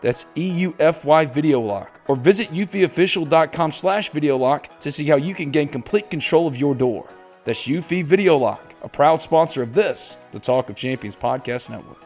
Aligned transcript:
That's 0.00 0.24
EUFY 0.36 1.32
Video 1.32 1.60
Lock. 1.60 2.00
Or 2.08 2.16
visit 2.16 2.50
eufyofficial.com 2.50 3.72
slash 3.72 4.10
video 4.10 4.36
lock 4.36 4.78
to 4.80 4.92
see 4.92 5.06
how 5.06 5.16
you 5.16 5.34
can 5.34 5.50
gain 5.50 5.68
complete 5.68 6.10
control 6.10 6.46
of 6.46 6.56
your 6.56 6.74
door. 6.74 7.08
That's 7.44 7.66
Eufy 7.66 8.04
Video 8.04 8.36
Lock, 8.36 8.74
a 8.82 8.88
proud 8.88 9.16
sponsor 9.16 9.62
of 9.62 9.74
this, 9.74 10.16
the 10.32 10.40
Talk 10.40 10.70
of 10.70 10.76
Champions 10.76 11.16
Podcast 11.16 11.70
Network. 11.70 12.05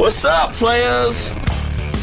What's 0.00 0.24
up, 0.24 0.54
players? 0.54 1.28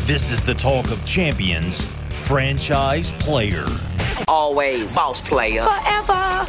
This 0.05 0.29
is 0.29 0.43
the 0.43 0.53
Talk 0.53 0.91
of 0.91 1.03
Champions 1.03 1.85
franchise 2.11 3.11
player. 3.13 3.65
Always 4.27 4.95
boss 4.95 5.19
player. 5.19 5.63
Forever. 5.63 6.45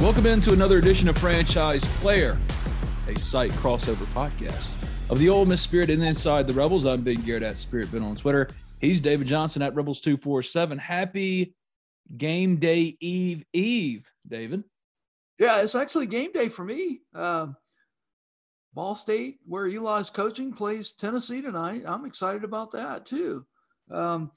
Welcome 0.00 0.26
into 0.26 0.52
another 0.52 0.78
edition 0.78 1.08
of 1.08 1.18
Franchise 1.18 1.84
Player, 2.00 2.38
a 3.08 3.18
site 3.18 3.50
crossover 3.54 4.06
podcast 4.14 4.70
of 5.10 5.18
the 5.18 5.28
Ole 5.28 5.44
Miss 5.44 5.62
Spirit 5.62 5.90
and 5.90 6.00
Inside 6.00 6.46
the 6.46 6.54
Rebels. 6.54 6.86
I'm 6.86 7.02
Ben 7.02 7.22
Garrett 7.22 7.42
at 7.42 7.56
Spirit 7.56 7.90
Ben 7.90 8.04
on 8.04 8.14
Twitter. 8.14 8.50
He's 8.80 9.00
David 9.00 9.26
Johnson 9.26 9.62
at 9.62 9.74
Rebels247. 9.74 10.78
Happy 10.78 11.54
game 12.16 12.56
day 12.56 12.96
eve 13.00 13.44
eve, 13.52 14.06
David. 14.28 14.64
Yeah, 15.38 15.60
it's 15.60 15.74
actually 15.74 16.06
game 16.06 16.32
day 16.32 16.48
for 16.48 16.64
me. 16.64 17.00
Uh, 17.14 17.48
Ball 18.74 18.94
State, 18.94 19.38
where 19.46 19.66
Eli's 19.66 20.10
coaching, 20.10 20.52
plays 20.52 20.92
Tennessee 20.92 21.40
tonight. 21.40 21.82
I'm 21.86 22.04
excited 22.04 22.44
about 22.44 22.70
that 22.72 23.06
too. 23.06 23.46
Um, 23.90 24.30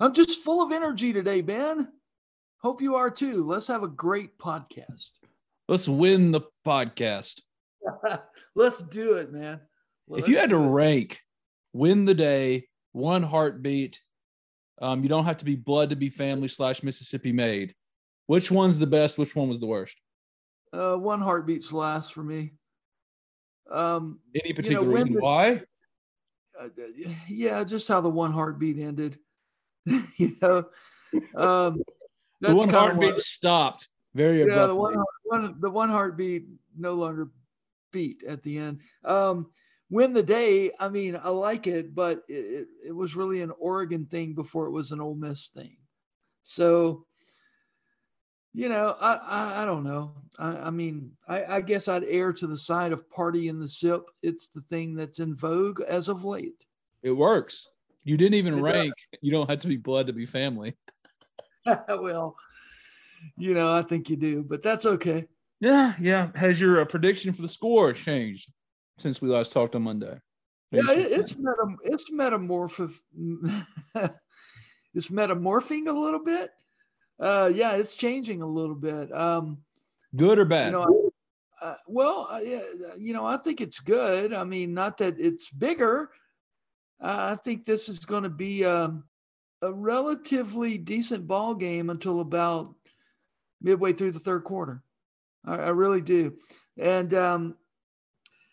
I'm 0.00 0.12
just 0.12 0.44
full 0.44 0.62
of 0.62 0.72
energy 0.72 1.12
today, 1.12 1.40
Ben. 1.40 1.88
Hope 2.60 2.82
you 2.82 2.96
are 2.96 3.10
too. 3.10 3.44
Let's 3.44 3.68
have 3.68 3.82
a 3.82 3.88
great 3.88 4.38
podcast. 4.38 5.10
Let's 5.68 5.88
win 5.88 6.32
the 6.32 6.42
podcast. 6.66 7.40
Let's 8.54 8.82
do 8.82 9.14
it, 9.14 9.32
man. 9.32 9.60
If 10.10 10.28
you 10.28 10.36
had 10.36 10.50
to 10.50 10.58
rank 10.58 11.18
win 11.72 12.04
the 12.04 12.14
day, 12.14 12.66
one 12.92 13.22
heartbeat, 13.22 14.00
um, 14.80 15.02
you 15.02 15.08
don't 15.08 15.24
have 15.24 15.38
to 15.38 15.44
be 15.44 15.56
blood 15.56 15.90
to 15.90 15.96
be 15.96 16.08
family 16.10 16.48
slash 16.48 16.82
Mississippi 16.82 17.32
made. 17.32 17.74
Which 18.26 18.50
one's 18.50 18.78
the 18.78 18.86
best? 18.86 19.18
Which 19.18 19.34
one 19.36 19.48
was 19.48 19.60
the 19.60 19.66
worst? 19.66 19.96
uh, 20.74 20.96
one 20.96 21.20
heartbeats 21.20 21.72
last 21.72 22.12
for 22.12 22.22
me. 22.22 22.52
Um, 23.70 24.20
Any 24.34 24.48
you 24.48 24.52
know, 24.52 24.56
particular 24.56 24.88
reason 24.94 25.12
the- 25.14 25.20
why? 25.20 25.62
uh, 26.60 26.68
yeah, 27.28 27.64
just 27.64 27.88
how 27.88 28.00
the 28.00 28.08
one 28.10 28.32
heartbeat 28.32 28.78
ended. 28.78 29.18
you 30.18 30.36
know, 30.42 30.64
um, 31.36 31.82
The 32.40 32.54
one 32.54 32.68
heartbeat 32.68 33.14
what- 33.14 33.18
stopped 33.18 33.88
very 34.14 34.38
yeah, 34.40 34.44
abruptly. 34.44 34.68
the 34.68 34.74
one, 34.76 35.04
one 35.24 35.60
the 35.60 35.70
one 35.70 35.88
heartbeat 35.88 36.44
no 36.76 36.92
longer 36.92 37.30
beat 37.92 38.22
at 38.28 38.42
the 38.42 38.58
end. 38.58 38.80
Um, 39.04 39.50
win 39.90 40.12
the 40.12 40.22
day. 40.22 40.70
I 40.78 40.88
mean, 40.88 41.18
I 41.22 41.30
like 41.30 41.66
it, 41.66 41.94
but 41.94 42.22
it, 42.28 42.68
it, 42.86 42.92
was 42.92 43.16
really 43.16 43.42
an 43.42 43.52
Oregon 43.58 44.06
thing 44.06 44.34
before 44.34 44.66
it 44.66 44.72
was 44.72 44.92
an 44.92 45.00
Ole 45.00 45.14
Miss 45.14 45.48
thing. 45.48 45.76
So, 46.42 47.06
you 48.54 48.68
know, 48.68 48.96
I 49.00 49.14
I, 49.14 49.62
I 49.62 49.64
don't 49.64 49.84
know. 49.84 50.14
I, 50.38 50.48
I 50.48 50.70
mean, 50.70 51.12
I, 51.26 51.44
I 51.44 51.60
guess 51.60 51.88
I'd 51.88 52.04
err 52.04 52.32
to 52.34 52.46
the 52.46 52.56
side 52.56 52.92
of 52.92 53.08
party 53.10 53.48
in 53.48 53.58
the 53.58 53.68
sip. 53.68 54.02
It's 54.22 54.48
the 54.48 54.62
thing 54.62 54.94
that's 54.94 55.18
in 55.18 55.34
vogue 55.34 55.80
as 55.82 56.08
of 56.08 56.24
late. 56.24 56.64
It 57.02 57.12
works. 57.12 57.68
You 58.04 58.16
didn't 58.16 58.34
even 58.34 58.54
It 58.54 58.62
does. 58.62 58.74
rank. 58.74 58.94
You 59.20 59.32
don't 59.32 59.50
have 59.50 59.60
to 59.60 59.68
be 59.68 59.76
blood 59.76 60.06
to 60.06 60.12
be 60.12 60.26
family. 60.26 60.76
well, 61.88 62.36
you 63.36 63.54
know, 63.54 63.72
I 63.72 63.82
think 63.82 64.08
you 64.08 64.16
do, 64.16 64.42
but 64.42 64.62
that's 64.62 64.86
okay. 64.86 65.26
Yeah, 65.60 65.94
yeah. 66.00 66.28
Has 66.34 66.60
your 66.60 66.80
uh, 66.80 66.84
prediction 66.84 67.32
for 67.32 67.42
the 67.42 67.48
score 67.48 67.92
changed 67.92 68.50
since 68.98 69.22
we 69.22 69.28
last 69.28 69.52
talked 69.52 69.74
on 69.74 69.82
Monday? 69.82 70.18
Yeah, 70.70 70.90
it, 70.90 71.12
it's 71.12 71.34
metam- 71.34 71.78
it's 71.82 72.10
metamorph 72.10 72.92
it's 74.94 75.08
metamorphing 75.08 75.88
a 75.88 75.92
little 75.92 76.22
bit. 76.22 76.50
Uh, 77.18 77.50
yeah, 77.52 77.76
it's 77.76 77.94
changing 77.94 78.42
a 78.42 78.46
little 78.46 78.74
bit. 78.74 79.12
Um, 79.16 79.58
good 80.14 80.38
or 80.38 80.44
bad. 80.44 80.66
you 80.66 80.72
know, 80.72 81.10
I, 81.62 81.66
uh, 81.66 81.74
well, 81.86 82.28
uh, 82.30 82.38
you 82.96 83.12
know, 83.12 83.24
I 83.24 83.36
think 83.38 83.60
it's 83.60 83.80
good. 83.80 84.32
I 84.32 84.44
mean, 84.44 84.74
not 84.74 84.98
that 84.98 85.18
it's 85.18 85.50
bigger. 85.50 86.10
Uh, 87.02 87.32
I 87.32 87.36
think 87.42 87.64
this 87.64 87.88
is 87.88 88.04
going 88.04 88.22
to 88.24 88.28
be 88.28 88.64
um, 88.64 89.04
a 89.62 89.72
relatively 89.72 90.78
decent 90.78 91.26
ball 91.26 91.54
game 91.54 91.90
until 91.90 92.20
about 92.20 92.74
midway 93.60 93.92
through 93.92 94.12
the 94.12 94.20
third 94.20 94.44
quarter. 94.44 94.82
I, 95.44 95.54
I 95.54 95.68
really 95.70 96.00
do. 96.00 96.34
And 96.78 97.12
um, 97.14 97.56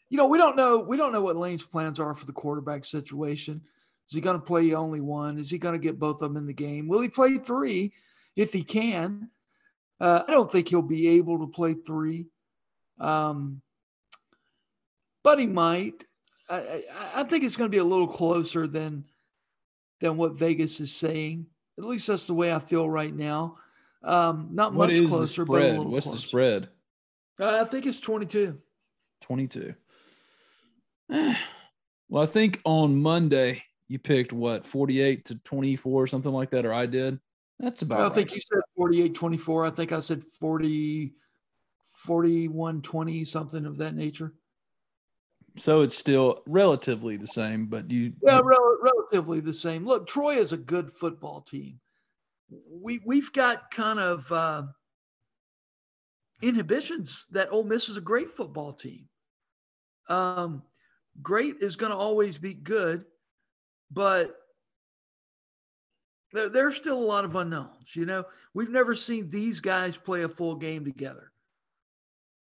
you 0.10 0.18
know, 0.18 0.28
we 0.28 0.38
don't 0.38 0.56
know 0.56 0.80
we 0.80 0.98
don't 0.98 1.12
know 1.12 1.22
what 1.22 1.36
Lane's 1.36 1.64
plans 1.64 2.00
are 2.00 2.16
for 2.16 2.26
the 2.26 2.34
quarterback 2.34 2.86
situation. 2.86 3.62
Is 4.08 4.16
he 4.16 4.22
going 4.22 4.40
to 4.40 4.46
play 4.46 4.74
only 4.74 5.02
one? 5.02 5.40
Is 5.40 5.50
he 5.50 5.58
going 5.58 5.74
to 5.74 5.80
get 5.80 6.00
both 6.00 6.22
of 6.22 6.30
them 6.30 6.38
in 6.38 6.46
the 6.46 6.54
game? 6.54 6.88
Will 6.88 7.02
he 7.02 7.10
play 7.10 7.38
three 7.38 7.92
if 8.36 8.54
he 8.54 8.64
can? 8.64 9.30
Uh, 10.00 10.24
I 10.28 10.32
don't 10.32 10.52
think 10.52 10.68
he'll 10.68 10.82
be 10.82 11.08
able 11.08 11.40
to 11.40 11.48
play 11.48 11.74
three, 11.74 12.28
um, 13.00 13.62
but 15.24 15.40
he 15.40 15.48
might. 15.48 16.04
I, 16.50 16.56
I, 16.58 16.84
I 17.16 17.24
think 17.24 17.44
it's 17.44 17.56
going 17.56 17.70
to 17.70 17.76
be 17.76 17.80
a 17.80 17.84
little 17.84 18.08
closer 18.08 18.68
than 18.68 19.06
than 20.02 20.18
what 20.18 20.34
Vegas 20.38 20.80
is 20.80 20.94
saying. 20.94 21.48
At 21.78 21.86
least 21.86 22.08
that's 22.08 22.28
the 22.28 22.34
way 22.34 22.54
I 22.54 22.60
feel 22.60 22.90
right 22.90 23.14
now. 23.14 23.58
Um, 24.04 24.50
not 24.52 24.74
what 24.74 24.90
much 24.90 25.08
closer, 25.08 25.46
but 25.46 25.62
a 25.62 25.68
little 25.70 25.90
What's 25.90 26.06
closer. 26.06 26.22
the 26.22 26.28
spread? 26.28 26.70
Uh, 27.40 27.62
I 27.62 27.66
think 27.66 27.86
it's 27.86 28.00
22. 28.00 28.58
22. 29.22 29.74
Well, 32.08 32.22
I 32.22 32.28
think 32.28 32.62
on 32.66 33.02
Monday 33.02 33.64
you 33.88 33.98
picked 34.00 34.32
what 34.32 34.66
48 34.66 35.26
to 35.26 35.36
24 35.36 36.04
or 36.04 36.08
something 36.08 36.32
like 36.32 36.52
that, 36.52 36.66
or 36.66 36.74
I 36.74 36.86
did. 36.86 37.20
That's 37.60 37.82
about. 37.82 38.00
I 38.00 38.04
right. 38.04 38.14
think 38.14 38.34
you 38.34 38.40
said 38.40 38.60
48 38.76 39.14
24. 39.16 39.66
I 39.66 39.70
think 39.70 39.92
I 39.92 40.00
said 40.00 40.24
40, 40.40 41.14
41 41.94 42.82
20, 42.82 43.24
something 43.24 43.66
of 43.66 43.78
that 43.78 43.96
nature. 43.96 44.34
so. 45.58 45.82
It's 45.82 45.98
still 45.98 46.44
relatively 46.46 47.18
the 47.18 47.28
same, 47.28 47.66
but 47.68 47.90
you. 47.90 48.14
Yeah, 48.22 48.42
rel- 48.44 48.78
relatively 48.82 49.40
the 49.40 49.54
same. 49.54 49.86
Look, 49.86 50.06
Troy 50.08 50.36
is 50.36 50.54
a 50.54 50.58
good 50.58 50.94
football 50.94 51.42
team. 51.42 51.80
We 52.70 53.02
we've 53.06 53.32
got 53.34 53.72
kind 53.72 54.00
of 54.00 54.32
uh, 54.32 54.64
inhibitions 56.42 57.26
that 57.32 57.52
Ole 57.52 57.64
Miss 57.64 57.90
is 57.90 57.98
a 57.98 58.02
great 58.02 58.30
football 58.30 58.74
team. 58.74 59.08
Um, 60.08 60.62
great 61.22 61.58
is 61.62 61.76
going 61.76 61.92
to 61.92 61.98
always 61.98 62.38
be 62.38 62.54
good, 62.54 63.06
but 63.92 64.36
there, 66.34 66.50
there's 66.50 66.76
still 66.76 66.98
a 66.98 67.00
lot 67.00 67.26
of 67.26 67.36
unknowns. 67.36 67.96
You 67.96 68.06
know, 68.06 68.26
we've 68.54 68.70
never 68.70 68.96
seen 68.96 69.30
these 69.30 69.60
guys 69.60 69.98
play 69.98 70.24
a 70.24 70.30
full 70.30 70.56
game 70.56 70.86
together. 70.86 71.32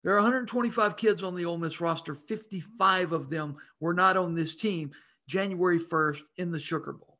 There 0.04 0.13
are 0.13 0.18
125 0.18 0.98
kids 0.98 1.24
on 1.24 1.33
the 1.33 1.45
Ole 1.45 1.57
Miss 1.57 1.80
roster. 1.80 2.13
55 2.13 3.13
of 3.13 3.30
them 3.30 3.56
were 3.80 3.94
not 3.94 4.18
on 4.18 4.36
this 4.36 4.56
team 4.56 4.92
January 5.27 5.80
1st 5.80 6.21
in 6.38 6.51
the 6.51 6.60
Sugar 6.60 6.94
Bowl. 6.94 7.18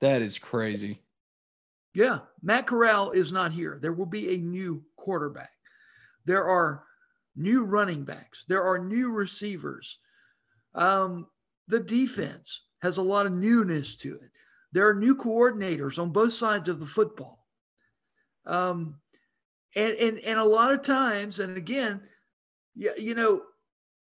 That 0.00 0.20
is 0.20 0.38
crazy. 0.38 1.00
Yeah, 1.94 2.20
Matt 2.42 2.66
Corral 2.66 3.12
is 3.12 3.32
not 3.32 3.52
here. 3.52 3.78
There 3.80 3.94
will 3.94 4.06
be 4.06 4.34
a 4.34 4.38
new 4.38 4.84
quarterback. 4.96 5.50
There 6.26 6.44
are 6.44 6.84
new 7.34 7.64
running 7.64 8.04
backs. 8.04 8.44
There 8.46 8.62
are 8.62 8.78
new 8.78 9.12
receivers. 9.12 9.98
Um, 10.78 11.26
the 11.66 11.80
defense 11.80 12.62
has 12.80 12.96
a 12.96 13.02
lot 13.02 13.26
of 13.26 13.32
newness 13.32 13.96
to 13.96 14.14
it. 14.14 14.30
There 14.72 14.88
are 14.88 14.94
new 14.94 15.16
coordinators 15.16 15.98
on 15.98 16.12
both 16.12 16.32
sides 16.32 16.68
of 16.68 16.78
the 16.78 16.86
football. 16.86 17.44
Um, 18.46 19.00
and, 19.74 19.92
and, 19.94 20.18
and 20.20 20.38
a 20.38 20.44
lot 20.44 20.72
of 20.72 20.82
times, 20.82 21.40
and 21.40 21.56
again, 21.56 22.00
you, 22.76 22.92
you 22.96 23.14
know, 23.14 23.42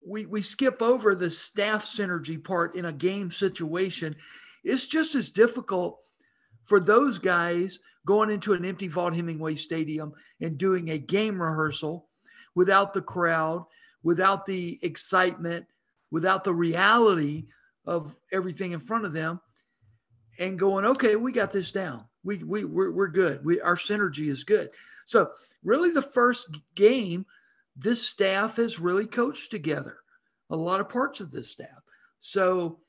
we, 0.08 0.26
we 0.28 0.42
skip 0.42 0.82
over 0.82 1.16
the 1.16 1.32
staff 1.32 1.84
synergy 1.84 2.42
part 2.42 2.76
in 2.76 2.86
a 2.86 2.94
game 2.94 3.32
situation. 3.32 4.16
It's 4.64 4.86
just 4.86 5.16
as 5.16 5.30
difficult 5.30 6.00
for 6.66 6.80
those 6.80 7.18
guys 7.18 7.80
going 8.06 8.30
into 8.30 8.54
an 8.54 8.64
empty 8.64 8.88
Vaught-Hemingway 8.88 9.56
Stadium 9.56 10.14
and 10.40 10.58
doing 10.58 10.92
a 10.92 10.98
game 10.98 11.42
rehearsal 11.42 12.08
without 12.56 12.94
the 12.94 13.02
crowd, 13.02 13.66
without 14.04 14.46
the 14.46 14.80
excitement, 14.84 15.66
without 16.12 16.44
the 16.44 16.54
reality 16.54 17.46
of 17.86 18.16
everything 18.32 18.72
in 18.74 18.80
front 18.80 19.06
of 19.06 19.14
them, 19.14 19.40
and 20.40 20.60
going, 20.60 20.86
okay, 20.86 21.16
we 21.16 21.32
got 21.32 21.52
this 21.52 21.72
down. 21.72 22.06
We 22.24 22.38
we 22.38 22.66
we're, 22.66 22.92
we're 22.92 23.08
good. 23.08 23.44
We 23.44 23.62
our 23.62 23.76
synergy 23.76 24.30
is 24.30 24.44
good. 24.44 24.70
So 25.06 25.32
really, 25.64 25.92
the 25.92 26.02
first 26.02 26.50
game, 26.76 27.26
this 27.76 28.08
staff 28.08 28.58
has 28.58 28.80
really 28.80 29.08
coached 29.08 29.52
together. 29.52 29.98
A 30.50 30.56
lot 30.56 30.80
of 30.80 30.90
parts 30.90 31.20
of 31.20 31.32
this 31.32 31.50
staff. 31.50 31.82
So 32.20 32.80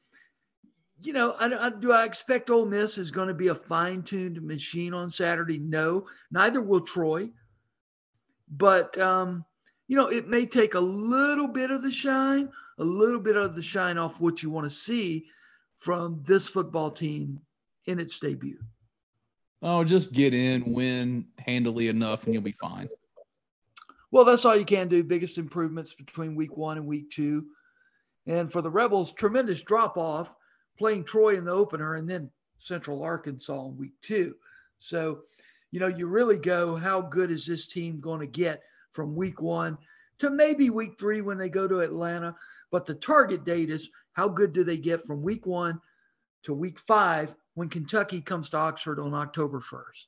you 1.00 1.12
know, 1.12 1.32
I, 1.32 1.66
I, 1.66 1.70
do 1.70 1.92
I 1.92 2.04
expect 2.04 2.50
Ole 2.50 2.66
Miss 2.66 2.98
is 2.98 3.10
going 3.10 3.28
to 3.28 3.34
be 3.34 3.48
a 3.48 3.54
fine-tuned 3.54 4.42
machine 4.42 4.94
on 4.94 5.10
Saturday? 5.10 5.58
No, 5.58 6.06
neither 6.30 6.60
will 6.60 6.80
Troy. 6.80 7.30
But 8.50 8.98
um, 8.98 9.44
you 9.88 9.96
know, 9.96 10.08
it 10.08 10.28
may 10.28 10.46
take 10.46 10.74
a 10.74 10.80
little 10.80 11.48
bit 11.48 11.70
of 11.70 11.82
the 11.82 11.90
shine, 11.90 12.50
a 12.78 12.84
little 12.84 13.20
bit 13.20 13.36
of 13.36 13.56
the 13.56 13.62
shine 13.62 13.98
off 13.98 14.20
what 14.20 14.42
you 14.42 14.50
want 14.50 14.66
to 14.66 14.74
see 14.74 15.24
from 15.78 16.22
this 16.24 16.46
football 16.46 16.90
team 16.90 17.40
in 17.86 17.98
its 17.98 18.18
debut. 18.18 18.58
Oh, 19.62 19.82
just 19.82 20.12
get 20.12 20.34
in, 20.34 20.72
win 20.72 21.26
handily 21.38 21.88
enough, 21.88 22.24
and 22.24 22.34
you'll 22.34 22.42
be 22.42 22.52
fine. 22.52 22.88
Well, 24.10 24.24
that's 24.24 24.44
all 24.44 24.56
you 24.56 24.64
can 24.64 24.88
do. 24.88 25.02
Biggest 25.02 25.38
improvements 25.38 25.94
between 25.94 26.36
week 26.36 26.56
one 26.56 26.76
and 26.76 26.86
week 26.86 27.10
two. 27.10 27.46
And 28.26 28.52
for 28.52 28.62
the 28.62 28.70
Rebels, 28.70 29.12
tremendous 29.12 29.62
drop 29.62 29.96
off 29.96 30.30
playing 30.78 31.04
Troy 31.04 31.36
in 31.36 31.44
the 31.44 31.50
opener 31.50 31.94
and 31.94 32.08
then 32.08 32.30
Central 32.58 33.02
Arkansas 33.02 33.66
in 33.66 33.76
week 33.76 33.94
two. 34.02 34.34
So, 34.78 35.20
you 35.72 35.80
know, 35.80 35.88
you 35.88 36.06
really 36.06 36.36
go, 36.36 36.76
how 36.76 37.00
good 37.00 37.30
is 37.30 37.46
this 37.46 37.66
team 37.66 38.00
going 38.00 38.20
to 38.20 38.26
get 38.26 38.62
from 38.92 39.14
week 39.14 39.40
one 39.40 39.78
to 40.18 40.30
maybe 40.30 40.70
week 40.70 40.98
three 40.98 41.20
when 41.20 41.38
they 41.38 41.48
go 41.48 41.68
to 41.68 41.80
Atlanta? 41.80 42.34
But 42.70 42.86
the 42.86 42.94
target 42.94 43.44
date 43.44 43.70
is 43.70 43.90
how 44.12 44.28
good 44.28 44.52
do 44.52 44.64
they 44.64 44.76
get 44.76 45.06
from 45.06 45.22
week 45.22 45.46
one 45.46 45.80
to 46.44 46.54
week 46.54 46.78
five 46.80 47.34
when 47.54 47.68
Kentucky 47.68 48.20
comes 48.20 48.48
to 48.50 48.56
Oxford 48.56 49.00
on 49.00 49.14
October 49.14 49.60
1st? 49.60 50.06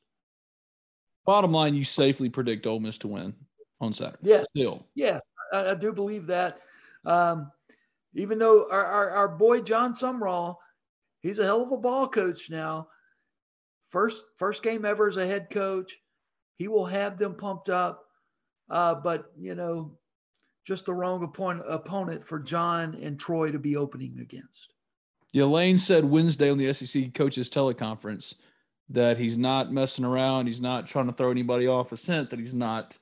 Bottom 1.26 1.52
line, 1.52 1.74
you 1.74 1.84
safely 1.84 2.28
predict 2.28 2.66
Ole 2.66 2.80
Miss 2.80 2.98
to 2.98 3.08
win 3.08 3.34
on 3.80 3.92
Saturday. 3.92 4.18
Yeah. 4.22 4.44
Still. 4.56 4.86
Yeah, 4.94 5.20
I, 5.52 5.70
I 5.70 5.74
do 5.74 5.92
believe 5.92 6.26
that. 6.26 6.58
Um, 7.04 7.50
even 8.14 8.38
though 8.38 8.68
our, 8.70 8.84
our, 8.84 9.10
our 9.10 9.28
boy 9.28 9.60
Jon 9.60 9.92
Sumrall, 9.92 10.56
he's 11.20 11.38
a 11.38 11.44
hell 11.44 11.62
of 11.62 11.72
a 11.72 11.78
ball 11.78 12.08
coach 12.08 12.50
now. 12.50 12.88
First 13.90 14.24
first 14.36 14.62
game 14.62 14.84
ever 14.84 15.08
as 15.08 15.16
a 15.16 15.26
head 15.26 15.48
coach. 15.50 15.96
He 16.56 16.68
will 16.68 16.86
have 16.86 17.18
them 17.18 17.34
pumped 17.34 17.68
up. 17.68 18.04
Uh, 18.70 18.94
but 18.94 19.32
you 19.38 19.54
know, 19.54 19.92
just 20.64 20.86
the 20.86 20.94
wrong 20.94 21.22
opponent, 21.24 21.66
opponent 21.68 22.26
for 22.26 22.38
John 22.38 22.96
and 23.02 23.18
Troy 23.18 23.50
to 23.50 23.58
be 23.58 23.76
opening 23.76 24.18
against. 24.20 24.72
Yeah, 25.32 25.44
Lane 25.44 25.78
said 25.78 26.04
Wednesday 26.04 26.50
on 26.50 26.58
the 26.58 26.72
SEC 26.72 27.14
coaches 27.14 27.50
teleconference 27.50 28.34
that 28.88 29.18
he's 29.18 29.38
not 29.38 29.72
messing 29.72 30.04
around. 30.04 30.46
He's 30.46 30.60
not 30.60 30.86
trying 30.86 31.06
to 31.06 31.12
throw 31.12 31.30
anybody 31.30 31.66
off 31.66 31.92
a 31.92 31.96
scent. 31.96 32.30
That 32.30 32.38
he's 32.38 32.54
not 32.54 32.96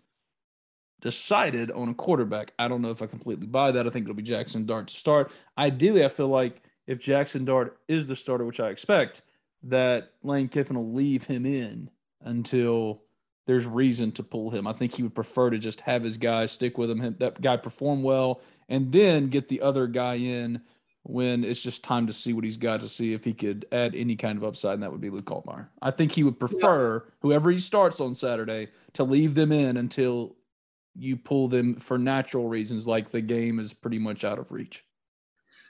decided 1.01 1.71
on 1.71 1.89
a 1.89 1.95
quarterback. 1.95 2.53
I 2.59 2.69
don't 2.69 2.83
know 2.83 2.91
if 2.91 3.03
I 3.03 3.07
completely 3.07 3.47
buy 3.47 3.71
that. 3.71 3.87
I 3.87 3.91
think 3.91 4.05
it'll 4.05 4.15
be 4.15 4.23
Jackson 4.23 4.67
Dart 4.67 4.89
to 4.89 4.95
start. 4.97 5.31
Ideally, 5.57 6.05
I 6.05 6.09
feel 6.09 6.29
like 6.29 6.63
if 6.87 6.99
Jackson 6.99 7.45
Dart 7.45 7.79
is 7.89 8.07
the 8.07 8.17
starter, 8.17 8.45
which 8.45 8.61
I 8.61 8.69
expect, 8.69 9.23
that 9.65 10.13
Lane 10.23 10.49
Kiffin 10.49 10.77
will 10.77 10.93
leave 10.93 11.25
him 11.25 11.47
in 11.47 11.91
until 12.23 13.03
there's 13.49 13.67
reason 13.67 14.13
to 14.13 14.23
pull 14.23 14.51
him. 14.51 14.67
I 14.67 14.75
think 14.75 14.95
he 14.95 15.03
would 15.03 15.15
prefer 15.15 15.49
to 15.49 15.57
just 15.57 15.81
have 15.81 16.05
his 16.05 16.19
guy 16.19 16.45
stick 16.45 16.77
with 16.77 16.91
him, 16.91 17.17
that 17.19 17.41
guy 17.41 17.57
perform 17.57 18.03
well, 18.03 18.43
and 18.69 18.93
then 18.93 19.31
get 19.31 19.49
the 19.49 19.63
other 19.63 19.87
guy 19.87 20.17
in 20.17 20.61
when 21.05 21.43
it's 21.43 21.63
just 21.63 21.83
time 21.83 22.07
to 22.07 22.13
see 22.13 22.35
what 22.35 22.45
he's 22.45 22.59
got 22.59 22.81
to 22.81 22.89
see 22.89 23.15
if 23.15 23.25
he 23.25 23.33
could 23.33 23.65
add 23.73 23.95
any 23.95 24.17
kind 24.17 24.37
of 24.37 24.45
upside, 24.45 24.75
and 24.75 24.83
that 24.83 24.93
would 24.93 25.01
be 25.01 25.09
Luke 25.09 25.25
Altmyer. 25.25 25.67
I 25.81 25.91
think 25.91 26.13
he 26.13 26.25
would 26.25 26.39
prefer 26.39 27.07
whoever 27.21 27.51
he 27.51 27.59
starts 27.59 28.01
on 28.01 28.15
Saturday 28.15 28.69
to 28.93 29.05
leave 29.05 29.35
them 29.35 29.51
in 29.51 29.79
until 29.79 30.37
you 30.95 31.17
pull 31.17 31.49
them 31.49 31.77
for 31.77 31.97
natural 31.97 32.49
reasons, 32.49 32.87
like 32.87 33.11
the 33.11 33.23
game 33.23 33.59
is 33.59 33.73
pretty 33.73 33.99
much 33.99 34.25
out 34.25 34.39
of 34.39 34.53
reach. 34.53 34.85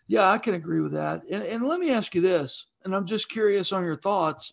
Yeah, 0.08 0.28
I 0.28 0.38
can 0.38 0.54
agree 0.54 0.80
with 0.80 0.92
that. 0.94 1.22
And, 1.30 1.44
and 1.44 1.62
let 1.62 1.78
me 1.78 1.92
ask 1.92 2.12
you 2.16 2.22
this, 2.22 2.66
and 2.84 2.92
I'm 2.92 3.06
just 3.06 3.28
curious 3.28 3.70
on 3.70 3.84
your 3.84 3.98
thoughts. 3.98 4.52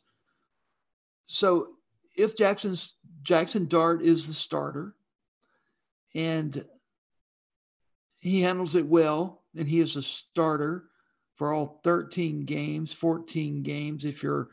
So, 1.25 1.69
if 2.17 2.37
Jackson's 2.37 2.95
Jackson 3.25 3.67
Dart 3.67 4.01
is 4.01 4.25
the 4.25 4.33
starter, 4.33 4.95
and 6.13 6.63
he 8.15 8.41
handles 8.41 8.75
it 8.75 8.85
well, 8.85 9.43
and 9.57 9.67
he 9.67 9.81
is 9.81 9.97
a 9.97 10.03
starter 10.03 10.85
for 11.35 11.51
all 11.51 11.81
13 11.83 12.45
games, 12.45 12.93
14 12.93 13.63
games, 13.63 14.05
if 14.05 14.23
you're 14.23 14.47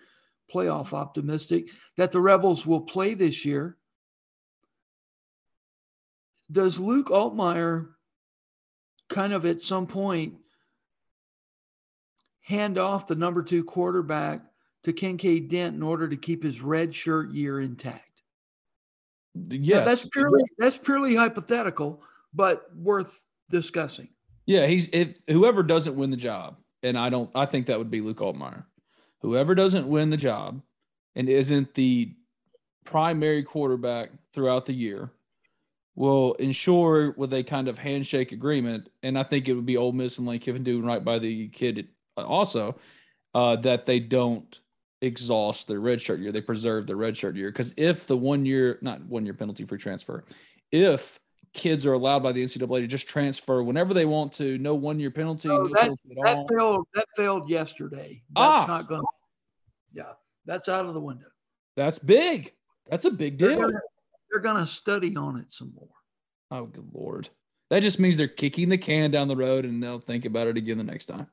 playoff 0.52 0.92
optimistic, 0.92 1.68
that 1.96 2.10
the 2.10 2.20
Rebels 2.20 2.66
will 2.66 2.80
play 2.80 3.14
this 3.14 3.44
year 3.44 3.76
does 6.52 6.78
Luke 6.78 7.08
Altmyer 7.08 7.88
kind 9.08 9.32
of 9.32 9.46
at 9.46 9.60
some 9.60 9.86
point 9.86 10.34
hand 12.42 12.78
off 12.78 13.06
the 13.06 13.14
number 13.14 13.42
two 13.42 13.64
quarterback 13.64 14.40
to 14.84 14.92
Kinkead 14.92 15.48
Dent 15.48 15.74
in 15.74 15.82
order 15.82 16.08
to 16.08 16.16
keep 16.16 16.42
his 16.42 16.60
red 16.60 16.94
shirt 16.94 17.30
year 17.30 17.60
intact? 17.60 18.11
Yeah, 19.34 19.80
that's 19.80 20.06
purely 20.08 20.42
that's 20.58 20.76
purely 20.76 21.14
hypothetical, 21.14 22.02
but 22.34 22.66
worth 22.76 23.22
discussing. 23.50 24.08
Yeah, 24.46 24.66
he's 24.66 24.88
if 24.92 25.16
whoever 25.28 25.62
doesn't 25.62 25.96
win 25.96 26.10
the 26.10 26.16
job, 26.16 26.56
and 26.82 26.98
I 26.98 27.08
don't 27.08 27.30
I 27.34 27.46
think 27.46 27.66
that 27.66 27.78
would 27.78 27.90
be 27.90 28.00
Luke 28.00 28.18
Altmyer. 28.18 28.64
Whoever 29.20 29.54
doesn't 29.54 29.88
win 29.88 30.10
the 30.10 30.16
job 30.16 30.60
and 31.14 31.28
isn't 31.28 31.74
the 31.74 32.14
primary 32.84 33.42
quarterback 33.42 34.10
throughout 34.32 34.66
the 34.66 34.72
year 34.72 35.12
will 35.94 36.32
ensure 36.34 37.12
with 37.12 37.32
a 37.34 37.42
kind 37.42 37.68
of 37.68 37.78
handshake 37.78 38.32
agreement, 38.32 38.88
and 39.02 39.18
I 39.18 39.22
think 39.22 39.48
it 39.48 39.54
would 39.54 39.66
be 39.66 39.76
Ole 39.76 39.92
Miss 39.92 40.18
and 40.18 40.26
Lane 40.26 40.40
Kiffin 40.40 40.64
doing 40.64 40.84
right 40.84 41.04
by 41.04 41.18
the 41.18 41.48
kid 41.48 41.88
also, 42.16 42.76
uh, 43.34 43.56
that 43.56 43.86
they 43.86 44.00
don't 44.00 44.58
exhaust 45.02 45.68
their 45.68 45.80
redshirt 45.80 46.20
year. 46.20 46.32
They 46.32 46.40
preserve 46.40 46.86
their 46.86 46.96
redshirt 46.96 47.36
year 47.36 47.50
because 47.50 47.74
if 47.76 48.06
the 48.06 48.16
one 48.16 48.46
year, 48.46 48.78
not 48.80 49.04
one 49.04 49.24
year 49.26 49.34
penalty 49.34 49.64
for 49.66 49.76
transfer, 49.76 50.24
if 50.70 51.18
kids 51.52 51.84
are 51.84 51.92
allowed 51.92 52.22
by 52.22 52.32
the 52.32 52.42
NCAA 52.42 52.80
to 52.80 52.86
just 52.86 53.06
transfer 53.06 53.62
whenever 53.62 53.92
they 53.92 54.06
want 54.06 54.32
to, 54.34 54.56
no 54.58 54.74
one 54.74 54.98
year 54.98 55.10
penalty. 55.10 55.50
Oh, 55.50 55.64
no 55.64 55.68
that, 55.68 55.80
penalty 55.82 56.00
that 56.24 56.46
failed. 56.50 56.86
That 56.94 57.04
failed 57.16 57.50
yesterday. 57.50 58.22
That's 58.34 58.62
Ah. 58.62 58.64
not 58.66 58.88
going. 58.88 59.02
Yeah, 59.92 60.12
that's 60.46 60.68
out 60.70 60.86
of 60.86 60.94
the 60.94 61.00
window. 61.00 61.26
That's 61.76 61.98
big. 61.98 62.54
That's 62.88 63.04
a 63.04 63.10
big 63.10 63.38
They're 63.38 63.50
deal. 63.50 63.60
gonna, 63.60 63.80
they're 64.30 64.40
gonna 64.40 64.66
study 64.66 65.14
on 65.16 65.36
it 65.38 65.52
some 65.52 65.72
more. 65.74 65.88
Oh, 66.50 66.66
good 66.66 66.88
lord. 66.92 67.28
That 67.70 67.80
just 67.82 67.98
means 67.98 68.16
they're 68.16 68.28
kicking 68.28 68.68
the 68.68 68.78
can 68.78 69.10
down 69.10 69.28
the 69.28 69.36
road 69.36 69.64
and 69.64 69.82
they'll 69.82 69.98
think 70.00 70.24
about 70.26 70.46
it 70.46 70.56
again 70.58 70.78
the 70.78 70.84
next 70.84 71.06
time. 71.06 71.26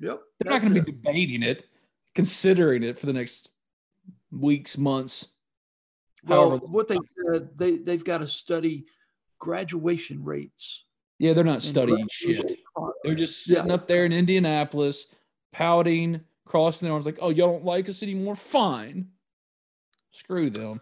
Yep. 0.00 0.20
They're 0.40 0.52
not 0.52 0.62
going 0.62 0.74
to 0.74 0.82
be 0.82 0.90
debating 0.92 1.42
it, 1.44 1.66
considering 2.14 2.82
it 2.82 2.98
for 2.98 3.06
the 3.06 3.12
next 3.12 3.50
weeks, 4.30 4.78
months. 4.78 5.28
Well, 6.26 6.58
what 6.58 6.88
they 6.88 6.98
said, 7.26 7.50
they 7.56 7.76
they've 7.76 8.04
got 8.04 8.18
to 8.18 8.28
study 8.28 8.86
graduation 9.38 10.24
rates 10.24 10.84
Yeah, 11.18 11.34
they're 11.34 11.44
not 11.44 11.62
studying 11.62 12.08
shit. 12.10 12.60
They're 13.02 13.14
just 13.14 13.44
sitting 13.44 13.66
yeah. 13.66 13.74
up 13.74 13.86
there 13.86 14.06
in 14.06 14.12
Indianapolis, 14.12 15.06
pouting, 15.52 16.20
crossing 16.46 16.86
their 16.86 16.94
arms 16.94 17.04
like, 17.04 17.18
"Oh, 17.20 17.30
y'all 17.30 17.52
don't 17.52 17.64
like 17.64 17.88
us 17.88 18.02
anymore? 18.02 18.36
Fine. 18.36 19.08
Screw 20.12 20.48
them. 20.48 20.80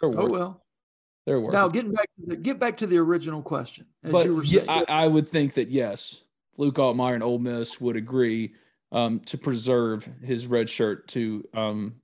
They're 0.00 0.10
oh 0.14 0.28
well. 0.28 0.62
They're 1.26 1.40
worth 1.40 1.52
now 1.52 1.68
getting 1.68 1.92
back 1.92 2.08
to 2.18 2.26
the 2.26 2.36
get 2.36 2.58
back 2.58 2.76
to 2.78 2.86
the 2.86 2.98
original 2.98 3.42
question. 3.42 3.86
but 4.02 4.44
yeah, 4.46 4.64
I, 4.68 5.04
I, 5.04 5.06
would 5.06 5.28
think 5.28 5.54
that 5.54 5.70
yes, 5.70 6.16
Luke 6.56 6.76
Altmyer 6.76 7.14
and 7.14 7.22
Ole 7.22 7.38
Miss 7.38 7.80
would 7.80 7.96
agree 7.96 8.54
um, 8.92 9.20
to 9.20 9.38
preserve 9.38 10.08
his 10.22 10.46
red 10.46 10.68
shirt 10.68 11.08
to 11.08 11.46
um, 11.54 11.94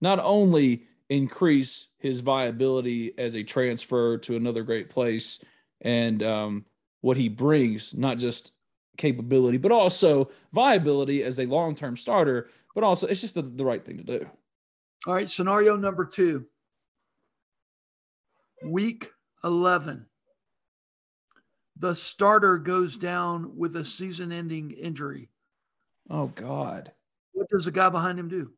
not 0.00 0.18
only 0.22 0.84
increase 1.08 1.88
his 1.98 2.20
viability 2.20 3.12
as 3.18 3.34
a 3.34 3.42
transfer 3.42 4.16
to 4.18 4.36
another 4.36 4.62
great 4.62 4.88
place 4.88 5.40
and 5.82 6.22
um, 6.22 6.64
what 7.00 7.16
he 7.16 7.28
brings, 7.28 7.94
not 7.94 8.18
just 8.18 8.52
capability, 8.96 9.58
but 9.58 9.72
also 9.72 10.30
viability 10.52 11.22
as 11.22 11.38
a 11.38 11.46
long 11.46 11.74
term 11.74 11.96
starter, 11.96 12.50
but 12.74 12.84
also 12.84 13.06
it's 13.06 13.20
just 13.20 13.34
the, 13.34 13.42
the 13.42 13.64
right 13.64 13.84
thing 13.84 13.96
to 13.96 14.04
do. 14.04 14.26
All 15.06 15.14
right, 15.14 15.28
scenario 15.28 15.76
number 15.76 16.04
two. 16.04 16.46
Week 18.64 19.10
11. 19.42 20.06
The 21.78 21.94
starter 21.94 22.58
goes 22.58 22.98
down 22.98 23.56
with 23.56 23.74
a 23.76 23.84
season 23.84 24.32
ending 24.32 24.72
injury. 24.72 25.30
Oh, 26.10 26.26
God. 26.26 26.92
What 27.32 27.48
does 27.48 27.64
the 27.64 27.70
guy 27.70 27.88
behind 27.88 28.18
him 28.18 28.28
do? 28.28 28.50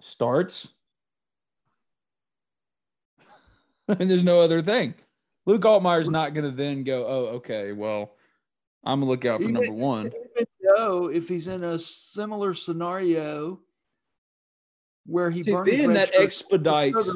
Starts. 0.00 0.68
Mean, 3.98 4.08
there's 4.08 4.22
no 4.22 4.40
other 4.40 4.62
thing. 4.62 4.94
Luke 5.46 5.62
Altmyer's 5.62 6.08
not 6.08 6.34
going 6.34 6.44
to 6.44 6.56
then 6.56 6.84
go, 6.84 7.06
oh, 7.06 7.26
okay, 7.36 7.72
well, 7.72 8.12
I'm 8.84 9.00
going 9.00 9.06
to 9.06 9.10
look 9.10 9.24
out 9.24 9.40
for 9.40 9.48
even, 9.48 9.54
number 9.54 9.72
one. 9.72 10.06
Even 10.06 10.46
though 10.76 11.10
if 11.10 11.28
he's 11.28 11.48
in 11.48 11.64
a 11.64 11.78
similar 11.78 12.54
scenario 12.54 13.60
where 15.06 15.30
he 15.30 15.42
see, 15.42 15.52
then 15.52 15.92
that 15.94 16.14
expedites. 16.14 17.10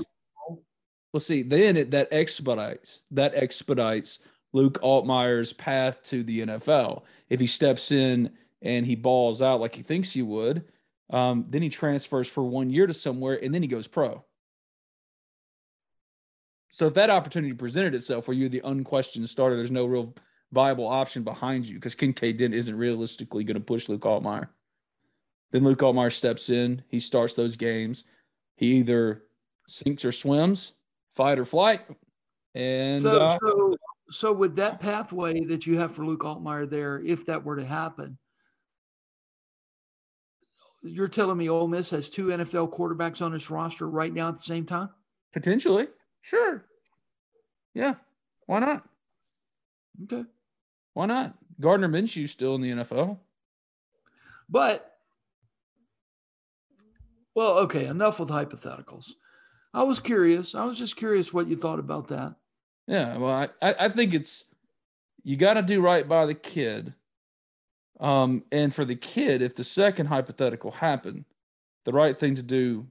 Well, 1.13 1.21
see, 1.21 1.43
then 1.43 1.77
it, 1.77 1.91
that 1.93 2.09
expedites 2.13 3.01
that 3.11 3.35
expedites 3.35 4.19
Luke 4.53 4.79
Altmyer's 4.83 5.55
path 5.55 6.03
to 6.05 6.23
the 6.23 6.41
NFL. 6.41 7.03
If 7.31 7.41
he 7.41 7.47
steps 7.47 7.93
in 7.93 8.31
and 8.63 8.85
he 8.87 8.95
balls 8.95 9.43
out 9.43 9.61
like 9.61 9.75
he 9.75 9.83
thinks 9.83 10.13
he 10.13 10.23
would, 10.23 10.65
um, 11.11 11.47
then 11.49 11.63
he 11.63 11.69
transfers 11.69 12.29
for 12.29 12.45
one 12.45 12.71
year 12.71 12.87
to 12.87 12.95
somewhere 12.95 13.43
and 13.43 13.55
then 13.55 13.63
he 13.63 13.69
goes 13.69 13.87
pro. 13.87 14.25
So 16.71 16.87
if 16.87 16.95
that 16.95 17.11
opportunity 17.11 17.55
presented 17.55 17.95
itself 17.95 18.29
where 18.29 18.37
you're 18.37 18.49
the 18.49 18.63
unquestioned 18.65 19.29
starter, 19.29 19.57
there's 19.57 19.71
no 19.71 19.87
real 19.87 20.15
viable 20.53 20.87
option 20.87 21.23
behind 21.23 21.67
you 21.67 21.77
because 21.77 21.95
Kinkead 21.95 22.39
Dent 22.39 22.55
isn't 22.55 22.77
realistically 22.77 23.45
going 23.45 23.55
to 23.55 23.61
push 23.61 23.89
Luke 23.89 24.03
Altmyer. 24.03 24.49
Then 25.51 25.65
Luke 25.65 25.79
Altmyer 25.79 26.13
steps 26.13 26.51
in, 26.51 26.83
he 26.89 27.01
starts 27.01 27.35
those 27.35 27.57
games. 27.57 28.05
He 28.57 28.75
either 28.75 29.25
sinks 29.67 30.05
or 30.05 30.13
swims, 30.13 30.75
fight 31.17 31.39
or 31.39 31.45
flight. 31.45 31.83
And 32.55 33.03
so, 33.03 33.21
uh, 33.21 33.37
so, 33.41 33.77
so 34.11 34.33
with 34.33 34.57
that 34.57 34.81
pathway 34.81 35.45
that 35.45 35.67
you 35.67 35.79
have 35.79 35.95
for 35.95 36.05
Luke 36.05 36.21
Altmyer 36.21 36.69
there, 36.69 37.01
if 37.05 37.25
that 37.27 37.43
were 37.43 37.57
to 37.57 37.65
happen, 37.65 38.19
you're 40.83 41.09
telling 41.09 41.39
me 41.39 41.49
Ole 41.49 41.69
Miss 41.69 41.91
has 41.91 42.09
two 42.09 42.27
NFL 42.27 42.75
quarterbacks 42.77 43.23
on 43.23 43.35
its 43.35 43.51
roster 43.51 43.89
right 43.89 44.13
now 44.13 44.29
at 44.29 44.37
the 44.37 44.43
same 44.43 44.65
time? 44.65 44.91
Potentially. 45.33 45.89
Sure. 46.23 46.65
Yeah. 47.75 47.95
Why 48.47 48.61
not? 48.61 48.89
Okay. 50.05 50.25
Why 50.95 51.07
not? 51.07 51.35
Gardner 51.61 51.89
Minshew 51.89 52.29
still 52.29 52.55
in 52.55 52.61
the 52.61 52.71
NFL. 52.71 53.19
But 54.49 54.97
well, 57.35 57.59
okay, 57.59 57.87
enough 57.87 58.19
with 58.19 58.31
hypotheticals. 58.31 59.13
I 59.75 59.83
was 59.83 60.01
curious. 60.01 60.55
I 60.55 60.65
was 60.65 60.79
just 60.79 60.97
curious 60.97 61.33
what 61.33 61.47
you 61.47 61.57
thought 61.57 61.79
about 61.79 62.09
that. 62.09 62.35
Yeah, 62.87 63.17
well, 63.19 63.49
I, 63.63 63.75
I 63.79 63.89
think 63.91 64.15
it's 64.15 64.45
you 65.23 65.37
got 65.37 65.55
to 65.55 65.63
do 65.63 65.81
right 65.81 66.09
by 66.09 66.27
the 66.27 66.35
kid. 66.35 66.95
Um, 68.01 68.45
and 68.53 68.75
for 68.75 68.85
the 68.85 68.97
kid, 68.97 69.43
if 69.43 69.57
the 69.57 69.65
second 69.65 70.07
hypothetical 70.07 70.71
happened, 70.71 71.25
the 71.85 71.93
right 71.93 72.19
thing 72.19 72.37
to 72.37 72.43
do 72.43 72.87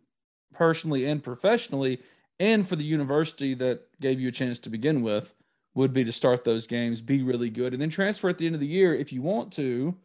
personally 0.53 1.05
and 1.05 1.23
professionally 1.23 2.01
and 2.39 2.67
for 2.67 2.75
the 2.75 2.83
university 2.83 3.53
that 3.55 3.81
gave 3.99 4.19
you 4.19 4.29
a 4.29 4.31
chance 4.31 4.59
to 4.59 4.69
begin 4.69 5.01
with 5.01 5.33
would 5.75 5.93
be 5.93 6.03
to 6.03 6.11
start 6.11 6.43
those 6.43 6.67
games, 6.67 7.01
be 7.01 7.21
really 7.21 7.49
good, 7.49 7.73
and 7.73 7.81
then 7.81 7.89
transfer 7.89 8.29
at 8.29 8.37
the 8.37 8.45
end 8.45 8.55
of 8.55 8.61
the 8.61 8.67
year 8.67 8.93
if 8.93 9.13
you 9.13 9.21
want 9.21 9.53
to, 9.53 9.95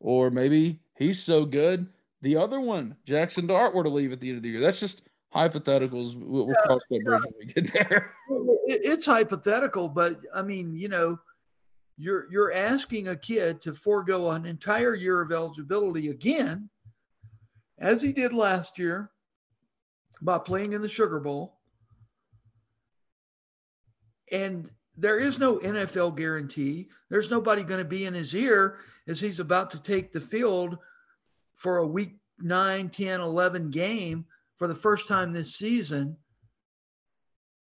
or 0.00 0.30
maybe 0.30 0.80
he's 0.96 1.22
so 1.22 1.44
good. 1.44 1.86
The 2.22 2.36
other 2.36 2.60
one, 2.60 2.96
Jackson 3.04 3.46
Dart, 3.46 3.74
were 3.74 3.84
to 3.84 3.90
leave 3.90 4.12
at 4.12 4.20
the 4.20 4.28
end 4.28 4.38
of 4.38 4.42
the 4.42 4.48
year. 4.48 4.60
That's 4.60 4.80
just 4.80 5.02
hypotheticals. 5.34 6.14
We'll, 6.16 6.48
yeah, 6.48 6.54
cross 6.64 6.80
that 6.90 7.04
bridge 7.04 7.20
when 7.22 7.34
we 7.38 7.52
get 7.52 7.72
there. 7.72 8.14
It's 8.66 9.04
hypothetical, 9.04 9.88
but 9.88 10.20
I 10.34 10.42
mean, 10.42 10.74
you 10.74 10.88
know, 10.88 11.18
you're 11.98 12.30
you're 12.30 12.52
asking 12.52 13.08
a 13.08 13.16
kid 13.16 13.60
to 13.62 13.74
forego 13.74 14.30
an 14.30 14.46
entire 14.46 14.94
year 14.94 15.20
of 15.20 15.32
eligibility 15.32 16.08
again, 16.08 16.70
as 17.78 18.00
he 18.00 18.12
did 18.12 18.32
last 18.32 18.78
year, 18.78 19.10
by 20.22 20.38
playing 20.38 20.72
in 20.72 20.82
the 20.82 20.88
Sugar 20.88 21.20
Bowl 21.20 21.58
and 24.32 24.70
there 24.96 25.18
is 25.18 25.38
no 25.38 25.58
NFL 25.58 26.16
guarantee. 26.16 26.88
There's 27.08 27.30
nobody 27.30 27.62
going 27.62 27.78
to 27.78 27.88
be 27.88 28.06
in 28.06 28.14
his 28.14 28.34
ear 28.34 28.78
as 29.06 29.20
he's 29.20 29.40
about 29.40 29.70
to 29.70 29.82
take 29.82 30.12
the 30.12 30.20
field 30.20 30.78
for 31.54 31.78
a 31.78 31.86
week 31.86 32.16
9, 32.40 32.88
10, 32.88 33.20
11 33.20 33.70
game 33.70 34.24
for 34.58 34.66
the 34.68 34.74
first 34.74 35.08
time 35.08 35.32
this 35.32 35.56
season. 35.56 36.16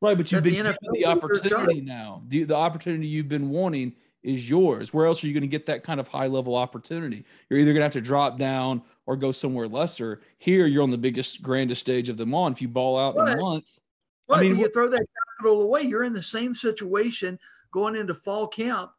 Right, 0.01 0.17
but 0.17 0.33
you've 0.33 0.43
been 0.43 0.55
given 0.55 0.75
the 0.93 1.07
opportunity 1.07 1.83
now. 1.83 2.23
The, 2.29 2.45
the 2.45 2.57
opportunity 2.57 3.07
you've 3.07 3.29
been 3.29 3.51
wanting 3.51 3.95
is 4.23 4.49
yours. 4.49 4.93
Where 4.93 5.07
else 5.07 5.23
are 5.23 5.27
you 5.27 5.33
going 5.33 5.43
to 5.43 5.49
get 5.49 5.67
that 5.67 5.83
kind 5.83 6.01
of 6.01 6.09
high 6.09 6.27
level 6.27 6.55
opportunity? 6.55 7.25
You're 7.49 7.61
either 7.61 7.73
going 7.73 7.81
to 7.81 7.85
have 7.85 7.93
to 7.95 8.01
drop 8.01 8.39
down 8.39 8.83
or 9.07 9.17
go 9.17 9.33
somewhere 9.33 9.69
lesser. 9.69 10.21
Here, 10.39 10.67
you're 10.67 10.83
on 10.83 10.91
the 10.91 10.99
biggest, 10.99 11.43
grandest 11.43 11.81
stage 11.81 12.09
of 12.09 12.17
them 12.17 12.35
all. 12.35 12.49
If 12.49 12.61
you 12.61 12.69
ball 12.69 12.99
out 12.99 13.17
in 13.17 13.35
a 13.35 13.41
month, 13.41 13.67
but 14.29 14.39
I 14.39 14.43
mean, 14.43 14.57
you 14.57 14.71
throw 14.71 14.89
that 14.89 15.07
capital 15.39 15.63
away, 15.63 15.83
you're 15.83 16.05
in 16.05 16.13
the 16.13 16.23
same 16.23 16.55
situation 16.55 17.39
going 17.73 17.97
into 17.97 18.15
fall 18.15 18.47
camp 18.47 18.91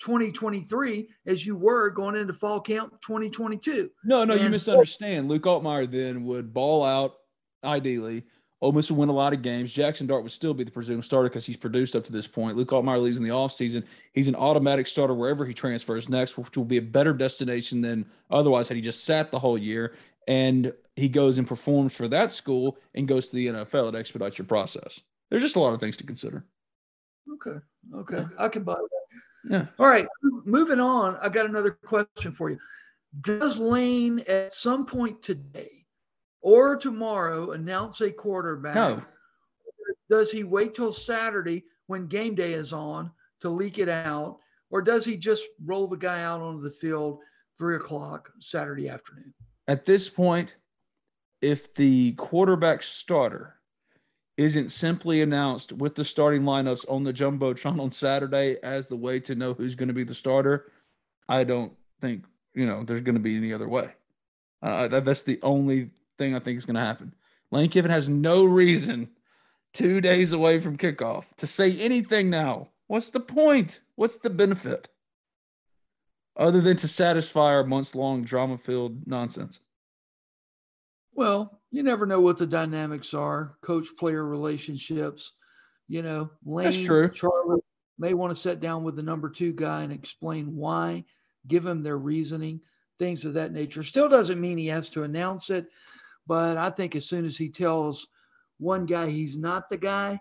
2023 0.00 1.08
as 1.26 1.46
you 1.46 1.56
were 1.56 1.90
going 1.90 2.16
into 2.16 2.32
fall 2.32 2.60
camp 2.60 2.92
2022. 3.00 3.90
No, 4.04 4.24
no, 4.24 4.34
and, 4.34 4.42
you 4.42 4.50
misunderstand. 4.50 5.28
Luke 5.28 5.44
Altmyer 5.44 5.90
then 5.90 6.24
would 6.24 6.52
ball 6.52 6.84
out 6.84 7.14
ideally. 7.62 8.24
Ole 8.64 8.72
Miss 8.72 8.90
would 8.90 8.98
win 8.98 9.10
a 9.10 9.12
lot 9.12 9.34
of 9.34 9.42
games. 9.42 9.70
Jackson 9.70 10.06
Dart 10.06 10.22
would 10.22 10.32
still 10.32 10.54
be 10.54 10.64
the 10.64 10.70
presumed 10.70 11.04
starter 11.04 11.28
because 11.28 11.44
he's 11.44 11.56
produced 11.56 11.94
up 11.94 12.02
to 12.04 12.12
this 12.12 12.26
point. 12.26 12.56
Luke 12.56 12.70
Altmyer 12.70 12.98
leaves 12.98 13.18
in 13.18 13.22
the 13.22 13.28
offseason. 13.28 13.84
He's 14.14 14.26
an 14.26 14.34
automatic 14.34 14.86
starter 14.86 15.12
wherever 15.12 15.44
he 15.44 15.52
transfers 15.52 16.08
next, 16.08 16.38
which 16.38 16.56
will 16.56 16.64
be 16.64 16.78
a 16.78 16.82
better 16.82 17.12
destination 17.12 17.82
than 17.82 18.06
otherwise 18.30 18.66
had 18.66 18.78
he 18.78 18.82
just 18.82 19.04
sat 19.04 19.30
the 19.30 19.38
whole 19.38 19.58
year. 19.58 19.96
And 20.28 20.72
he 20.96 21.10
goes 21.10 21.36
and 21.36 21.46
performs 21.46 21.94
for 21.94 22.08
that 22.08 22.32
school 22.32 22.78
and 22.94 23.06
goes 23.06 23.28
to 23.28 23.36
the 23.36 23.48
NFL. 23.48 23.90
It 23.90 23.96
expedites 23.96 24.38
your 24.38 24.46
process. 24.46 24.98
There's 25.30 25.42
just 25.42 25.56
a 25.56 25.60
lot 25.60 25.74
of 25.74 25.80
things 25.80 25.98
to 25.98 26.04
consider. 26.04 26.46
Okay. 27.34 27.58
Okay. 27.94 28.24
I 28.38 28.48
can 28.48 28.64
buy 28.64 28.76
that. 28.76 29.50
Yeah. 29.50 29.66
All 29.78 29.88
right. 29.88 30.06
Moving 30.46 30.80
on. 30.80 31.18
I 31.20 31.28
got 31.28 31.44
another 31.44 31.72
question 31.72 32.32
for 32.32 32.48
you. 32.48 32.56
Does 33.20 33.58
Lane 33.58 34.20
at 34.26 34.54
some 34.54 34.86
point 34.86 35.22
today 35.22 35.83
or 36.44 36.76
tomorrow 36.76 37.52
announce 37.52 38.02
a 38.02 38.10
quarterback? 38.10 38.74
No. 38.74 39.02
Does 40.10 40.30
he 40.30 40.44
wait 40.44 40.74
till 40.74 40.92
Saturday 40.92 41.64
when 41.86 42.06
game 42.06 42.34
day 42.34 42.52
is 42.52 42.72
on 42.72 43.10
to 43.40 43.48
leak 43.48 43.78
it 43.78 43.88
out? 43.88 44.38
Or 44.70 44.82
does 44.82 45.06
he 45.06 45.16
just 45.16 45.46
roll 45.64 45.88
the 45.88 45.96
guy 45.96 46.22
out 46.22 46.42
onto 46.42 46.62
the 46.62 46.70
field 46.70 47.20
three 47.58 47.76
o'clock 47.76 48.30
Saturday 48.40 48.90
afternoon? 48.90 49.32
At 49.68 49.86
this 49.86 50.08
point, 50.08 50.56
if 51.40 51.72
the 51.74 52.12
quarterback 52.12 52.82
starter 52.82 53.54
isn't 54.36 54.70
simply 54.70 55.22
announced 55.22 55.72
with 55.72 55.94
the 55.94 56.04
starting 56.04 56.42
lineups 56.42 56.84
on 56.90 57.04
the 57.04 57.12
jumbotron 57.12 57.80
on 57.80 57.90
Saturday 57.90 58.58
as 58.62 58.88
the 58.88 58.96
way 58.96 59.18
to 59.20 59.34
know 59.34 59.54
who's 59.54 59.74
going 59.74 59.88
to 59.88 59.94
be 59.94 60.04
the 60.04 60.14
starter, 60.14 60.70
I 61.26 61.44
don't 61.44 61.72
think 62.02 62.24
you 62.52 62.66
know 62.66 62.82
there's 62.82 63.00
going 63.00 63.14
to 63.14 63.20
be 63.20 63.36
any 63.36 63.54
other 63.54 63.68
way. 63.68 63.92
Uh, 64.60 64.88
that, 64.88 65.06
that's 65.06 65.22
the 65.22 65.38
only 65.42 65.90
thing 66.18 66.34
I 66.34 66.38
think 66.38 66.58
is 66.58 66.64
going 66.64 66.74
to 66.74 66.80
happen. 66.80 67.14
Lane 67.50 67.68
Kiffin 67.68 67.90
has 67.90 68.08
no 68.08 68.44
reason 68.44 69.08
two 69.72 70.00
days 70.00 70.32
away 70.32 70.60
from 70.60 70.76
kickoff 70.76 71.24
to 71.36 71.46
say 71.46 71.76
anything 71.78 72.30
now. 72.30 72.68
What's 72.86 73.10
the 73.10 73.20
point? 73.20 73.80
What's 73.96 74.18
the 74.18 74.30
benefit? 74.30 74.88
Other 76.36 76.60
than 76.60 76.76
to 76.78 76.88
satisfy 76.88 77.54
our 77.54 77.64
months 77.64 77.94
long 77.94 78.24
drama 78.24 78.58
filled 78.58 79.06
nonsense. 79.06 79.60
Well, 81.14 81.60
you 81.70 81.82
never 81.82 82.06
know 82.06 82.20
what 82.20 82.38
the 82.38 82.46
dynamics 82.46 83.14
are, 83.14 83.56
coach 83.62 83.86
player 83.98 84.24
relationships. 84.24 85.32
You 85.88 86.02
know, 86.02 86.30
Lane, 86.44 86.64
That's 86.64 86.82
true. 86.82 87.08
Charlie 87.10 87.60
may 87.98 88.14
want 88.14 88.34
to 88.34 88.40
sit 88.40 88.60
down 88.60 88.82
with 88.82 88.96
the 88.96 89.02
number 89.02 89.28
two 89.28 89.52
guy 89.52 89.82
and 89.82 89.92
explain 89.92 90.56
why, 90.56 91.04
give 91.46 91.64
him 91.64 91.82
their 91.82 91.98
reasoning, 91.98 92.60
things 92.98 93.24
of 93.24 93.34
that 93.34 93.52
nature. 93.52 93.82
Still 93.82 94.08
doesn't 94.08 94.40
mean 94.40 94.58
he 94.58 94.66
has 94.66 94.88
to 94.90 95.04
announce 95.04 95.50
it, 95.50 95.66
but 96.26 96.56
I 96.56 96.70
think 96.70 96.96
as 96.96 97.06
soon 97.06 97.24
as 97.24 97.36
he 97.36 97.48
tells 97.48 98.06
one 98.58 98.86
guy 98.86 99.10
he's 99.10 99.36
not 99.36 99.68
the 99.68 99.76
guy, 99.76 100.18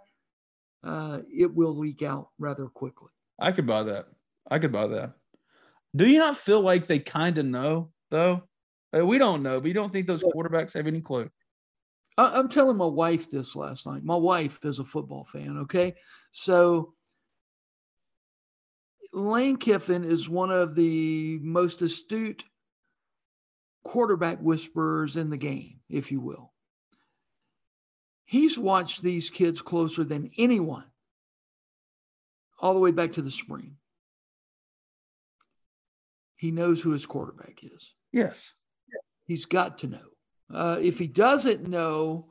uh, 0.84 1.20
it 1.34 1.54
will 1.54 1.78
leak 1.78 2.02
out 2.02 2.30
rather 2.40 2.68
quickly. 2.68 3.10
I 3.40 3.52
could 3.52 3.68
buy 3.68 3.84
that. 3.84 4.08
I 4.50 4.60
could 4.60 4.72
buy 4.72 4.88
that. 4.88 5.14
Do 5.96 6.08
you 6.08 6.18
not 6.18 6.38
feel 6.38 6.62
like 6.62 6.88
they 6.88 7.00
kind 7.00 7.38
of 7.38 7.46
know 7.46 7.92
though? 8.10 8.44
Uh, 8.96 9.06
we 9.06 9.18
don't 9.18 9.44
know, 9.44 9.60
but 9.60 9.68
you 9.68 9.74
don't 9.74 9.92
think 9.92 10.08
those 10.08 10.24
quarterbacks 10.24 10.74
have 10.74 10.88
any 10.88 11.02
clue? 11.02 11.30
I, 12.18 12.40
am 12.40 12.48
telling 12.48 12.78
my 12.78 12.86
wife 12.86 13.30
this 13.30 13.56
last 13.56 13.88
night. 13.88 14.04
My 14.04 14.16
wife 14.16 14.60
is 14.64 14.80
a 14.80 14.84
football 14.84 15.26
fan. 15.26 15.58
Okay, 15.62 15.96
so 16.32 16.94
Lane 19.14 19.58
Kiffin 19.58 20.04
is 20.04 20.30
one 20.30 20.52
of 20.52 20.76
the 20.76 21.40
most 21.42 21.82
astute 21.82 22.44
quarterback 23.84 24.40
whisperers 24.40 25.18
in 25.18 25.30
the 25.30 25.38
game, 25.38 25.80
if 25.94 26.12
you 26.12 26.20
will. 26.20 26.52
He's 28.26 28.58
watched 28.58 29.02
these 29.02 29.30
kids 29.30 29.62
closer 29.62 30.04
than 30.04 30.32
anyone 30.38 30.86
all 32.60 32.74
the 32.74 32.80
way 32.80 32.92
back 32.92 33.14
to 33.14 33.22
the 33.22 33.32
spring. 33.32 33.76
He 36.38 36.52
knows 36.52 36.82
who 36.82 36.92
his 36.92 37.06
quarterback 37.06 37.60
is. 37.64 37.94
Yes. 38.12 38.52
He's 39.26 39.46
got 39.46 39.80
to 39.80 39.88
know. 39.88 40.08
Uh, 40.54 40.78
if 40.82 41.00
he 41.00 41.08
doesn't 41.08 41.68
know, 41.68 42.28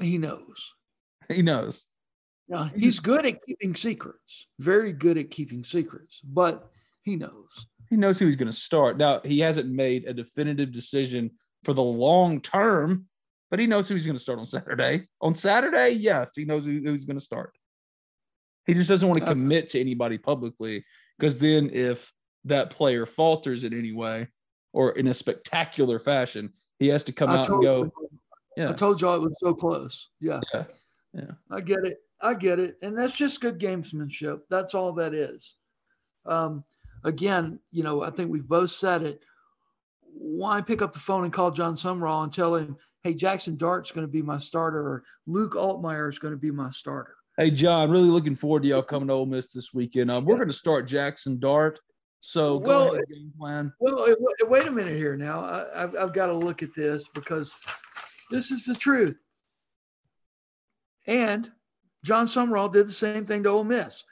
he 0.00 0.18
knows. 0.18 0.74
He 1.28 1.42
knows. 1.42 1.86
Now, 2.48 2.64
he's 2.64 3.00
good 3.00 3.26
at 3.26 3.44
keeping 3.44 3.74
secrets, 3.74 4.46
very 4.58 4.92
good 4.92 5.18
at 5.18 5.30
keeping 5.30 5.64
secrets, 5.64 6.20
but 6.22 6.70
he 7.02 7.16
knows. 7.16 7.66
He 7.88 7.96
knows 7.96 8.18
who 8.18 8.26
he's 8.26 8.36
going 8.36 8.50
to 8.50 8.56
start. 8.56 8.96
Now, 8.96 9.20
he 9.24 9.40
hasn't 9.40 9.68
made 9.68 10.04
a 10.04 10.14
definitive 10.14 10.72
decision 10.72 11.30
for 11.64 11.72
the 11.72 11.82
long 11.82 12.40
term, 12.40 13.06
but 13.50 13.58
he 13.58 13.66
knows 13.66 13.88
who 13.88 13.94
he's 13.94 14.06
going 14.06 14.16
to 14.16 14.22
start 14.22 14.38
on 14.38 14.46
Saturday. 14.46 15.08
On 15.20 15.34
Saturday, 15.34 15.90
yes, 15.90 16.32
he 16.34 16.44
knows 16.44 16.64
who, 16.64 16.80
who's 16.84 17.04
going 17.04 17.18
to 17.18 17.24
start. 17.24 17.56
He 18.66 18.74
just 18.74 18.88
doesn't 18.88 19.06
want 19.06 19.20
to 19.20 19.26
commit 19.26 19.68
to 19.70 19.80
anybody 19.80 20.18
publicly 20.18 20.84
because 21.18 21.38
then 21.38 21.70
if 21.72 22.12
that 22.44 22.70
player 22.70 23.06
falters 23.06 23.64
in 23.64 23.72
any 23.72 23.92
way 23.92 24.28
or 24.72 24.92
in 24.92 25.06
a 25.06 25.14
spectacular 25.14 25.98
fashion, 25.98 26.52
he 26.78 26.88
has 26.88 27.04
to 27.04 27.12
come 27.12 27.30
I 27.30 27.38
out 27.38 27.48
and 27.48 27.62
go. 27.62 27.84
You, 27.84 28.10
yeah. 28.56 28.70
I 28.70 28.72
told 28.72 29.00
y'all 29.00 29.14
it 29.14 29.20
was 29.20 29.34
so 29.40 29.54
close. 29.54 30.08
Yeah. 30.20 30.40
Yeah. 30.52 30.64
Yeah. 31.12 31.30
I 31.50 31.60
get 31.60 31.84
it. 31.84 31.98
I 32.20 32.34
get 32.34 32.58
it. 32.58 32.76
And 32.82 32.96
that's 32.96 33.14
just 33.14 33.40
good 33.40 33.58
gamesmanship. 33.58 34.40
That's 34.50 34.74
all 34.74 34.92
that 34.94 35.14
is. 35.14 35.54
Um, 36.24 36.64
again, 37.04 37.58
you 37.70 37.82
know, 37.82 38.02
I 38.02 38.10
think 38.10 38.30
we've 38.30 38.46
both 38.46 38.70
said 38.70 39.02
it. 39.02 39.22
Why 40.12 40.60
pick 40.62 40.82
up 40.82 40.92
the 40.92 40.98
phone 40.98 41.24
and 41.24 41.32
call 41.32 41.50
Jon 41.50 41.74
Sumrall 41.74 42.24
and 42.24 42.32
tell 42.32 42.54
him, 42.54 42.76
hey, 43.02 43.14
Jackson 43.14 43.56
Dart's 43.56 43.92
going 43.92 44.06
to 44.06 44.12
be 44.12 44.22
my 44.22 44.38
starter 44.38 44.80
or 44.80 45.04
Luke 45.26 45.54
Altmyer 45.54 46.10
is 46.10 46.18
going 46.18 46.32
to 46.34 46.40
be 46.40 46.50
my 46.50 46.70
starter? 46.70 47.14
Hey, 47.36 47.50
John, 47.50 47.90
really 47.90 48.08
looking 48.08 48.34
forward 48.34 48.62
to 48.62 48.68
y'all 48.68 48.82
coming 48.82 49.08
to 49.08 49.14
Ole 49.14 49.26
Miss 49.26 49.52
this 49.52 49.74
weekend. 49.74 50.10
Um, 50.10 50.24
we're 50.24 50.36
going 50.36 50.48
to 50.48 50.54
start 50.54 50.86
Jackson 50.86 51.38
Dart. 51.38 51.78
So, 52.22 52.56
well, 52.56 52.94
ahead, 52.94 53.04
game 53.08 53.32
plan. 53.38 53.72
Well, 53.78 54.06
wait 54.42 54.66
a 54.66 54.70
minute 54.70 54.96
here 54.96 55.16
now. 55.16 55.40
I, 55.40 55.84
I've, 55.84 55.94
I've 55.94 56.12
got 56.14 56.26
to 56.26 56.36
look 56.36 56.62
at 56.62 56.74
this 56.74 57.08
because 57.14 57.54
this 58.30 58.50
is 58.50 58.64
the 58.64 58.74
truth. 58.74 59.16
And 61.06 61.48
Jon 62.04 62.26
Sumrall 62.26 62.72
did 62.72 62.88
the 62.88 62.92
same 62.92 63.26
thing 63.26 63.42
to 63.44 63.50
Ole 63.50 63.64
Miss. 63.64 64.02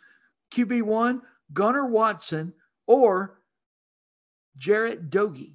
QB1, 0.52 1.20
Gunnar 1.52 1.86
Watson 1.86 2.52
or 2.86 3.40
Jarrett 4.56 5.10
Doege 5.10 5.54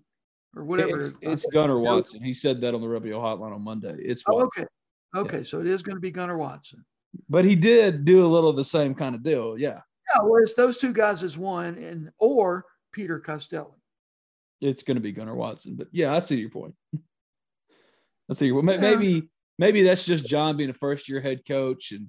or 0.56 0.64
whatever. 0.64 1.08
It's, 1.08 1.18
it's 1.22 1.46
Gunnar 1.54 1.80
Watson. 1.80 2.24
He 2.24 2.34
said 2.34 2.62
that 2.62 2.74
on 2.74 2.82
the 2.82 2.88
Rebel 2.88 3.20
Hotline 3.20 3.54
on 3.54 3.64
Monday. 3.64 3.96
It's 4.00 4.24
oh, 4.28 4.42
okay. 4.42 4.66
Okay, 5.16 5.38
yeah. 5.38 5.44
so 5.44 5.60
it 5.60 5.68
is 5.68 5.82
going 5.82 5.96
to 5.96 6.02
be 6.02 6.12
Gunnar 6.12 6.38
Watson. 6.38 6.86
But 7.30 7.46
he 7.46 7.56
did 7.56 8.06
do 8.06 8.26
a 8.26 8.28
little 8.28 8.50
of 8.50 8.56
the 8.56 8.64
same 8.64 8.94
kind 8.94 9.16
of 9.16 9.24
deal. 9.24 9.58
Yeah. 9.58 9.80
Yeah, 10.14 10.24
well, 10.24 10.42
it's 10.42 10.56
those 10.56 10.78
two 10.78 10.94
guys 10.94 11.24
as 11.24 11.38
one 11.38 11.76
and 11.78 12.12
or 12.20 12.66
Peter 12.92 13.20
Costello. 13.20 13.76
It's 14.62 14.84
going 14.84 14.96
to 14.96 15.02
be 15.02 15.12
Gunnar 15.12 15.36
Watson, 15.36 15.76
but 15.76 15.88
yeah, 15.92 16.14
I 16.14 16.20
see 16.20 16.36
your 16.36 16.50
point. 16.50 16.74
I 18.30 18.34
see. 18.34 18.52
Well, 18.52 18.64
maybe 18.64 19.30
maybe 19.58 19.84
that's 19.84 20.04
just 20.04 20.26
John 20.26 20.58
being 20.58 20.70
a 20.70 20.74
first 20.74 21.08
year 21.08 21.22
head 21.22 21.42
coach 21.48 21.92
and 21.92 22.08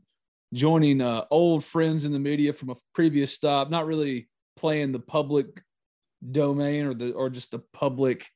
joining 0.53 1.01
uh, 1.01 1.25
old 1.31 1.65
friends 1.65 2.05
in 2.05 2.13
the 2.13 2.19
media 2.19 2.53
from 2.53 2.71
a 2.71 2.77
previous 2.95 3.33
stop, 3.33 3.71
not 3.71 3.87
really 3.87 4.29
playing 4.57 4.93
the 4.93 5.01
public 5.01 5.47
domain 6.31 6.87
or 6.87 6.95
the 6.95 7.13
or 7.13 7.31
just 7.31 7.51
the 7.51 7.61
public 7.73 8.27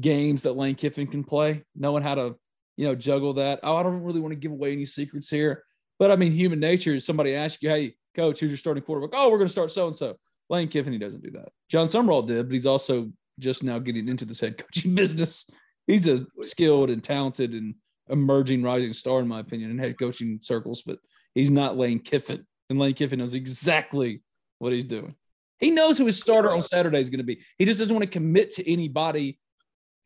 games 0.00 0.42
that 0.42 0.56
Lane 0.56 0.74
Kiffin 0.74 1.06
can 1.06 1.24
play, 1.24 1.64
knowing 1.74 2.02
how 2.02 2.14
to 2.14 2.36
you 2.76 2.86
know 2.86 2.94
juggle 2.94 3.34
that. 3.34 3.60
Oh, 3.62 3.76
I 3.76 3.82
don't 3.82 4.02
really 4.02 4.20
want 4.20 4.32
to 4.32 4.38
give 4.38 4.52
away 4.52 4.72
any 4.72 4.84
secrets 4.84 5.30
here, 5.30 5.64
but 5.98 6.10
I 6.10 6.16
mean, 6.16 6.32
human 6.32 6.60
nature 6.60 6.94
is 6.94 7.04
somebody 7.04 7.34
asks 7.34 7.62
you, 7.62 7.70
"Hey, 7.70 7.94
coach, 8.14 8.40
who's 8.40 8.50
your 8.50 8.58
starting 8.58 8.82
quarterback?" 8.82 9.18
Oh, 9.18 9.30
we're 9.30 9.38
going 9.38 9.48
to 9.48 9.52
start 9.52 9.70
so 9.70 9.86
and 9.86 9.96
so. 9.96 10.16
Lane 10.50 10.68
Kiffin, 10.68 10.92
he 10.92 10.98
doesn't 10.98 11.22
do 11.22 11.30
that. 11.30 11.48
Jon 11.70 11.88
Sumrall 11.88 12.26
did, 12.26 12.46
but 12.46 12.52
he's 12.52 12.66
also 12.66 13.10
just 13.38 13.62
now 13.62 13.78
getting 13.78 14.08
into 14.08 14.24
this 14.24 14.40
head 14.40 14.58
coaching 14.58 14.94
business. 14.94 15.48
He's 15.86 16.06
a 16.06 16.26
skilled 16.42 16.90
and 16.90 17.02
talented 17.02 17.52
and 17.54 17.74
emerging 18.08 18.62
rising 18.62 18.92
star, 18.92 19.20
in 19.20 19.28
my 19.28 19.40
opinion, 19.40 19.70
in 19.70 19.78
head 19.78 19.98
coaching 19.98 20.38
circles. 20.42 20.82
But 20.82 20.98
He's 21.34 21.50
not 21.50 21.76
Lane 21.76 22.00
Kiffin, 22.00 22.46
and 22.68 22.78
Lane 22.78 22.94
Kiffin 22.94 23.18
knows 23.18 23.34
exactly 23.34 24.22
what 24.58 24.72
he's 24.72 24.84
doing. 24.84 25.14
He 25.62 25.70
knows 25.70 25.96
who 25.96 26.06
his 26.06 26.18
starter 26.18 26.50
on 26.50 26.60
Saturday 26.60 27.00
is 27.00 27.08
going 27.08 27.18
to 27.18 27.24
be. 27.24 27.40
He 27.56 27.64
just 27.64 27.78
doesn't 27.78 27.94
want 27.94 28.02
to 28.04 28.10
commit 28.10 28.50
to 28.56 28.70
anybody 28.70 29.38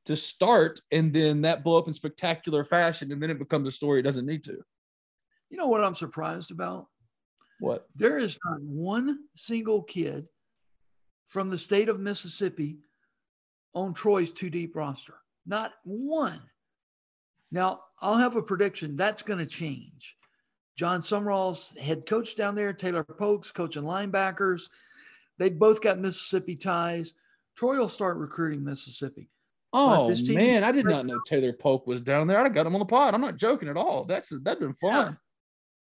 to 0.04 0.14
start, 0.14 0.82
and 0.92 1.12
then 1.12 1.40
that 1.42 1.64
blow 1.64 1.78
up 1.78 1.88
in 1.88 1.94
spectacular 1.94 2.62
fashion, 2.62 3.10
and 3.10 3.22
then 3.22 3.30
it 3.30 3.38
becomes 3.38 3.66
a 3.66 3.72
story 3.72 3.98
it 3.98 4.04
doesn't 4.04 4.26
need 4.26 4.44
to. 4.44 4.58
You 5.48 5.56
know 5.56 5.66
what 5.66 5.82
I'm 5.82 5.94
surprised 5.94 6.50
about? 6.50 6.88
What? 7.60 7.86
There 7.96 8.18
is 8.18 8.38
not 8.44 8.60
one 8.60 9.20
single 9.34 9.82
kid 9.82 10.28
from 11.28 11.48
the 11.48 11.56
state 11.56 11.88
of 11.88 12.00
Mississippi 12.00 12.76
on 13.72 13.94
Troy's 13.94 14.32
two 14.32 14.50
deep 14.50 14.76
roster. 14.76 15.14
Not 15.46 15.72
one. 15.84 16.40
Now, 17.50 17.80
I'll 18.02 18.18
have 18.18 18.36
a 18.36 18.42
prediction 18.42 18.94
that's 18.94 19.22
going 19.22 19.38
to 19.38 19.46
change. 19.46 20.16
Jon 20.76 21.00
Sumrall's 21.00 21.74
head 21.78 22.04
coach 22.04 22.36
down 22.36 22.54
there, 22.54 22.74
Taylor 22.74 23.04
Polk's 23.04 23.50
coaching 23.50 23.84
linebackers. 23.84 24.68
They 25.38 25.50
both 25.50 25.80
got 25.80 25.98
Mississippi 25.98 26.56
ties. 26.56 27.14
Troy 27.56 27.78
will 27.78 27.88
start 27.88 28.16
recruiting 28.16 28.64
Mississippi. 28.64 29.30
Oh 29.72 30.14
man, 30.28 30.64
I 30.64 30.72
did 30.72 30.86
not 30.86 31.04
know 31.06 31.20
Taylor 31.26 31.52
Polk 31.52 31.86
was 31.86 32.00
down 32.00 32.26
there. 32.26 32.40
I 32.40 32.48
got 32.48 32.66
him 32.66 32.74
on 32.74 32.78
the 32.78 32.86
pod. 32.86 33.14
I'm 33.14 33.20
not 33.20 33.36
joking 33.36 33.68
at 33.68 33.76
all. 33.76 34.04
That's 34.04 34.30
that'd 34.30 34.60
been 34.60 34.74
fun. 34.74 35.18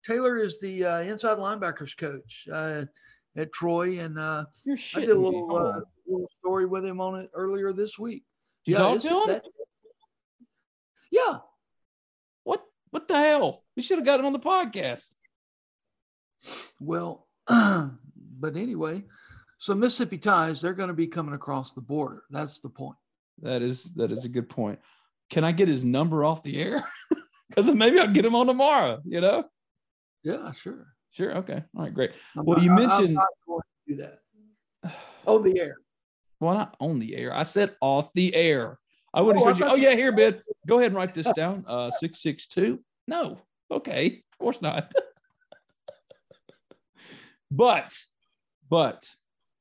Yeah. 0.06 0.14
Taylor 0.14 0.38
is 0.38 0.60
the 0.60 0.86
uh, 0.86 1.00
inside 1.00 1.38
linebackers 1.38 1.98
coach 1.98 2.48
uh, 2.52 2.84
at 3.36 3.52
Troy, 3.52 4.00
and 4.00 4.20
uh, 4.20 4.46
I 4.96 5.00
did 5.00 5.10
a 5.10 5.16
little, 5.16 5.56
uh, 5.56 5.82
little, 6.08 6.30
story 6.40 6.66
with 6.66 6.86
him 6.86 7.02
on 7.02 7.20
it 7.20 7.30
earlier 7.34 7.74
this 7.74 7.98
week. 7.98 8.24
You 8.66 8.74
yeah, 8.74 8.80
talked 8.80 9.02
to 9.02 9.10
him? 9.10 9.28
That, 9.28 9.44
yeah. 11.12 11.38
What? 12.44 12.64
What 12.92 13.08
the 13.08 13.18
hell? 13.18 13.64
We 13.76 13.82
should 13.82 13.98
have 13.98 14.06
got 14.06 14.20
him 14.20 14.26
on 14.26 14.34
the 14.34 14.40
podcast. 14.40 15.14
Well, 16.80 17.28
but 17.48 18.56
anyway, 18.56 19.04
so 19.60 19.76
Mississippi 19.76 20.18
ties, 20.18 20.62
they're 20.62 20.74
going 20.74 20.90
to 20.90 20.96
be 20.96 21.08
coming 21.08 21.36
across 21.36 21.74
the 21.74 21.82
border. 21.82 22.24
That's 22.32 22.60
the 22.60 22.70
point. 22.70 22.98
That 23.42 23.62
is 23.62 23.94
that 23.94 24.12
is 24.12 24.26
a 24.26 24.30
good 24.30 24.50
point. 24.50 24.80
Can 25.30 25.44
I 25.44 25.52
get 25.52 25.68
his 25.68 25.86
number 25.86 26.26
off 26.26 26.44
the 26.44 26.60
air? 26.60 26.84
Because 27.50 27.66
maybe 27.74 27.98
I'll 27.98 28.14
get 28.14 28.24
him 28.24 28.36
on 28.36 28.46
tomorrow. 28.46 29.02
You 29.04 29.22
know? 29.22 29.44
Yeah, 30.24 30.52
sure. 30.52 30.86
Sure. 31.10 31.38
Okay. 31.38 31.64
All 31.76 31.84
right. 31.84 31.92
Great. 31.92 32.12
I'm 32.38 32.46
well, 32.46 32.58
not, 32.58 32.64
you 32.64 32.70
mentioned 32.70 33.08
I'm 33.08 33.14
not 33.16 33.28
going 33.48 33.62
to 33.88 33.96
do 33.96 34.02
that 34.04 34.94
on 35.26 35.42
the 35.42 35.60
air. 35.60 35.78
Well, 36.40 36.54
not 36.54 36.76
on 36.80 37.00
the 37.00 37.16
air. 37.16 37.34
I 37.34 37.42
said 37.42 37.76
off 37.82 38.14
the 38.14 38.36
air. 38.36 38.78
I 39.16 39.24
wouldn't 39.24 39.44
oh, 39.44 39.50
expect 39.50 39.78
you. 39.78 39.78
Oh 39.78 39.90
yeah, 39.90 39.96
here, 39.96 40.16
Ben. 40.16 40.44
Go 40.68 40.78
ahead 40.78 40.92
and 40.92 40.96
write 40.96 41.16
this 41.16 41.26
down. 41.36 41.66
Uh, 41.68 41.90
six 41.90 42.22
six 42.22 42.46
two. 42.46 42.82
No, 43.08 43.40
Okay, 43.72 44.24
of 44.32 44.40
course 44.40 44.62
not. 44.62 44.92
but, 47.52 47.96
but 48.70 49.08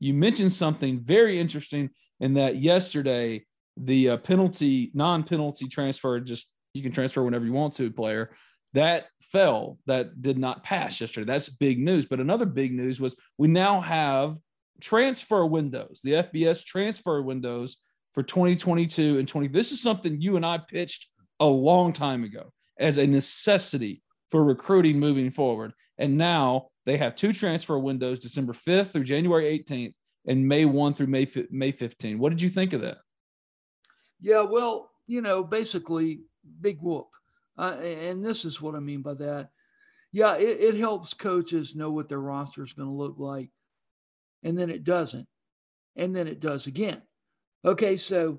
you 0.01 0.15
mentioned 0.15 0.53
something 0.53 1.01
very 1.01 1.39
interesting 1.39 1.91
in 2.21 2.35
that 2.35 2.57
yesterday 2.57 3.45
the 3.77 4.11
uh, 4.11 4.17
penalty, 4.17 4.91
non-penalty 4.95 5.69
transfer, 5.69 6.19
just 6.21 6.51
you 6.75 6.83
can 6.83 6.93
transfer 6.93 7.23
whenever 7.23 7.45
you 7.45 7.53
want 7.53 7.75
to, 7.75 7.91
player 7.91 8.31
that 8.75 9.07
fell, 9.21 9.79
that 9.87 10.21
did 10.21 10.39
not 10.39 10.63
pass 10.63 11.01
yesterday. 11.01 11.25
That's 11.25 11.49
big 11.49 11.79
news. 11.79 12.07
But 12.07 12.21
another 12.21 12.45
big 12.45 12.75
news 12.75 13.01
was 13.01 13.17
we 13.39 13.49
now 13.49 13.81
have 13.81 14.37
transfer 14.81 15.45
windows, 15.47 16.01
the 16.05 16.13
FBS 16.13 16.65
transfer 16.65 17.23
windows 17.23 17.79
for 18.13 18.23
2022 18.23 19.19
and 19.19 19.27
20. 19.27 19.49
This 19.49 19.73
is 19.73 19.81
something 19.81 20.21
you 20.21 20.37
and 20.37 20.45
I 20.45 20.59
pitched 20.59 21.09
a 21.41 21.47
long 21.47 21.93
time 21.93 22.25
ago 22.25 22.53
as 22.79 22.99
a 22.99 23.07
necessity 23.07 24.03
for 24.31 24.45
recruiting 24.45 24.99
moving 25.01 25.31
forward. 25.31 25.73
And 25.97 26.17
now 26.17 26.69
they 26.89 26.97
have 26.97 27.15
two 27.15 27.35
transfer 27.35 27.79
windows, 27.79 28.19
December 28.19 28.55
5th 28.55 28.93
through 28.93 29.05
January 29.05 29.59
18th, 29.59 29.93
and 30.27 30.49
May 30.49 30.65
1 30.65 30.95
through 30.95 31.09
May 31.09 31.27
May 31.51 31.71
15. 31.71 32.19
What 32.19 32.31
did 32.31 32.41
you 32.41 32.49
think 32.49 32.73
of 32.73 32.81
that? 32.81 32.99
Yeah, 34.21 34.41
well, 34.41 34.91
you 35.07 35.21
know, 35.21 35.45
basically, 35.45 36.21
big 36.63 36.79
whoop. 36.81 37.09
Uh, 37.59 37.77
and 37.83 38.25
this 38.25 38.47
is 38.47 38.63
what 38.63 38.75
I 38.75 38.79
mean 38.79 39.03
by 39.03 39.13
that. 39.15 39.51
Yeah, 40.13 40.37
it, 40.37 40.61
it 40.61 40.75
helps 40.77 41.13
coaches 41.13 41.77
know 41.77 41.91
what 41.91 42.09
their 42.09 42.21
roster 42.21 42.63
is 42.63 42.73
going 42.73 42.89
to 42.89 42.95
look 42.95 43.17
like. 43.19 43.51
And 44.43 44.57
then 44.57 44.71
it 44.71 44.83
doesn't. 44.83 45.29
And 45.97 46.17
then 46.17 46.27
it 46.27 46.41
does 46.41 46.67
again. 46.67 47.03
Okay, 47.67 47.99
so 47.99 48.39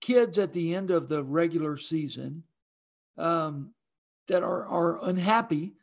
kids 0.00 0.38
at 0.38 0.52
the 0.52 0.76
end 0.76 0.92
of 0.92 1.08
the 1.08 1.24
regular 1.24 1.76
season 1.76 2.44
um, 3.18 3.74
that 4.28 4.44
are, 4.44 4.66
are 4.66 5.04
unhappy 5.04 5.74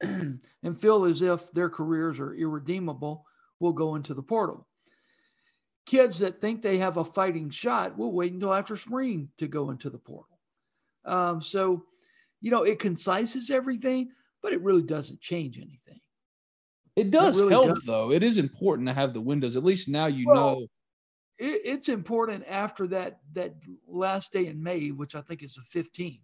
and 0.62 0.80
feel 0.80 1.04
as 1.04 1.22
if 1.22 1.50
their 1.52 1.68
careers 1.68 2.20
are 2.20 2.34
irredeemable 2.34 3.26
will 3.58 3.72
go 3.72 3.94
into 3.94 4.14
the 4.14 4.22
portal. 4.22 4.66
Kids 5.86 6.18
that 6.20 6.40
think 6.40 6.62
they 6.62 6.78
have 6.78 6.96
a 6.96 7.04
fighting 7.04 7.50
shot 7.50 7.96
will 7.98 8.12
wait 8.12 8.32
until 8.32 8.54
after 8.54 8.76
spring 8.76 9.28
to 9.38 9.46
go 9.46 9.70
into 9.70 9.90
the 9.90 9.98
portal. 9.98 10.38
Um, 11.04 11.42
so, 11.42 11.84
you 12.40 12.50
know, 12.50 12.62
it 12.62 12.78
concises 12.78 13.50
everything, 13.50 14.10
but 14.42 14.52
it 14.52 14.62
really 14.62 14.82
doesn't 14.82 15.20
change 15.20 15.58
anything. 15.58 16.00
It 16.96 17.10
does 17.10 17.38
it 17.38 17.42
really 17.42 17.52
help, 17.52 17.68
does. 17.68 17.82
though. 17.84 18.12
It 18.12 18.22
is 18.22 18.38
important 18.38 18.88
to 18.88 18.94
have 18.94 19.12
the 19.12 19.20
windows. 19.20 19.56
At 19.56 19.64
least 19.64 19.88
now 19.88 20.06
you 20.06 20.26
well, 20.26 20.36
know. 20.36 20.66
It, 21.38 21.62
it's 21.64 21.88
important 21.88 22.44
after 22.46 22.86
that 22.88 23.20
that 23.32 23.54
last 23.86 24.32
day 24.32 24.46
in 24.46 24.62
May, 24.62 24.90
which 24.90 25.14
I 25.14 25.22
think 25.22 25.42
is 25.42 25.54
the 25.54 25.80
15th. 25.80 26.20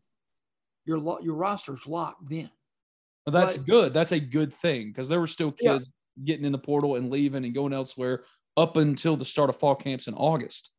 Your 0.84 1.18
your 1.22 1.34
roster's 1.34 1.86
locked 1.86 2.28
then. 2.28 2.50
That's 3.26 3.56
but, 3.56 3.66
good. 3.66 3.94
That's 3.94 4.12
a 4.12 4.20
good 4.20 4.52
thing 4.52 4.88
because 4.88 5.08
there 5.08 5.20
were 5.20 5.26
still 5.26 5.52
kids 5.52 5.92
yeah. 6.16 6.24
getting 6.24 6.44
in 6.44 6.52
the 6.52 6.58
portal 6.58 6.96
and 6.96 7.10
leaving 7.10 7.44
and 7.44 7.54
going 7.54 7.72
elsewhere 7.72 8.24
up 8.56 8.76
until 8.76 9.16
the 9.16 9.24
start 9.24 9.50
of 9.50 9.58
fall 9.58 9.74
camps 9.74 10.06
in 10.06 10.14
August. 10.14 10.70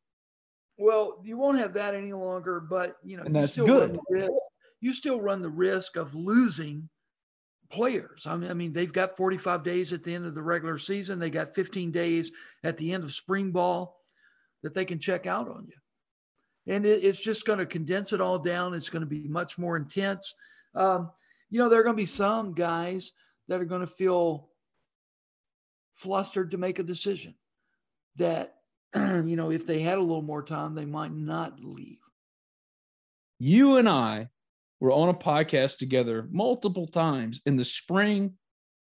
Well, 0.78 1.20
you 1.24 1.36
won't 1.36 1.58
have 1.58 1.74
that 1.74 1.94
any 1.94 2.12
longer, 2.12 2.60
but 2.60 2.96
you 3.04 3.16
know, 3.16 3.24
and 3.24 3.34
that's 3.34 3.56
you 3.56 3.64
still 3.64 3.88
good. 3.88 3.98
Risk, 4.08 4.32
you 4.80 4.94
still 4.94 5.20
run 5.20 5.42
the 5.42 5.48
risk 5.48 5.96
of 5.96 6.14
losing 6.14 6.88
players. 7.70 8.26
I 8.26 8.36
mean, 8.36 8.50
I 8.50 8.54
mean, 8.54 8.72
they've 8.72 8.92
got 8.92 9.16
45 9.16 9.64
days 9.64 9.92
at 9.92 10.02
the 10.02 10.14
end 10.14 10.24
of 10.24 10.34
the 10.34 10.42
regular 10.42 10.78
season. 10.78 11.18
They 11.18 11.30
got 11.30 11.54
15 11.54 11.90
days 11.90 12.30
at 12.64 12.76
the 12.78 12.92
end 12.92 13.04
of 13.04 13.12
spring 13.12 13.50
ball 13.50 14.00
that 14.62 14.74
they 14.74 14.84
can 14.84 14.98
check 14.98 15.26
out 15.26 15.48
on 15.48 15.66
you. 15.66 16.74
And 16.74 16.86
it, 16.86 17.04
it's 17.04 17.20
just 17.20 17.44
going 17.44 17.58
to 17.58 17.66
condense 17.66 18.12
it 18.12 18.20
all 18.20 18.38
down. 18.38 18.74
It's 18.74 18.88
going 18.88 19.02
to 19.02 19.06
be 19.06 19.28
much 19.28 19.58
more 19.58 19.76
intense. 19.76 20.34
Um, 20.74 21.10
you 21.50 21.58
know, 21.58 21.68
there 21.68 21.80
are 21.80 21.84
going 21.84 21.96
to 21.96 22.02
be 22.02 22.06
some 22.06 22.52
guys 22.52 23.12
that 23.48 23.60
are 23.60 23.66
going 23.66 23.80
to 23.80 23.86
feel 23.86 24.50
flustered 25.94 26.50
to 26.50 26.58
make 26.58 26.78
a 26.78 26.84
decision 26.84 27.34
that, 28.16 28.54
you 28.94 29.36
know, 29.36 29.50
if 29.50 29.66
they 29.66 29.80
had 29.80 29.98
a 29.98 30.02
little 30.02 30.22
more 30.22 30.42
time, 30.42 30.74
they 30.74 30.84
might 30.84 31.12
not 31.12 31.60
leave. 31.60 31.98
You 33.38 33.76
and 33.76 33.88
I 33.88 34.28
were 34.80 34.92
on 34.92 35.08
a 35.08 35.14
podcast 35.14 35.78
together 35.78 36.28
multiple 36.30 36.86
times 36.86 37.40
in 37.46 37.56
the 37.56 37.64
spring, 37.64 38.34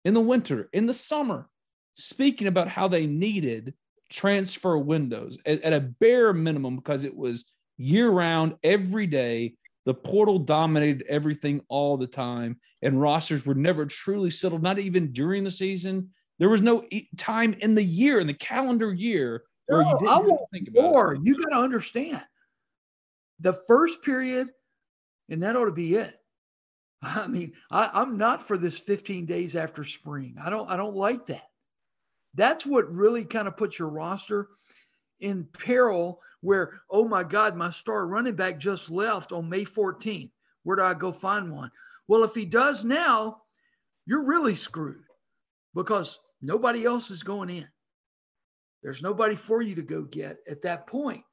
in 0.05 0.15
the 0.15 0.21
winter, 0.21 0.69
in 0.73 0.87
the 0.87 0.95
summer, 0.95 1.49
speaking 1.97 2.47
about 2.47 2.69
how 2.69 2.89
they 2.89 3.07
needed 3.07 3.75
transfer 4.11 4.79
windows 4.79 5.39
at, 5.45 5.63
at 5.63 5.73
a 5.73 5.81
bare 5.81 6.33
minimum 6.33 6.77
because 6.77 7.05
it 7.05 7.15
was 7.15 7.51
year 7.77 8.11
round, 8.11 8.57
every 8.63 9.07
day. 9.07 9.55
The 9.89 9.95
portal 9.95 10.39
dominated 10.39 11.07
everything 11.09 11.63
all 11.71 11.97
the 11.97 12.07
time, 12.07 12.61
and 12.83 13.01
rosters 13.01 13.47
were 13.47 13.55
never 13.55 13.87
truly 13.87 14.31
settled, 14.31 14.63
not 14.63 14.79
even 14.79 15.13
during 15.13 15.45
the 15.45 15.51
season. 15.51 16.11
There 16.39 16.51
was 16.51 16.61
no 16.61 16.85
time 17.17 17.55
in 17.55 17.75
the 17.75 17.83
year, 17.83 18.21
in 18.21 18.27
the 18.27 18.35
calendar 18.35 18.93
year, 18.93 19.45
where 19.67 19.83
no, 19.83 19.89
you 19.89 19.99
didn't 20.01 20.13
I 20.13 20.19
want 20.19 20.51
think 20.53 20.69
about 20.69 20.83
more. 20.83 21.15
It. 21.15 21.23
You 21.25 21.43
got 21.43 21.57
to 21.57 21.63
understand 21.63 22.23
the 23.41 23.55
first 23.67 24.03
period 24.03 24.49
and 25.31 25.43
that 25.43 25.57
ought 25.57 25.65
to 25.65 25.73
be 25.73 25.95
it. 25.95 26.15
I 27.03 27.27
mean, 27.27 27.55
I, 27.71 28.03
am 28.03 28.19
not 28.19 28.47
for 28.47 28.59
this 28.59 28.79
15 28.79 29.25
days 29.25 29.57
after 29.57 29.85
spring. 29.85 30.37
I 30.39 30.51
don't 30.51 30.69
I 30.69 30.77
don't 30.77 30.97
like 30.97 31.25
that. 31.29 31.49
That's 32.35 32.67
what 32.67 32.93
really 32.93 33.25
kind 33.25 33.49
of 33.49 33.57
puts 33.57 33.79
your 33.79 33.89
roster 33.89 34.49
in 35.21 35.45
peril 35.45 36.21
where, 36.41 36.81
oh 36.91 37.07
my 37.07 37.25
God, 37.25 37.57
my 37.57 37.71
star 37.71 38.07
running 38.07 38.35
back 38.35 38.59
just 38.59 38.91
left 38.91 39.33
on 39.33 39.49
May 39.49 39.65
14th. 39.65 40.31
Where 40.63 40.77
do 40.77 40.83
I 40.83 40.95
go 40.95 41.13
find 41.13 41.53
one? 41.53 41.71
Well, 42.07 42.25
if 42.25 42.35
he 42.35 42.45
does 42.45 42.85
now, 42.85 43.43
you're 44.07 44.25
really 44.25 44.55
screwed 44.55 45.03
because 45.75 46.21
nobody 46.41 46.85
else 46.85 47.11
is 47.11 47.23
going 47.23 47.51
in. 47.51 47.69
There's 48.83 49.03
nobody 49.03 49.35
for 49.35 49.61
you 49.61 49.75
to 49.75 49.83
go 49.83 50.03
get 50.03 50.39
at 50.49 50.63
that 50.63 50.87
point. 50.87 51.25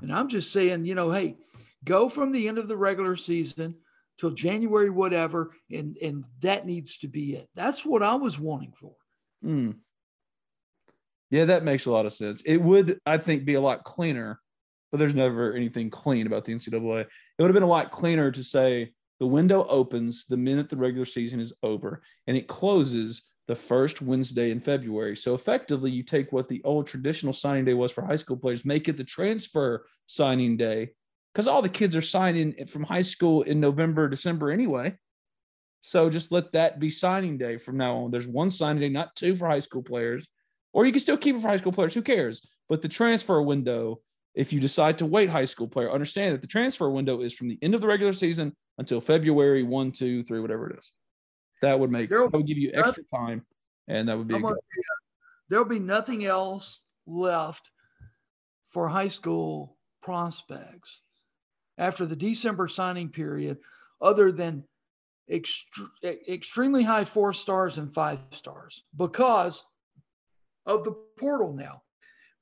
And 0.00 0.12
I'm 0.12 0.28
just 0.28 0.52
saying, 0.52 0.86
you 0.86 0.94
know, 0.94 1.10
hey, 1.10 1.36
go 1.84 2.08
from 2.08 2.32
the 2.32 2.48
end 2.48 2.58
of 2.58 2.66
the 2.66 2.76
regular 2.76 3.16
season 3.16 3.76
till 4.18 4.30
January, 4.30 4.90
whatever, 4.90 5.52
and 5.70 5.96
and 5.98 6.24
that 6.40 6.66
needs 6.66 6.98
to 6.98 7.08
be 7.08 7.34
it. 7.34 7.48
That's 7.54 7.84
what 7.84 8.02
I 8.02 8.14
was 8.14 8.38
wanting 8.38 8.72
for. 8.78 8.94
Mm. 9.44 9.76
Yeah, 11.30 11.46
that 11.46 11.64
makes 11.64 11.86
a 11.86 11.90
lot 11.90 12.06
of 12.06 12.12
sense. 12.12 12.42
It 12.44 12.58
would, 12.58 12.98
I 13.06 13.18
think, 13.18 13.44
be 13.44 13.54
a 13.54 13.60
lot 13.60 13.84
cleaner, 13.84 14.40
but 14.92 14.98
there's 14.98 15.14
never 15.14 15.52
anything 15.54 15.90
clean 15.90 16.26
about 16.26 16.44
the 16.44 16.54
NCAA. 16.54 17.00
It 17.00 17.42
would 17.42 17.48
have 17.48 17.54
been 17.54 17.62
a 17.62 17.66
lot 17.66 17.90
cleaner 17.90 18.30
to 18.30 18.44
say 18.44 18.92
the 19.20 19.26
window 19.26 19.66
opens 19.68 20.26
the 20.26 20.36
minute 20.36 20.68
the 20.68 20.76
regular 20.76 21.06
season 21.06 21.40
is 21.40 21.52
over, 21.62 22.02
and 22.26 22.36
it 22.36 22.48
closes 22.48 23.22
the 23.46 23.54
first 23.54 24.00
Wednesday 24.00 24.50
in 24.50 24.60
February. 24.60 25.16
So 25.16 25.34
effectively, 25.34 25.90
you 25.90 26.02
take 26.02 26.32
what 26.32 26.48
the 26.48 26.62
old 26.64 26.86
traditional 26.86 27.32
signing 27.32 27.64
day 27.64 27.74
was 27.74 27.92
for 27.92 28.04
high 28.04 28.16
school 28.16 28.36
players, 28.36 28.64
make 28.64 28.88
it 28.88 28.96
the 28.96 29.04
transfer 29.04 29.86
signing 30.06 30.56
day, 30.56 30.90
because 31.32 31.46
all 31.46 31.62
the 31.62 31.68
kids 31.68 31.94
are 31.96 32.02
signing 32.02 32.66
from 32.66 32.84
high 32.84 33.02
school 33.02 33.42
in 33.42 33.60
November, 33.60 34.08
December 34.08 34.50
anyway. 34.50 34.94
So 35.82 36.08
just 36.08 36.32
let 36.32 36.52
that 36.52 36.80
be 36.80 36.88
signing 36.88 37.36
day 37.36 37.58
from 37.58 37.76
now 37.76 37.96
on. 37.96 38.10
There's 38.10 38.26
one 38.26 38.50
signing 38.50 38.80
day, 38.80 38.88
not 38.88 39.14
two 39.14 39.36
for 39.36 39.46
high 39.46 39.60
school 39.60 39.82
players, 39.82 40.26
or 40.74 40.84
you 40.84 40.92
can 40.92 41.00
still 41.00 41.16
keep 41.16 41.36
it 41.36 41.40
for 41.40 41.48
high 41.48 41.56
school 41.56 41.72
players. 41.72 41.94
Who 41.94 42.02
cares? 42.02 42.42
But 42.68 42.82
the 42.82 42.88
transfer 42.88 43.40
window, 43.40 44.00
if 44.34 44.52
you 44.52 44.60
decide 44.60 44.98
to 44.98 45.06
wait 45.06 45.30
high 45.30 45.44
school 45.46 45.68
player, 45.68 45.90
understand 45.90 46.34
that 46.34 46.42
the 46.42 46.48
transfer 46.48 46.90
window 46.90 47.22
is 47.22 47.32
from 47.32 47.48
the 47.48 47.58
end 47.62 47.74
of 47.74 47.80
the 47.80 47.86
regular 47.86 48.12
season 48.12 48.54
until 48.76 49.00
February 49.00 49.62
one, 49.62 49.92
two, 49.92 50.24
three, 50.24 50.40
whatever 50.40 50.68
it 50.68 50.78
is. 50.78 50.90
That 51.62 51.78
would 51.78 51.90
make 51.90 52.10
that 52.10 52.30
would 52.30 52.46
give 52.46 52.58
you 52.58 52.72
extra 52.74 53.04
time, 53.14 53.46
and 53.88 54.08
that 54.08 54.18
would 54.18 54.28
be. 54.28 54.42
There'll 55.48 55.64
be 55.64 55.78
nothing 55.78 56.24
else 56.24 56.82
left 57.06 57.70
for 58.70 58.88
high 58.88 59.08
school 59.08 59.78
prospects 60.02 61.02
after 61.78 62.04
the 62.04 62.16
December 62.16 62.66
signing 62.66 63.10
period, 63.10 63.58
other 64.00 64.32
than 64.32 64.64
ext- 65.30 65.64
extremely 66.28 66.82
high 66.82 67.04
four 67.04 67.32
stars 67.32 67.78
and 67.78 67.94
five 67.94 68.18
stars, 68.32 68.82
because 68.96 69.62
of 70.66 70.84
the 70.84 70.92
portal 71.18 71.52
now. 71.52 71.82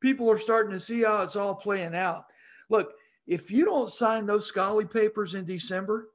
People 0.00 0.30
are 0.30 0.38
starting 0.38 0.72
to 0.72 0.80
see 0.80 1.02
how 1.02 1.22
it's 1.22 1.36
all 1.36 1.54
playing 1.54 1.94
out. 1.94 2.24
Look, 2.70 2.92
if 3.26 3.50
you 3.50 3.64
don't 3.64 3.90
sign 3.90 4.26
those 4.26 4.46
Scully 4.46 4.84
papers 4.84 5.34
in 5.34 5.44
December 5.44 6.10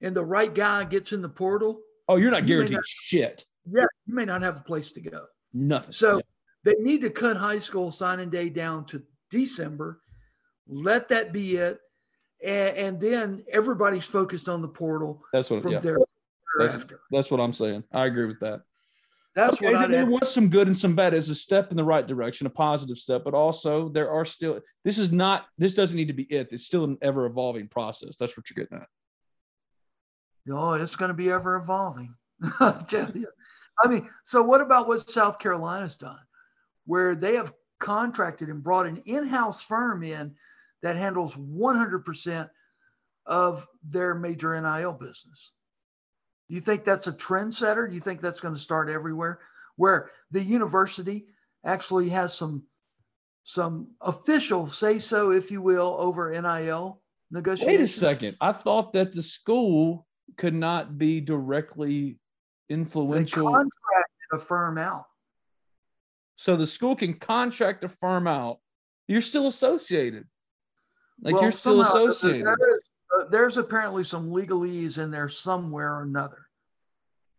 and 0.00 0.14
the 0.14 0.24
right 0.24 0.52
guy 0.52 0.84
gets 0.84 1.12
in 1.12 1.22
the 1.22 1.28
portal, 1.28 1.80
oh, 2.08 2.16
you're 2.16 2.30
not 2.30 2.46
guaranteed 2.46 2.76
not, 2.76 2.86
shit. 2.86 3.44
Yeah, 3.70 3.84
you 4.06 4.14
may 4.14 4.24
not 4.24 4.42
have 4.42 4.58
a 4.58 4.62
place 4.62 4.90
to 4.92 5.00
go. 5.00 5.26
Nothing. 5.52 5.92
So 5.92 6.16
yeah. 6.16 6.22
they 6.64 6.74
need 6.80 7.02
to 7.02 7.10
cut 7.10 7.36
high 7.36 7.58
school 7.58 7.92
signing 7.92 8.30
day 8.30 8.48
down 8.48 8.86
to 8.86 9.02
December 9.30 10.00
let 10.68 11.08
that 11.08 11.32
be 11.32 11.56
it. 11.56 11.80
And, 12.44 12.76
and 12.76 13.00
then 13.00 13.44
everybody's 13.50 14.04
focused 14.04 14.48
on 14.48 14.62
the 14.62 14.68
portal. 14.68 15.22
That's 15.32 15.50
what 15.50 15.62
from 15.62 15.72
yeah. 15.72 15.80
there 15.80 15.98
that's, 16.58 16.84
that's, 17.10 17.30
what 17.30 17.40
I'm 17.40 17.52
saying. 17.52 17.84
I 17.92 18.06
agree 18.06 18.26
with 18.26 18.40
that. 18.40 18.62
That's 19.38 19.54
okay, 19.54 19.72
what 19.72 19.84
I 19.84 19.86
there 19.86 20.04
was 20.04 20.34
some 20.34 20.48
good 20.48 20.66
and 20.66 20.76
some 20.76 20.96
bad 20.96 21.14
as 21.14 21.28
a 21.28 21.34
step 21.34 21.70
in 21.70 21.76
the 21.76 21.84
right 21.84 22.04
direction, 22.04 22.48
a 22.48 22.50
positive 22.50 22.98
step, 22.98 23.22
but 23.24 23.34
also 23.34 23.88
there 23.88 24.10
are 24.10 24.24
still 24.24 24.58
this 24.84 24.98
is 24.98 25.12
not 25.12 25.46
this 25.56 25.74
doesn't 25.74 25.96
need 25.96 26.08
to 26.08 26.12
be 26.12 26.24
it. 26.24 26.48
It's 26.50 26.64
still 26.64 26.82
an 26.82 26.98
ever 27.02 27.24
evolving 27.24 27.68
process. 27.68 28.16
That's 28.16 28.36
what 28.36 28.50
you're 28.50 28.64
getting 28.64 28.78
at. 28.82 28.88
Oh, 30.52 30.72
it's 30.72 30.96
going 30.96 31.10
to 31.10 31.14
be 31.14 31.30
ever 31.30 31.54
evolving. 31.54 32.16
I 32.58 33.86
mean, 33.86 34.10
so 34.24 34.42
what 34.42 34.60
about 34.60 34.88
what 34.88 35.08
South 35.08 35.38
Carolina's 35.38 35.94
done, 35.94 36.18
where 36.86 37.14
they 37.14 37.36
have 37.36 37.52
contracted 37.78 38.48
and 38.48 38.60
brought 38.60 38.86
an 38.86 39.02
in-house 39.06 39.62
firm 39.62 40.02
in 40.02 40.34
that 40.82 40.96
handles 40.96 41.36
100% 41.36 42.50
of 43.26 43.64
their 43.88 44.16
major 44.16 44.60
NIL 44.60 44.94
business. 44.94 45.52
Do 46.48 46.54
you 46.54 46.60
think 46.60 46.84
that's 46.84 47.06
a 47.06 47.12
trendsetter? 47.12 47.88
Do 47.88 47.94
you 47.94 48.00
think 48.00 48.20
that's 48.20 48.40
going 48.40 48.54
to 48.54 48.60
start 48.60 48.88
everywhere? 48.88 49.40
Where 49.76 50.10
the 50.30 50.42
university 50.42 51.26
actually 51.64 52.08
has 52.10 52.34
some 52.34 52.64
some 53.44 53.88
official 54.00 54.68
say 54.68 54.98
so, 54.98 55.30
if 55.30 55.50
you 55.50 55.62
will, 55.62 55.96
over 55.98 56.30
NIL 56.30 57.00
negotiations? 57.30 57.78
Wait 57.78 57.84
a 57.84 57.88
second. 57.88 58.36
I 58.40 58.52
thought 58.52 58.92
that 58.94 59.12
the 59.14 59.22
school 59.22 60.06
could 60.36 60.54
not 60.54 60.98
be 60.98 61.20
directly 61.20 62.18
influential. 62.68 63.46
They 63.48 63.54
contracted 63.54 64.28
a 64.32 64.38
firm 64.38 64.78
out. 64.78 65.04
So 66.36 66.56
the 66.56 66.66
school 66.66 66.94
can 66.94 67.14
contract 67.14 67.84
a 67.84 67.88
firm 67.88 68.26
out. 68.26 68.58
You're 69.06 69.22
still 69.22 69.46
associated. 69.46 70.24
Like 71.20 71.34
Well, 71.34 71.42
you're 71.44 71.52
still 71.52 71.82
somehow 71.84 72.04
uh, 72.04 72.08
associated. 72.08 72.46
there 72.46 72.76
is- 72.76 72.87
there's 73.30 73.56
apparently 73.56 74.04
some 74.04 74.30
legalese 74.30 74.98
in 74.98 75.10
there 75.10 75.28
somewhere 75.28 75.96
or 75.96 76.02
another. 76.02 76.46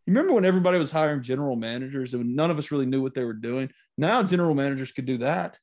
You 0.05 0.13
remember 0.13 0.33
when 0.33 0.45
everybody 0.45 0.79
was 0.79 0.91
hiring 0.91 1.21
general 1.21 1.55
managers 1.55 2.13
and 2.13 2.35
none 2.35 2.49
of 2.49 2.57
us 2.57 2.71
really 2.71 2.85
knew 2.87 3.01
what 3.01 3.13
they 3.13 3.23
were 3.23 3.33
doing? 3.33 3.69
Now 3.97 4.23
general 4.23 4.55
managers 4.55 4.91
could 4.91 5.05
do 5.05 5.17
that, 5.19 5.57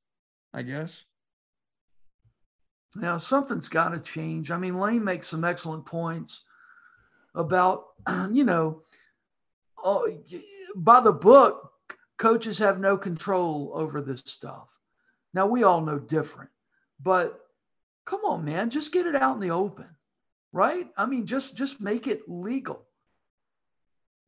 I 0.54 0.62
guess. 0.62 1.02
Now 2.94 3.16
something's 3.16 3.68
got 3.68 3.88
to 3.90 3.98
change. 3.98 4.50
I 4.50 4.56
mean, 4.56 4.78
Lane 4.78 5.02
makes 5.02 5.26
some 5.26 5.44
excellent 5.44 5.84
points 5.84 6.42
about, 7.34 7.86
you 8.30 8.44
know, 8.44 8.82
oh, 9.82 10.08
by 10.76 11.00
the 11.00 11.12
book, 11.12 11.72
coaches 12.18 12.58
have 12.58 12.78
no 12.78 12.96
control 12.96 13.72
over 13.74 14.00
this 14.00 14.22
stuff. 14.26 14.78
Now 15.34 15.46
we 15.46 15.64
all 15.64 15.80
know 15.80 15.98
different, 15.98 16.50
but 17.00 17.40
come 18.04 18.20
on, 18.24 18.44
man, 18.44 18.70
just 18.70 18.92
get 18.92 19.06
it 19.06 19.16
out 19.16 19.34
in 19.34 19.40
the 19.40 19.50
open, 19.50 19.88
right? 20.56 20.88
I 20.96 21.04
mean, 21.04 21.26
just 21.26 21.54
just 21.54 21.80
make 21.82 22.06
it 22.06 22.22
legal. 22.28 22.82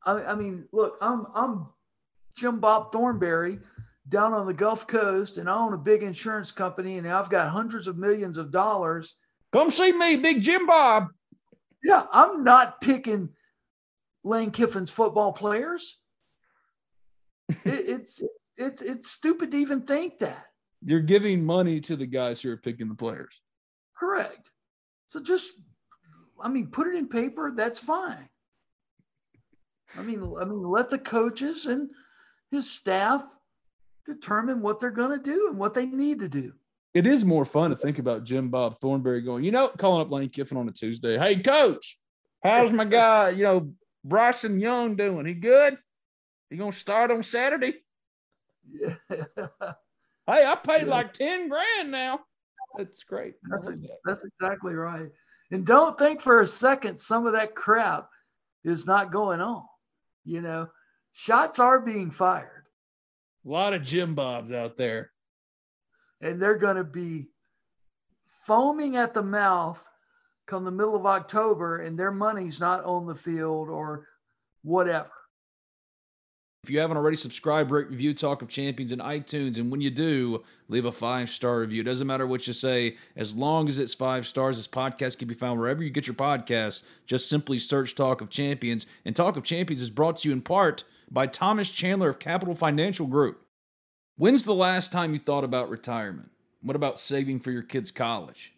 I, 0.04 0.12
I 0.22 0.34
mean, 0.34 0.68
look, 0.72 0.98
I'm 1.00 1.26
I'm 1.34 1.66
Jim 2.36 2.60
Bob 2.60 2.92
Thornberry 2.92 3.58
down 4.08 4.34
on 4.34 4.46
the 4.46 4.54
Gulf 4.54 4.86
Coast, 4.86 5.38
and 5.38 5.48
I 5.48 5.54
own 5.54 5.72
a 5.72 5.78
big 5.78 6.02
insurance 6.02 6.52
company, 6.52 6.98
and 6.98 7.08
I've 7.08 7.30
got 7.30 7.48
hundreds 7.48 7.88
of 7.88 7.96
millions 7.96 8.36
of 8.36 8.50
dollars. 8.50 9.16
Come 9.52 9.70
see 9.70 9.90
me, 9.90 10.16
Big 10.16 10.42
Jim 10.42 10.66
Bob. 10.66 11.08
Yeah, 11.82 12.06
I'm 12.12 12.44
not 12.44 12.80
picking 12.82 13.30
Lane 14.22 14.50
Kiffin's 14.50 14.90
football 14.90 15.32
players. 15.32 15.98
it, 17.48 17.58
it's 17.64 18.22
it's 18.58 18.82
it's 18.82 19.10
stupid 19.10 19.50
to 19.52 19.56
even 19.56 19.80
think 19.80 20.18
that. 20.18 20.44
You're 20.84 21.00
giving 21.00 21.42
money 21.44 21.80
to 21.80 21.96
the 21.96 22.06
guys 22.06 22.42
who 22.42 22.50
are 22.50 22.56
picking 22.58 22.88
the 22.88 22.94
players. 22.94 23.40
Correct. 23.98 24.50
So 25.08 25.20
just, 25.20 25.54
I 26.42 26.48
mean, 26.48 26.68
put 26.68 26.86
it 26.88 26.94
in 26.94 27.08
paper. 27.08 27.52
That's 27.54 27.78
fine. 27.78 28.28
I 29.98 30.02
mean, 30.02 30.22
I 30.40 30.44
mean, 30.44 30.62
let 30.62 30.90
the 30.90 30.98
coaches 30.98 31.66
and 31.66 31.90
his 32.50 32.70
staff 32.70 33.24
determine 34.06 34.60
what 34.60 34.80
they're 34.80 34.90
going 34.90 35.18
to 35.18 35.22
do 35.22 35.48
and 35.48 35.58
what 35.58 35.74
they 35.74 35.86
need 35.86 36.20
to 36.20 36.28
do. 36.28 36.52
It 36.94 37.06
is 37.06 37.24
more 37.24 37.44
fun 37.44 37.70
to 37.70 37.76
think 37.76 37.98
about 37.98 38.24
Jim 38.24 38.48
Bob 38.48 38.80
Thornberry 38.80 39.20
going, 39.22 39.44
you 39.44 39.50
know, 39.50 39.68
calling 39.68 40.02
up 40.02 40.10
Lane 40.10 40.30
Kiffin 40.30 40.56
on 40.56 40.68
a 40.68 40.72
Tuesday. 40.72 41.18
Hey, 41.18 41.36
coach, 41.36 41.98
how's 42.42 42.72
my 42.72 42.84
guy, 42.84 43.30
you 43.30 43.44
know, 43.44 43.72
Bryson 44.04 44.58
Young 44.58 44.96
doing? 44.96 45.26
He 45.26 45.34
good? 45.34 45.76
He 46.50 46.56
gonna 46.56 46.72
start 46.72 47.10
on 47.10 47.22
Saturday? 47.22 47.74
Yeah. 48.70 48.94
Hey, 50.30 50.44
I 50.44 50.56
paid 50.56 50.86
Yeah. 50.86 50.92
like 50.92 51.14
10 51.14 51.48
grand 51.48 51.90
now. 51.90 52.20
That's 52.76 53.02
great. 53.02 53.36
That's, 53.50 53.66
that. 53.66 53.82
that's 54.04 54.22
exactly 54.22 54.74
right. 54.74 55.08
And 55.50 55.66
don't 55.66 55.98
think 55.98 56.20
for 56.20 56.40
a 56.40 56.46
second 56.46 56.98
some 56.98 57.26
of 57.26 57.32
that 57.32 57.54
crap 57.54 58.08
is 58.64 58.86
not 58.86 59.12
going 59.12 59.40
on. 59.40 59.64
You 60.24 60.42
know, 60.42 60.68
shots 61.12 61.58
are 61.58 61.80
being 61.80 62.10
fired 62.10 62.66
A 63.46 63.48
lot 63.48 63.72
of 63.72 63.82
Jim 63.82 64.14
Bobs 64.14 64.52
out 64.52 64.76
there. 64.76 65.10
and 66.20 66.40
they're 66.42 66.58
going 66.58 66.76
to 66.76 66.84
be 66.84 67.28
foaming 68.46 68.96
at 68.96 69.14
the 69.14 69.22
mouth 69.22 69.82
come 70.46 70.64
the 70.64 70.70
middle 70.70 70.96
of 70.96 71.06
October 71.06 71.78
and 71.78 71.98
their 71.98 72.10
money's 72.10 72.58
not 72.60 72.84
on 72.84 73.06
the 73.06 73.14
field 73.14 73.68
or 73.68 74.06
whatever. 74.62 75.10
If 76.64 76.70
you 76.70 76.80
haven't 76.80 76.96
already, 76.96 77.16
subscribe, 77.16 77.70
rate, 77.70 77.88
review 77.88 78.12
Talk 78.12 78.42
of 78.42 78.48
Champions 78.48 78.92
in 78.92 78.98
iTunes. 78.98 79.56
And 79.56 79.70
when 79.70 79.80
you 79.80 79.90
do, 79.90 80.44
leave 80.68 80.84
a 80.84 80.92
five 80.92 81.30
star 81.30 81.60
review. 81.60 81.80
It 81.80 81.84
doesn't 81.84 82.06
matter 82.06 82.26
what 82.26 82.46
you 82.46 82.52
say, 82.52 82.96
as 83.16 83.34
long 83.34 83.68
as 83.68 83.78
it's 83.78 83.94
five 83.94 84.26
stars. 84.26 84.56
This 84.56 84.66
podcast 84.66 85.18
can 85.18 85.28
be 85.28 85.34
found 85.34 85.58
wherever 85.58 85.82
you 85.82 85.90
get 85.90 86.06
your 86.06 86.14
podcasts. 86.14 86.82
Just 87.06 87.28
simply 87.28 87.58
search 87.58 87.94
Talk 87.94 88.20
of 88.20 88.28
Champions. 88.28 88.86
And 89.04 89.16
Talk 89.16 89.36
of 89.36 89.44
Champions 89.44 89.80
is 89.80 89.88
brought 89.88 90.18
to 90.18 90.28
you 90.28 90.34
in 90.34 90.42
part 90.42 90.84
by 91.10 91.26
Thomas 91.26 91.70
Chandler 91.70 92.10
of 92.10 92.18
Capital 92.18 92.54
Financial 92.54 93.06
Group. 93.06 93.40
When's 94.16 94.44
the 94.44 94.54
last 94.54 94.92
time 94.92 95.14
you 95.14 95.20
thought 95.20 95.44
about 95.44 95.70
retirement? 95.70 96.30
What 96.60 96.76
about 96.76 96.98
saving 96.98 97.38
for 97.38 97.52
your 97.52 97.62
kids' 97.62 97.92
college? 97.92 98.52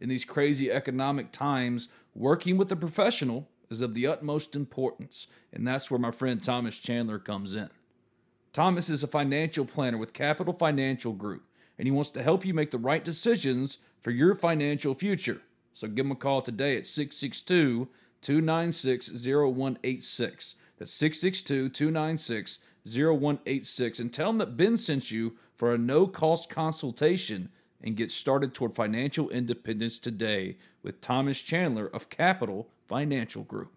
In 0.00 0.08
these 0.08 0.24
crazy 0.24 0.70
economic 0.72 1.30
times, 1.30 1.88
working 2.14 2.58
with 2.58 2.70
a 2.72 2.76
professional 2.76 3.48
is 3.74 3.80
of 3.80 3.92
the 3.92 4.06
utmost 4.06 4.56
importance, 4.56 5.26
and 5.52 5.66
that's 5.66 5.90
where 5.90 6.00
my 6.00 6.10
friend 6.10 6.42
Thomas 6.42 6.76
Chandler 6.76 7.18
comes 7.18 7.54
in. 7.54 7.68
Thomas 8.52 8.88
is 8.88 9.02
a 9.02 9.08
financial 9.08 9.64
planner 9.64 9.98
with 9.98 10.12
Capital 10.12 10.54
Financial 10.54 11.12
Group, 11.12 11.42
and 11.76 11.88
he 11.88 11.92
wants 11.92 12.10
to 12.10 12.22
help 12.22 12.46
you 12.46 12.54
make 12.54 12.70
the 12.70 12.78
right 12.78 13.04
decisions 13.04 13.78
for 14.00 14.12
your 14.12 14.36
financial 14.36 14.94
future. 14.94 15.42
So 15.72 15.88
give 15.88 16.06
him 16.06 16.12
a 16.12 16.16
call 16.16 16.40
today 16.40 16.76
at 16.76 16.86
662 16.86 17.88
296 18.22 19.08
0186. 19.26 20.54
That's 20.78 20.92
662 20.92 21.68
296 21.68 22.58
0186. 22.86 23.98
And 23.98 24.12
tell 24.12 24.30
him 24.30 24.38
that 24.38 24.56
Ben 24.56 24.76
sent 24.76 25.10
you 25.10 25.36
for 25.56 25.74
a 25.74 25.78
no 25.78 26.06
cost 26.06 26.48
consultation 26.48 27.50
and 27.82 27.96
get 27.96 28.10
started 28.10 28.54
toward 28.54 28.74
financial 28.74 29.28
independence 29.30 29.98
today 29.98 30.56
with 30.82 31.00
Thomas 31.00 31.40
Chandler 31.40 31.86
of 31.86 32.08
Capital 32.08 32.68
Financial 32.88 33.42
Group. 33.42 33.72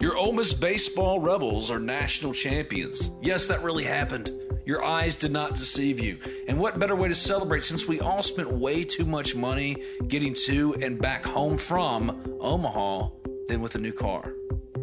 Your 0.00 0.16
Ole 0.16 0.32
Miss 0.32 0.52
baseball 0.52 1.20
Rebels 1.20 1.70
are 1.70 1.78
national 1.78 2.32
champions. 2.32 3.08
Yes, 3.22 3.46
that 3.46 3.62
really 3.62 3.84
happened. 3.84 4.30
Your 4.66 4.84
eyes 4.84 5.16
did 5.16 5.30
not 5.30 5.54
deceive 5.54 6.00
you. 6.00 6.18
And 6.48 6.58
what 6.58 6.78
better 6.78 6.96
way 6.96 7.08
to 7.08 7.14
celebrate 7.14 7.64
since 7.64 7.86
we 7.86 8.00
all 8.00 8.22
spent 8.22 8.52
way 8.52 8.84
too 8.84 9.04
much 9.04 9.34
money 9.34 9.76
getting 10.08 10.34
to 10.46 10.74
and 10.80 11.00
back 11.00 11.24
home 11.24 11.58
from 11.58 12.38
Omaha 12.40 13.10
than 13.48 13.60
with 13.60 13.74
a 13.74 13.78
new 13.78 13.92
car? 13.92 14.32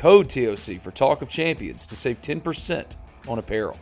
code 0.00 0.30
TOC 0.30 0.80
for 0.80 0.90
Talk 0.90 1.20
of 1.20 1.28
Champions 1.28 1.86
to 1.86 1.94
save 1.94 2.22
10% 2.22 2.96
on 3.28 3.38
apparel. 3.38 3.78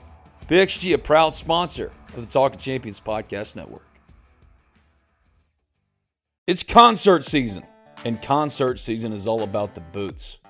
PXG, 0.48 0.92
a 0.94 0.98
proud 0.98 1.33
sponsor 1.33 1.92
of 2.09 2.22
the 2.22 2.26
Talk 2.26 2.54
of 2.54 2.61
Champions 2.61 2.98
podcast 3.00 3.54
network. 3.54 3.87
It's 6.48 6.64
concert 6.64 7.24
season, 7.24 7.64
and 8.04 8.20
concert 8.20 8.81
season 8.81 9.12
is 9.12 9.28
all 9.28 9.44
about 9.44 9.76
the 9.76 9.81
boots. 9.81 10.40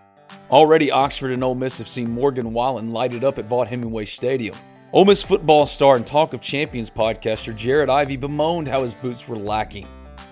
Already, 0.50 0.90
Oxford 0.90 1.33
and 1.33 1.44
Ole 1.44 1.54
Miss 1.54 1.76
have 1.76 1.87
seen 1.87 2.11
Morgan 2.11 2.54
Wallen 2.54 2.90
lighted 2.90 3.22
up 3.22 3.38
at 3.38 3.46
Vaught 3.46 3.66
Hemingway 3.66 4.07
Stadium. 4.07 4.57
Ole 4.94 5.04
Miss 5.04 5.22
football 5.22 5.66
star 5.66 5.96
and 5.96 6.07
Talk 6.07 6.33
of 6.33 6.40
Champions 6.40 6.88
podcaster 6.88 7.54
Jared 7.54 7.90
Ivey 7.90 8.16
bemoaned 8.16 8.68
how 8.68 8.85
his 8.85 8.94
boots 8.94 9.28
were 9.28 9.37
lacking. 9.37 9.87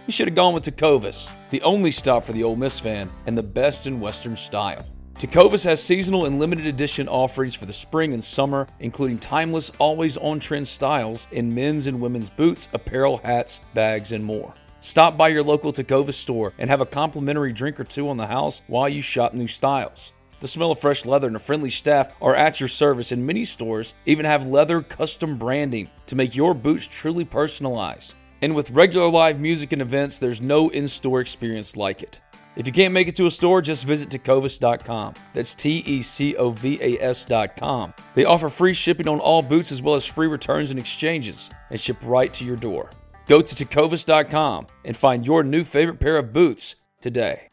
He 0.06 0.12
should 0.12 0.28
have 0.28 0.34
gone 0.34 0.54
with 0.54 0.64
Tecovas, 0.64 1.30
the 1.50 1.60
only 1.60 1.90
stop 1.90 2.24
for 2.24 2.32
the 2.32 2.42
Ole 2.42 2.56
Miss 2.56 2.80
fan 2.80 3.10
and 3.26 3.36
the 3.36 3.42
best 3.42 3.86
in 3.86 4.00
Western 4.00 4.34
style. 4.34 4.82
Tecovas 5.18 5.64
has 5.64 5.82
seasonal 5.82 6.26
and 6.26 6.38
limited 6.38 6.66
edition 6.66 7.08
offerings 7.08 7.54
for 7.54 7.64
the 7.64 7.72
spring 7.72 8.12
and 8.12 8.22
summer, 8.22 8.66
including 8.80 9.18
timeless, 9.18 9.72
always 9.78 10.18
on 10.18 10.38
trend 10.38 10.68
styles 10.68 11.26
in 11.32 11.54
men's 11.54 11.86
and 11.86 11.98
women's 11.98 12.28
boots, 12.28 12.68
apparel, 12.74 13.16
hats, 13.24 13.62
bags, 13.72 14.12
and 14.12 14.22
more. 14.22 14.54
Stop 14.80 15.16
by 15.16 15.28
your 15.28 15.42
local 15.42 15.72
Tecovas 15.72 16.12
store 16.12 16.52
and 16.58 16.68
have 16.68 16.82
a 16.82 16.86
complimentary 16.86 17.54
drink 17.54 17.80
or 17.80 17.84
two 17.84 18.10
on 18.10 18.18
the 18.18 18.26
house 18.26 18.60
while 18.66 18.90
you 18.90 19.00
shop 19.00 19.32
new 19.32 19.48
styles. 19.48 20.12
The 20.40 20.48
smell 20.48 20.70
of 20.70 20.80
fresh 20.80 21.06
leather 21.06 21.28
and 21.28 21.36
a 21.36 21.38
friendly 21.38 21.70
staff 21.70 22.12
are 22.20 22.36
at 22.36 22.60
your 22.60 22.68
service, 22.68 23.10
and 23.10 23.26
many 23.26 23.44
stores 23.44 23.94
even 24.04 24.26
have 24.26 24.46
leather 24.46 24.82
custom 24.82 25.38
branding 25.38 25.88
to 26.08 26.14
make 26.14 26.36
your 26.36 26.52
boots 26.52 26.86
truly 26.86 27.24
personalized. 27.24 28.16
And 28.42 28.54
with 28.54 28.70
regular 28.70 29.08
live 29.08 29.40
music 29.40 29.72
and 29.72 29.80
events, 29.80 30.18
there's 30.18 30.42
no 30.42 30.68
in 30.68 30.86
store 30.86 31.22
experience 31.22 31.74
like 31.74 32.02
it. 32.02 32.20
If 32.56 32.66
you 32.66 32.72
can't 32.72 32.94
make 32.94 33.06
it 33.06 33.16
to 33.16 33.26
a 33.26 33.30
store, 33.30 33.60
just 33.60 33.84
visit 33.84 34.08
tecovas.com. 34.08 35.14
That's 35.34 35.54
T 35.54 35.82
E 35.86 36.00
C 36.02 36.34
O 36.36 36.50
V 36.50 36.78
A 36.80 36.98
S.com. 37.02 37.92
They 38.14 38.24
offer 38.24 38.48
free 38.48 38.72
shipping 38.72 39.08
on 39.08 39.20
all 39.20 39.42
boots 39.42 39.70
as 39.70 39.82
well 39.82 39.94
as 39.94 40.06
free 40.06 40.26
returns 40.26 40.70
and 40.70 40.80
exchanges 40.80 41.50
and 41.70 41.78
ship 41.78 41.98
right 42.02 42.32
to 42.32 42.44
your 42.44 42.56
door. 42.56 42.90
Go 43.26 43.42
to 43.42 43.54
tecovas.com 43.54 44.68
and 44.84 44.96
find 44.96 45.26
your 45.26 45.42
new 45.42 45.64
favorite 45.64 46.00
pair 46.00 46.16
of 46.16 46.32
boots 46.32 46.76
today. 47.00 47.50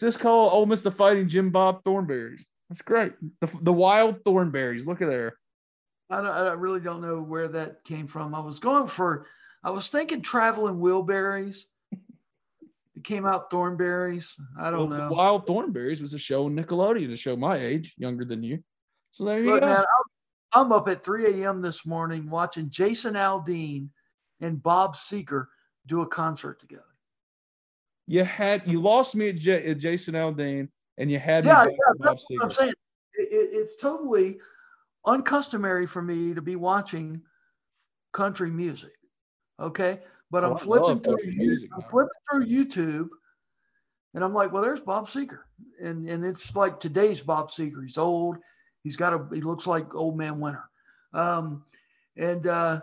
Just 0.00 0.18
call 0.18 0.50
Ole 0.50 0.66
Miss 0.66 0.82
the 0.82 0.90
Fighting 0.90 1.28
Jim 1.28 1.50
Bob 1.50 1.84
Thornberries. 1.84 2.44
That's 2.68 2.82
great. 2.82 3.12
The, 3.40 3.50
the 3.62 3.72
Wild 3.72 4.24
Thornberrys. 4.24 4.86
Look 4.86 5.02
at 5.02 5.08
there. 5.08 5.36
I, 6.10 6.16
don't, 6.16 6.26
I 6.26 6.52
really 6.52 6.80
don't 6.80 7.00
know 7.00 7.20
where 7.20 7.48
that 7.48 7.84
came 7.84 8.06
from. 8.06 8.34
I 8.34 8.40
was 8.40 8.58
going 8.58 8.88
for, 8.88 9.26
I 9.62 9.70
was 9.70 9.88
thinking 9.88 10.22
traveling 10.22 10.76
Wilburys. 10.76 11.64
Came 13.04 13.26
out 13.26 13.50
Thornberrys. 13.50 14.32
I 14.58 14.70
don't 14.70 14.88
Well, 14.88 14.98
know. 14.98 15.14
Wild 15.14 15.46
Thornberrys 15.46 16.00
was 16.00 16.14
a 16.14 16.18
show 16.18 16.46
on 16.46 16.56
Nickelodeon, 16.56 17.12
a 17.12 17.16
show 17.16 17.36
my 17.36 17.56
age, 17.56 17.94
younger 17.98 18.24
than 18.24 18.42
you. 18.42 18.64
So 19.12 19.24
there 19.24 19.40
you 19.40 19.52
Look, 19.52 19.60
go. 19.60 19.66
man, 19.66 19.84
I'm, 20.54 20.64
I'm 20.64 20.72
up 20.72 20.88
at 20.88 21.04
3 21.04 21.42
a.m. 21.42 21.60
this 21.60 21.84
morning 21.84 22.30
watching 22.30 22.70
Jason 22.70 23.14
Aldean 23.14 23.88
and 24.40 24.62
Bob 24.62 24.96
Seger 24.96 25.46
do 25.86 26.00
a 26.00 26.06
concert 26.06 26.60
together. 26.60 26.82
You 28.06 28.24
had 28.24 28.62
you 28.66 28.80
lost 28.80 29.14
me 29.14 29.28
at, 29.28 29.36
J, 29.36 29.70
at 29.70 29.78
Jason 29.78 30.14
Aldean, 30.14 30.68
and 30.98 31.10
you 31.10 31.18
had 31.18 31.44
me 31.44 31.50
Yeah, 31.50 31.64
yeah, 31.64 31.70
Bob 31.98 32.16
that's 32.16 32.24
what 32.28 32.44
I'm 32.44 32.50
saying. 32.50 32.74
It, 33.14 33.28
it, 33.30 33.50
it's 33.52 33.76
totally 33.76 34.38
uncustomary 35.06 35.86
for 35.86 36.02
me 36.02 36.34
to 36.34 36.42
be 36.42 36.56
watching 36.56 37.20
country 38.12 38.50
music. 38.50 38.92
Okay, 39.60 40.00
but 40.34 40.42
Oh, 40.42 40.50
I'm 40.50 40.56
flipping 40.56 41.00
through. 41.00 41.18
music, 41.24 41.70
I'm 41.72 41.82
flipping 41.82 42.10
through 42.28 42.46
YouTube, 42.46 43.08
and 44.14 44.24
I'm 44.24 44.34
like, 44.34 44.52
well, 44.52 44.64
there's 44.64 44.80
Bob 44.80 45.06
Seger, 45.06 45.42
and 45.80 46.08
and 46.08 46.24
it's 46.24 46.56
like 46.56 46.80
today's 46.80 47.20
Bob 47.20 47.50
Seger. 47.50 47.84
He's 47.84 47.98
old. 47.98 48.38
He's 48.82 48.96
got 48.96 49.12
a. 49.14 49.24
He 49.32 49.42
looks 49.42 49.68
like 49.68 49.94
old 49.94 50.18
man 50.18 50.40
Winter. 50.40 50.64
Um, 51.12 51.64
and 52.16 52.48
uh, 52.48 52.80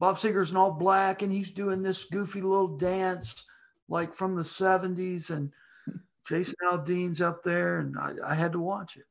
Bob 0.00 0.16
Seger's 0.16 0.50
in 0.50 0.56
all 0.56 0.72
black, 0.72 1.22
and 1.22 1.30
he's 1.30 1.52
doing 1.52 1.82
this 1.82 2.02
goofy 2.02 2.40
little 2.40 2.76
dance 2.76 3.44
like 3.88 4.12
from 4.12 4.34
the 4.34 4.42
70s, 4.42 5.30
and 5.30 5.52
Jason 6.28 6.56
Aldean's 6.68 7.20
up 7.20 7.44
there, 7.44 7.78
and 7.78 7.96
I, 7.96 8.14
I 8.24 8.34
had 8.34 8.50
to 8.52 8.58
watch 8.58 8.96
it. 8.96 9.04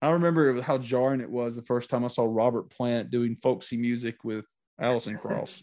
I 0.00 0.08
remember 0.08 0.58
how 0.62 0.78
jarring 0.78 1.20
it 1.20 1.30
was 1.30 1.54
the 1.54 1.62
first 1.62 1.90
time 1.90 2.02
I 2.02 2.08
saw 2.08 2.24
Robert 2.24 2.70
Plant 2.70 3.10
doing 3.10 3.36
folksy 3.36 3.76
music 3.76 4.24
with 4.24 4.46
Alison 4.80 5.18
Krauss. 5.18 5.62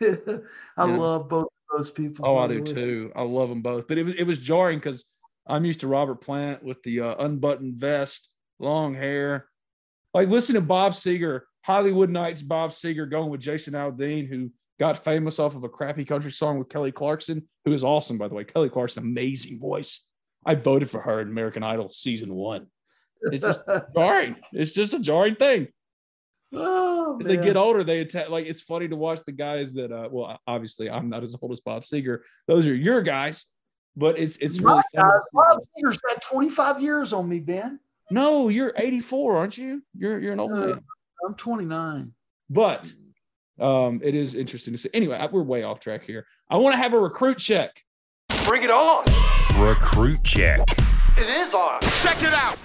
I 0.76 0.86
Yeah. 0.86 0.96
love 0.96 1.28
both 1.28 1.44
of 1.70 1.76
those 1.78 1.90
people. 1.90 2.26
Oh, 2.26 2.36
I 2.36 2.48
do 2.48 2.62
way. 2.62 2.72
too. 2.72 3.12
I 3.16 3.22
love 3.22 3.48
them 3.48 3.62
both. 3.62 3.88
But 3.88 3.98
it 3.98 4.04
was 4.04 4.14
it 4.14 4.24
was 4.24 4.38
jarring 4.38 4.78
because 4.78 5.04
I'm 5.46 5.64
used 5.64 5.80
to 5.80 5.86
Robert 5.88 6.20
Plant 6.20 6.62
with 6.62 6.82
the 6.82 7.00
uh, 7.00 7.14
unbuttoned 7.24 7.76
vest, 7.76 8.28
long 8.58 8.94
hair. 8.94 9.48
Like 10.14 10.28
listen 10.28 10.54
to 10.54 10.60
Bob 10.60 10.92
Seger, 10.92 11.42
Hollywood 11.62 12.10
Nights. 12.10 12.42
Bob 12.42 12.70
Seger 12.70 13.10
going 13.10 13.30
with 13.30 13.40
Jason 13.40 13.74
Aldean, 13.74 14.28
who 14.28 14.50
got 14.78 15.02
famous 15.02 15.38
off 15.38 15.54
of 15.56 15.64
a 15.64 15.68
crappy 15.68 16.04
country 16.04 16.30
song 16.30 16.58
with 16.58 16.68
Kelly 16.68 16.92
Clarkson, 16.92 17.48
who 17.64 17.72
is 17.72 17.82
awesome 17.84 18.18
by 18.18 18.28
the 18.28 18.34
way. 18.34 18.44
Kelly 18.44 18.68
Clarkson, 18.70 19.02
amazing 19.02 19.58
voice. 19.58 20.06
I 20.46 20.54
voted 20.54 20.90
for 20.90 21.00
her 21.00 21.20
in 21.20 21.28
American 21.28 21.62
Idol 21.62 21.90
season 21.90 22.32
one. 22.34 22.68
It's 23.22 23.42
just 23.42 23.60
jarring. 23.96 24.36
It's 24.52 24.72
just 24.72 24.94
a 24.94 24.98
jarring 25.00 25.34
thing. 25.34 25.68
Oh, 26.52 27.18
As 27.20 27.26
they 27.26 27.36
get 27.36 27.56
older, 27.56 27.84
they 27.84 28.00
attack. 28.00 28.28
Like 28.30 28.46
it's 28.46 28.62
funny 28.62 28.88
to 28.88 28.96
watch 28.96 29.20
the 29.26 29.32
guys 29.32 29.72
that. 29.74 29.92
uh 29.92 30.08
Well, 30.10 30.38
obviously, 30.46 30.90
I'm 30.90 31.08
not 31.08 31.22
as 31.22 31.36
old 31.40 31.52
as 31.52 31.60
Bob 31.60 31.84
Seger. 31.84 32.20
Those 32.46 32.66
are 32.66 32.74
your 32.74 33.02
guys, 33.02 33.44
but 33.96 34.18
it's 34.18 34.36
it's 34.38 34.58
really 34.58 34.76
My 34.76 34.82
fun. 35.00 35.10
to 35.10 35.20
Bob 35.32 35.60
Seger's 35.78 35.98
got 35.98 36.22
25 36.22 36.80
years 36.80 37.12
on 37.12 37.28
me, 37.28 37.40
Ben. 37.40 37.80
No, 38.10 38.48
you're 38.48 38.72
84, 38.76 39.36
aren't 39.36 39.58
you? 39.58 39.82
You're 39.96 40.18
you're 40.18 40.32
an 40.32 40.40
old 40.40 40.52
Uh, 40.52 40.66
man. 40.66 40.80
I'm 41.26 41.34
29. 41.34 42.12
But 42.50 42.90
um, 43.60 44.00
it 44.02 44.14
is 44.14 44.34
interesting 44.34 44.72
to 44.72 44.78
see. 44.78 44.88
Anyway, 44.94 45.16
I, 45.16 45.26
we're 45.26 45.42
way 45.42 45.62
off 45.64 45.80
track 45.80 46.04
here. 46.04 46.26
I 46.48 46.56
want 46.56 46.72
to 46.74 46.78
have 46.78 46.94
a 46.94 46.98
recruit 46.98 47.38
check. 47.38 47.82
Bring 48.46 48.62
it 48.62 48.70
on. 48.70 49.04
Recruit 49.60 50.22
check. 50.24 50.60
It 51.18 51.28
is 51.28 51.52
on. 51.52 51.80
Check 52.02 52.22
it 52.22 52.32
out. 52.32 52.56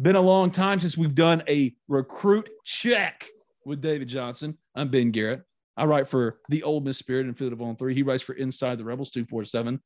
Been 0.00 0.16
a 0.16 0.20
long 0.20 0.50
time 0.50 0.78
since 0.80 0.96
we've 0.96 1.14
done 1.14 1.42
a 1.46 1.74
recruit 1.86 2.48
check 2.64 3.26
with 3.66 3.82
David 3.82 4.08
Johnson. 4.08 4.56
I'm 4.74 4.90
Ben 4.90 5.10
Garrett. 5.10 5.42
I 5.76 5.84
write 5.84 6.08
for 6.08 6.38
the 6.48 6.62
Ole 6.62 6.80
Miss 6.80 6.96
Spirit 6.96 7.26
and 7.26 7.36
Field 7.36 7.52
of 7.52 7.60
On 7.60 7.76
Three. 7.76 7.94
He 7.94 8.02
writes 8.02 8.22
for 8.22 8.32
Inside 8.32 8.78
the 8.78 8.84
Rebels 8.84 9.10
247. 9.10 9.78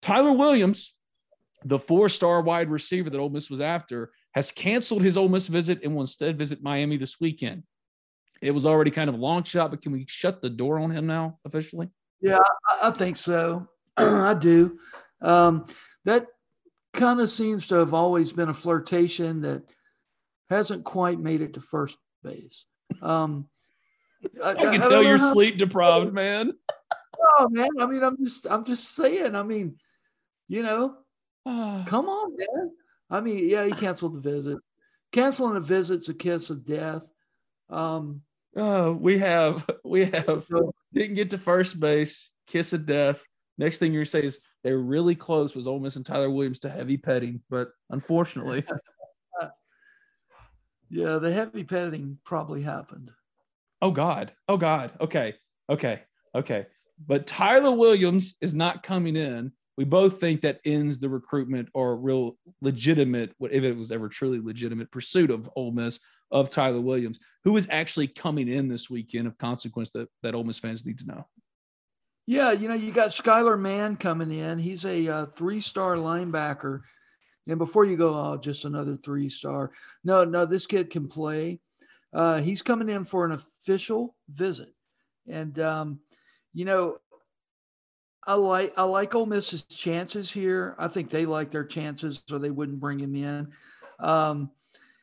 Tyler 0.00 0.32
Williams, 0.32 0.94
the 1.62 1.78
four-star 1.78 2.40
wide 2.40 2.70
receiver 2.70 3.10
that 3.10 3.18
Ole 3.18 3.28
Miss 3.28 3.50
was 3.50 3.60
after, 3.60 4.12
has 4.32 4.50
canceled 4.50 5.02
his 5.02 5.18
Ole 5.18 5.28
Miss 5.28 5.46
visit 5.46 5.80
and 5.84 5.94
will 5.94 6.02
instead 6.02 6.38
visit 6.38 6.62
Miami 6.62 6.96
this 6.96 7.20
weekend. 7.20 7.62
It 8.40 8.52
was 8.52 8.64
already 8.64 8.90
kind 8.90 9.10
of 9.10 9.16
a 9.16 9.18
long 9.18 9.44
shot, 9.44 9.70
but 9.70 9.82
can 9.82 9.92
we 9.92 10.06
shut 10.08 10.40
the 10.40 10.48
door 10.48 10.78
on 10.78 10.90
him 10.90 11.06
now 11.06 11.38
officially? 11.44 11.90
Yeah, 12.22 12.38
I 12.80 12.92
think 12.92 13.18
so. 13.18 13.68
I 13.98 14.32
do. 14.32 14.78
Um, 15.20 15.66
that 16.06 16.28
kind 16.92 17.20
of 17.20 17.30
seems 17.30 17.66
to 17.68 17.76
have 17.76 17.94
always 17.94 18.32
been 18.32 18.48
a 18.48 18.54
flirtation 18.54 19.42
that 19.42 19.62
hasn't 20.48 20.84
quite 20.84 21.18
made 21.20 21.40
it 21.40 21.54
to 21.54 21.60
first 21.60 21.96
base. 22.22 22.66
Um, 23.02 23.48
I, 24.44 24.50
I 24.50 24.54
can 24.54 24.82
I 24.82 24.88
tell 24.88 25.02
you're 25.02 25.18
sleep 25.18 25.56
deprived, 25.58 26.12
man. 26.12 26.52
Oh 27.38 27.48
man, 27.50 27.68
I 27.78 27.86
mean, 27.86 28.02
I'm 28.02 28.16
just, 28.22 28.46
I'm 28.50 28.64
just 28.64 28.94
saying. 28.94 29.34
I 29.34 29.42
mean, 29.42 29.76
you 30.48 30.62
know, 30.62 30.96
come 31.46 32.08
on, 32.08 32.36
man. 32.36 32.70
I 33.10 33.20
mean, 33.20 33.48
yeah, 33.48 33.64
he 33.66 33.72
canceled 33.72 34.22
the 34.22 34.30
visit. 34.30 34.58
Canceling 35.12 35.56
a 35.56 35.60
visit's 35.60 36.08
a 36.08 36.14
kiss 36.14 36.50
of 36.50 36.64
death. 36.64 37.04
Um, 37.68 38.22
Uh, 38.56 38.92
we 38.98 39.18
have 39.18 39.64
we 39.84 40.04
have 40.14 40.44
So- 40.50 40.74
didn't 40.92 41.14
get 41.16 41.30
to 41.30 41.38
first 41.38 41.78
base, 41.78 42.30
kiss 42.46 42.72
of 42.72 42.84
death. 42.86 43.22
Next 43.58 43.78
thing 43.78 43.92
you're 43.92 44.02
gonna 44.02 44.10
say 44.10 44.24
is 44.24 44.40
They 44.62 44.72
were 44.72 44.82
really 44.82 45.14
close. 45.14 45.54
Was 45.54 45.66
Ole 45.66 45.80
Miss 45.80 45.96
and 45.96 46.04
Tyler 46.04 46.30
Williams 46.30 46.58
to 46.60 46.70
heavy 46.70 46.96
petting, 46.96 47.40
but 47.48 47.70
unfortunately, 47.90 48.64
yeah, 50.90 51.16
the 51.18 51.32
heavy 51.32 51.64
petting 51.64 52.18
probably 52.24 52.62
happened. 52.62 53.10
oh 53.82 53.90
God, 53.90 54.32
oh 54.48 54.56
God. 54.56 54.92
Okay, 55.00 55.34
okay, 55.68 56.02
okay. 56.34 56.66
But 57.06 57.26
Tyler 57.26 57.72
Williams 57.72 58.34
is 58.40 58.54
not 58.54 58.82
coming 58.82 59.16
in. 59.16 59.52
We 59.78 59.84
both 59.84 60.20
think 60.20 60.42
that 60.42 60.60
ends 60.66 60.98
the 60.98 61.08
recruitment 61.08 61.70
or 61.72 61.96
real 61.96 62.36
legitimate, 62.60 63.32
if 63.40 63.64
it 63.64 63.76
was 63.76 63.90
ever 63.90 64.10
truly 64.10 64.38
legitimate 64.38 64.90
pursuit 64.90 65.30
of 65.30 65.48
Ole 65.56 65.72
Miss 65.72 65.98
of 66.30 66.50
Tyler 66.50 66.82
Williams, 66.82 67.18
who 67.44 67.56
is 67.56 67.66
actually 67.70 68.06
coming 68.06 68.48
in 68.48 68.68
this 68.68 68.90
weekend 68.90 69.26
of 69.26 69.38
consequence 69.38 69.90
that 69.92 70.08
that 70.22 70.34
Ole 70.34 70.44
Miss 70.44 70.58
fans 70.58 70.84
need 70.84 70.98
to 70.98 71.06
know. 71.06 71.26
Yeah, 72.26 72.52
you 72.52 72.68
know, 72.68 72.74
you 72.74 72.92
got 72.92 73.10
Skylar 73.10 73.58
Mann 73.58 73.96
coming 73.96 74.30
in. 74.30 74.58
He's 74.58 74.84
a 74.84 75.08
uh, 75.08 75.26
three-star 75.26 75.96
linebacker. 75.96 76.82
And 77.46 77.58
before 77.58 77.84
you 77.84 77.96
go, 77.96 78.14
oh, 78.14 78.36
just 78.36 78.64
another 78.64 78.96
three-star. 78.96 79.72
No, 80.04 80.24
no, 80.24 80.46
this 80.46 80.66
kid 80.66 80.90
can 80.90 81.08
play. 81.08 81.58
Uh, 82.12 82.40
he's 82.40 82.62
coming 82.62 82.88
in 82.88 83.04
for 83.04 83.24
an 83.24 83.32
official 83.32 84.16
visit, 84.28 84.74
and 85.28 85.58
um, 85.60 86.00
you 86.52 86.64
know, 86.64 86.98
I 88.26 88.34
like 88.34 88.74
I 88.76 88.82
like 88.82 89.14
Ole 89.14 89.26
Miss's 89.26 89.62
chances 89.62 90.30
here. 90.30 90.74
I 90.78 90.88
think 90.88 91.08
they 91.08 91.24
like 91.24 91.52
their 91.52 91.64
chances, 91.64 92.20
or 92.30 92.40
they 92.40 92.50
wouldn't 92.50 92.80
bring 92.80 92.98
him 92.98 93.14
in. 93.14 93.52
Um, 94.00 94.50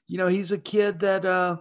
you 0.08 0.18
know, 0.18 0.28
he's 0.28 0.52
a 0.52 0.58
kid 0.58 1.00
that 1.00 1.26
uh, 1.26 1.58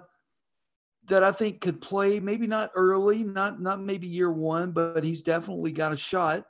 that 1.09 1.23
I 1.23 1.33
think 1.33 1.61
could 1.61 1.81
play. 1.81 2.21
Maybe 2.21 2.47
not 2.47 2.71
early, 2.75 3.23
not 3.23 3.61
not 3.61 3.81
maybe 3.81 4.07
year 4.07 4.31
one, 4.33 4.73
but 4.73 5.05
he's 5.05 5.23
definitely 5.23 5.73
got 5.73 5.93
a 5.93 5.97
shot 5.97 6.47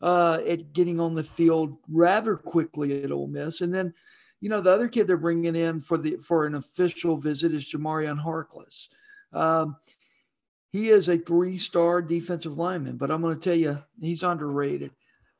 uh, 0.00 0.38
at 0.46 0.72
getting 0.72 1.00
on 1.00 1.14
the 1.14 1.24
field 1.24 1.78
rather 1.88 2.36
quickly 2.36 3.02
at 3.02 3.12
Ole 3.12 3.26
Miss. 3.26 3.60
And 3.60 3.72
then, 3.72 3.94
you 4.40 4.48
know, 4.48 4.60
the 4.60 4.72
other 4.72 4.88
kid 4.88 5.06
they're 5.06 5.16
bringing 5.16 5.56
in 5.56 5.80
for 5.80 5.98
the 5.98 6.16
for 6.16 6.46
an 6.46 6.54
official 6.54 7.16
visit 7.16 7.54
is 7.54 7.70
Jamarian 7.70 8.22
Harkless. 8.22 8.88
Um, 9.32 9.76
he 10.72 10.90
is 10.90 11.08
a 11.08 11.16
three-star 11.16 12.02
defensive 12.02 12.58
lineman, 12.58 12.96
but 12.96 13.10
I'm 13.10 13.22
going 13.22 13.38
to 13.38 13.40
tell 13.40 13.54
you, 13.56 13.78
he's 14.00 14.24
underrated. 14.24 14.90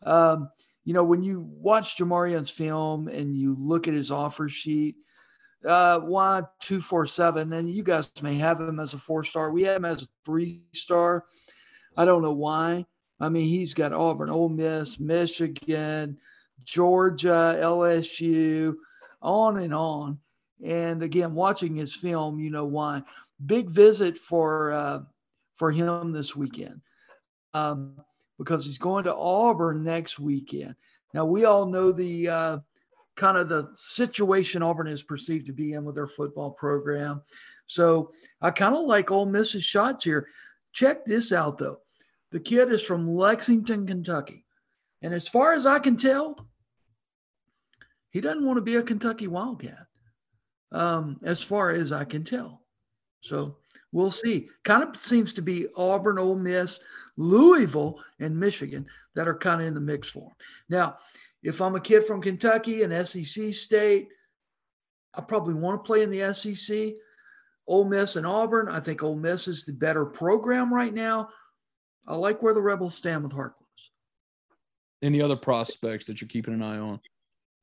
Um, 0.05 0.49
you 0.84 0.92
know, 0.95 1.03
when 1.03 1.22
you 1.22 1.40
watch 1.40 1.97
Jamarian's 1.97 2.51
film 2.51 3.09
and 3.09 3.36
you 3.36 3.57
look 3.59 3.88
at 3.88 3.95
his 3.95 4.11
offer 4.12 4.49
sheet, 4.49 4.97
uh, 5.66 6.00
one, 6.00 6.46
two, 6.60 6.80
four, 6.80 7.06
seven, 7.06 7.52
and 7.52 7.70
you 7.70 7.82
guys 7.82 8.10
may 8.22 8.34
have 8.36 8.60
him 8.60 8.80
as 8.80 8.94
a 8.94 8.98
four-star. 8.98 9.50
We 9.50 9.62
have 9.64 9.76
him 9.76 9.84
as 9.84 10.02
a 10.02 10.08
three-star. 10.24 11.24
I 11.96 12.04
don't 12.04 12.22
know 12.22 12.32
why. 12.32 12.84
I 13.20 13.28
mean, 13.28 13.48
he's 13.48 13.74
got 13.74 13.92
Auburn, 13.92 14.30
Ole 14.30 14.48
Miss, 14.48 14.98
Michigan, 14.98 16.18
Georgia, 16.64 17.58
LSU, 17.60 18.74
on 19.22 19.58
and 19.58 19.74
on. 19.74 20.18
And 20.64 21.02
again, 21.02 21.34
watching 21.34 21.74
his 21.74 21.94
film, 21.94 22.38
you 22.38 22.50
know 22.50 22.64
why. 22.64 23.02
Big 23.46 23.68
visit 23.70 24.16
for 24.18 24.72
uh, 24.72 25.00
for 25.56 25.70
him 25.70 26.12
this 26.12 26.34
weekend 26.34 26.80
um, 27.54 27.96
because 28.38 28.64
he's 28.64 28.78
going 28.78 29.04
to 29.04 29.14
Auburn 29.14 29.82
next 29.82 30.18
weekend. 30.18 30.74
Now 31.12 31.24
we 31.24 31.44
all 31.44 31.66
know 31.66 31.92
the 31.92 32.28
uh, 32.28 32.58
kind 33.16 33.36
of 33.36 33.48
the 33.48 33.68
situation 33.76 34.62
Auburn 34.62 34.88
is 34.88 35.02
perceived 35.02 35.46
to 35.46 35.52
be 35.52 35.72
in 35.72 35.84
with 35.84 35.94
their 35.94 36.06
football 36.06 36.50
program. 36.50 37.22
So 37.66 38.12
I 38.40 38.50
kind 38.50 38.74
of 38.74 38.82
like 38.82 39.10
Ole 39.10 39.26
Miss's 39.26 39.64
shots 39.64 40.04
here. 40.04 40.28
Check 40.72 41.04
this 41.04 41.32
out 41.32 41.58
though. 41.58 41.78
The 42.32 42.40
kid 42.40 42.72
is 42.72 42.82
from 42.82 43.08
Lexington, 43.08 43.86
Kentucky. 43.86 44.44
And 45.02 45.14
as 45.14 45.28
far 45.28 45.52
as 45.52 45.66
I 45.66 45.78
can 45.78 45.96
tell, 45.96 46.48
he 48.10 48.20
doesn't 48.20 48.44
want 48.44 48.56
to 48.56 48.62
be 48.62 48.76
a 48.76 48.82
Kentucky 48.82 49.26
Wildcat, 49.26 49.86
um, 50.72 51.20
as 51.24 51.40
far 51.40 51.70
as 51.70 51.92
I 51.92 52.04
can 52.04 52.24
tell. 52.24 52.62
So 53.20 53.58
we'll 53.92 54.10
see. 54.10 54.48
Kind 54.64 54.82
of 54.82 54.96
seems 54.96 55.34
to 55.34 55.42
be 55.42 55.66
Auburn, 55.76 56.18
Ole 56.18 56.36
Miss, 56.36 56.80
Louisville, 57.16 58.00
and 58.18 58.38
Michigan 58.38 58.86
that 59.14 59.28
are 59.28 59.36
kind 59.36 59.60
of 59.60 59.66
in 59.66 59.74
the 59.74 59.80
mix 59.80 60.08
for 60.08 60.30
him. 60.30 60.36
Now, 60.68 60.96
if 61.45 61.61
I'm 61.61 61.76
a 61.76 61.80
kid 61.80 62.05
from 62.07 62.22
Kentucky, 62.22 62.82
an 62.82 63.05
SEC 63.05 63.53
state, 63.53 64.09
I 65.14 65.20
probably 65.20 65.55
want 65.55 65.78
to 65.78 65.86
play 65.86 66.03
in 66.03 66.11
the 66.11 66.32
SEC. 66.34 66.95
Ole 67.66 67.84
Miss 67.84 68.16
and 68.16 68.26
Auburn, 68.26 68.68
I 68.68 68.80
think 68.80 69.03
Ole 69.03 69.14
Miss 69.14 69.47
is 69.47 69.64
the 69.64 69.72
better 69.72 70.05
program 70.05 70.72
right 70.72 70.92
now. 70.92 71.28
I 72.07 72.16
like 72.16 72.42
where 72.42 72.55
the 72.55 72.62
Rebels 72.62 72.95
stand 72.95 73.22
with 73.22 73.32
Harkless. 73.32 73.53
Any 75.03 75.22
other 75.22 75.36
prospects 75.36 76.07
that 76.07 76.20
you're 76.20 76.28
keeping 76.28 76.55
an 76.55 76.62
eye 76.62 76.78
on? 76.78 77.01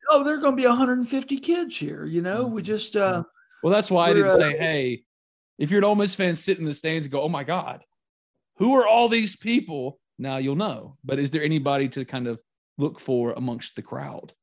Oh, 0.10 0.24
there 0.24 0.36
are 0.36 0.42
going 0.42 0.56
to 0.56 0.62
be 0.62 0.68
150 0.68 1.38
kids 1.40 1.76
here. 1.78 2.06
You 2.06 2.22
know, 2.22 2.48
we 2.48 2.62
just. 2.62 2.96
uh 2.96 3.24
Well, 3.64 3.74
that's 3.74 3.92
why 3.92 4.10
I 4.10 4.14
didn't 4.14 4.32
uh, 4.32 4.38
say, 4.38 4.58
hey, 4.58 5.04
if 5.60 5.70
you're 5.70 5.80
an 5.80 5.84
Ole 5.84 5.96
Miss 5.96 6.16
fan, 6.16 6.36
sit 6.36 6.60
in 6.60 6.66
the 6.66 6.74
stands 6.74 7.06
and 7.06 7.12
go, 7.12 7.22
oh 7.22 7.30
my 7.30 7.44
God, 7.44 7.84
who 8.58 8.76
are 8.76 8.88
all 8.88 9.10
these 9.10 9.36
people? 9.36 10.00
Now 10.18 10.38
you'll 10.38 10.56
know. 10.56 10.98
But 11.04 11.20
is 11.20 11.32
there 11.32 11.44
anybody 11.44 11.90
to 11.90 12.06
kind 12.06 12.28
of 12.28 12.40
look 12.82 13.00
for 13.00 13.32
amongst 13.34 13.76
the 13.76 13.82
crowd? 13.82 14.34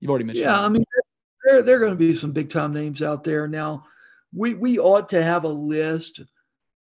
You've 0.00 0.10
already 0.10 0.26
mentioned. 0.26 0.44
Yeah, 0.44 0.52
that. 0.52 0.64
I 0.64 0.68
mean, 0.68 0.84
there 1.44 1.62
there 1.62 1.76
are 1.76 1.80
going 1.80 1.92
to 1.92 1.96
be 1.96 2.14
some 2.14 2.32
big 2.32 2.50
time 2.50 2.74
names 2.74 3.02
out 3.02 3.24
there. 3.24 3.48
Now, 3.48 3.84
we 4.32 4.54
we 4.54 4.78
ought 4.78 5.08
to 5.10 5.22
have 5.22 5.44
a 5.44 5.48
list. 5.48 6.20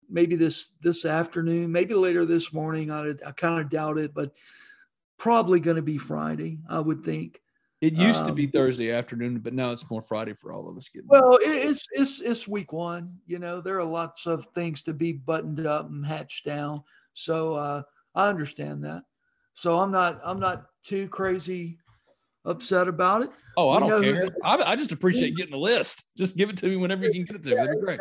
Maybe 0.08 0.36
this 0.36 0.72
this 0.80 1.04
afternoon, 1.04 1.72
maybe 1.72 1.94
later 1.94 2.24
this 2.24 2.52
morning. 2.52 2.90
I 2.90 3.10
I 3.26 3.32
kind 3.32 3.60
of 3.60 3.70
doubt 3.70 3.98
it, 3.98 4.12
but 4.14 4.32
probably 5.18 5.60
going 5.60 5.76
to 5.76 5.82
be 5.82 5.98
Friday. 5.98 6.58
I 6.68 6.80
would 6.80 7.04
think. 7.04 7.40
it 7.80 7.94
used 7.94 8.26
to 8.26 8.32
be 8.32 8.46
um, 8.46 8.50
Thursday 8.50 8.92
afternoon, 8.92 9.38
but 9.38 9.54
now 9.54 9.70
it's 9.70 9.90
more 9.90 10.02
Friday 10.02 10.34
for 10.34 10.52
all 10.52 10.68
of 10.68 10.76
us. 10.76 10.88
Getting 10.88 11.08
Well, 11.08 11.36
it, 11.36 11.68
it's 11.68 11.86
it's 11.92 12.20
it's 12.20 12.48
week 12.48 12.72
one. 12.72 13.14
You 13.26 13.38
know, 13.38 13.60
there 13.60 13.78
are 13.78 13.84
lots 13.84 14.26
of 14.26 14.46
things 14.54 14.82
to 14.82 14.92
be 14.92 15.12
buttoned 15.12 15.66
up 15.66 15.88
and 15.88 16.04
hatched 16.04 16.44
down. 16.44 16.82
So 17.12 17.54
uh, 17.54 17.82
I 18.14 18.28
understand 18.28 18.84
that. 18.84 19.02
So 19.60 19.78
I'm 19.78 19.92
not 19.92 20.22
I'm 20.24 20.40
not 20.40 20.68
too 20.82 21.06
crazy 21.08 21.78
upset 22.46 22.88
about 22.88 23.20
it. 23.20 23.30
oh, 23.58 23.68
I 23.68 23.74
we 23.84 23.90
don't 23.90 24.02
care. 24.02 24.30
I, 24.42 24.56
I 24.72 24.74
just 24.74 24.90
appreciate 24.90 25.36
getting 25.36 25.52
the 25.52 25.58
list. 25.58 26.06
Just 26.16 26.38
give 26.38 26.48
it 26.48 26.56
to 26.58 26.66
me 26.68 26.76
whenever 26.76 27.04
you 27.04 27.12
can 27.12 27.24
get 27.24 27.36
it 27.36 27.42
to 27.42 27.50
me. 27.50 27.56
That'd 27.56 27.72
be 27.72 27.84
great. 27.84 28.00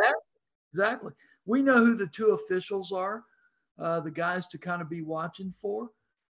Exactly. 0.71 1.11
We 1.45 1.61
know 1.61 1.83
who 1.83 1.95
the 1.95 2.07
two 2.07 2.27
officials 2.27 2.93
are, 2.93 3.25
uh, 3.77 3.99
the 3.99 4.09
guys 4.09 4.47
to 4.47 4.57
kind 4.57 4.81
of 4.81 4.89
be 4.89 5.01
watching 5.01 5.53
for 5.61 5.89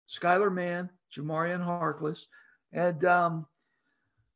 Skylar 0.06 0.52
Mann, 0.52 0.90
Jamarian 1.16 1.64
Harkless. 1.64 2.26
And, 2.74 3.02
um, 3.06 3.46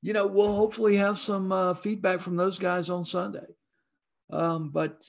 you 0.01 0.15
know, 0.15 0.27
we'll 0.27 0.57
hopefully 0.57 0.97
have 0.97 1.19
some 1.19 1.53
uh, 1.53 1.75
feedback 1.75 2.21
from 2.21 2.37
those 2.37 2.59
guys 2.59 2.89
on 2.89 3.05
Sunday. 3.05 3.45
Um, 4.31 4.71
but, 4.71 5.05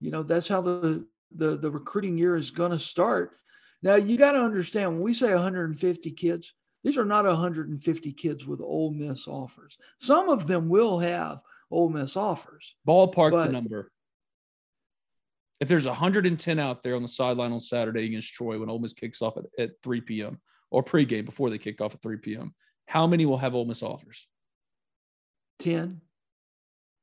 you 0.00 0.10
know, 0.10 0.24
that's 0.24 0.48
how 0.48 0.60
the, 0.60 1.06
the, 1.36 1.56
the 1.56 1.70
recruiting 1.70 2.18
year 2.18 2.34
is 2.34 2.50
going 2.50 2.72
to 2.72 2.78
start. 2.80 3.38
Now, 3.84 3.96
you 3.96 4.16
got 4.16 4.32
to 4.32 4.40
understand 4.40 4.92
when 4.94 5.02
we 5.02 5.12
say 5.12 5.32
150 5.34 6.10
kids, 6.12 6.54
these 6.82 6.96
are 6.96 7.04
not 7.04 7.26
150 7.26 8.12
kids 8.14 8.46
with 8.46 8.60
Ole 8.62 8.90
Miss 8.90 9.28
offers. 9.28 9.76
Some 10.00 10.30
of 10.30 10.46
them 10.46 10.70
will 10.70 10.98
have 10.98 11.40
Ole 11.70 11.90
Miss 11.90 12.16
offers. 12.16 12.74
Ballpark 12.88 13.30
But- 13.32 13.46
the 13.46 13.52
number. 13.52 13.90
If 15.60 15.68
there's 15.68 15.86
110 15.86 16.58
out 16.58 16.82
there 16.82 16.96
on 16.96 17.02
the 17.02 17.08
sideline 17.08 17.52
on 17.52 17.60
Saturday 17.60 18.06
against 18.06 18.32
Troy 18.34 18.58
when 18.58 18.68
Ole 18.68 18.80
Miss 18.80 18.92
kicks 18.92 19.22
off 19.22 19.36
at, 19.36 19.44
at 19.58 19.70
3 19.82 20.00
p.m. 20.00 20.40
or 20.70 20.82
pregame 20.82 21.24
before 21.24 21.48
they 21.48 21.58
kick 21.58 21.80
off 21.80 21.94
at 21.94 22.02
3 22.02 22.16
p.m., 22.16 22.54
how 22.86 23.06
many 23.06 23.24
will 23.24 23.38
have 23.38 23.54
Ole 23.54 23.64
Miss 23.66 23.82
offers? 23.82 24.26
10, 25.60 26.00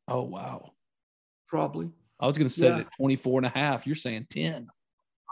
Oh, 0.07 0.23
wow. 0.23 0.71
probably. 1.47 1.89
I 2.19 2.27
was 2.27 2.37
going 2.37 2.49
to 2.49 2.53
say 2.53 2.67
Yeah. 2.67 2.77
it 2.79 2.87
at 2.87 2.93
24 2.97 3.39
and 3.39 3.45
a 3.45 3.49
half. 3.49 3.87
You're 3.87 3.95
saying 3.95 4.27
10. 4.29 4.67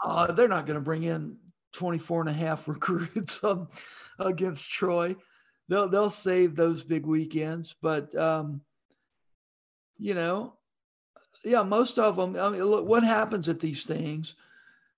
Uh, 0.04 0.32
they're 0.32 0.48
not 0.48 0.66
going 0.66 0.76
to 0.76 0.80
bring 0.80 1.02
in 1.02 1.36
24 1.72 2.22
and 2.22 2.30
a 2.30 2.32
half 2.32 2.68
recruits 2.68 3.42
um, 3.44 3.68
against 4.18 4.70
Troy. 4.70 5.16
They'll 5.68 5.88
they'll 5.88 6.10
save 6.10 6.56
those 6.56 6.82
big 6.82 7.06
weekends, 7.06 7.76
but 7.80 8.12
um, 8.16 8.60
you 9.98 10.14
know, 10.14 10.54
yeah, 11.44 11.62
most 11.62 11.98
of 11.98 12.16
them. 12.16 12.36
I 12.36 12.48
mean, 12.48 12.64
look, 12.64 12.86
what 12.86 13.04
happens 13.04 13.48
at 13.48 13.60
these 13.60 13.84
things 13.84 14.34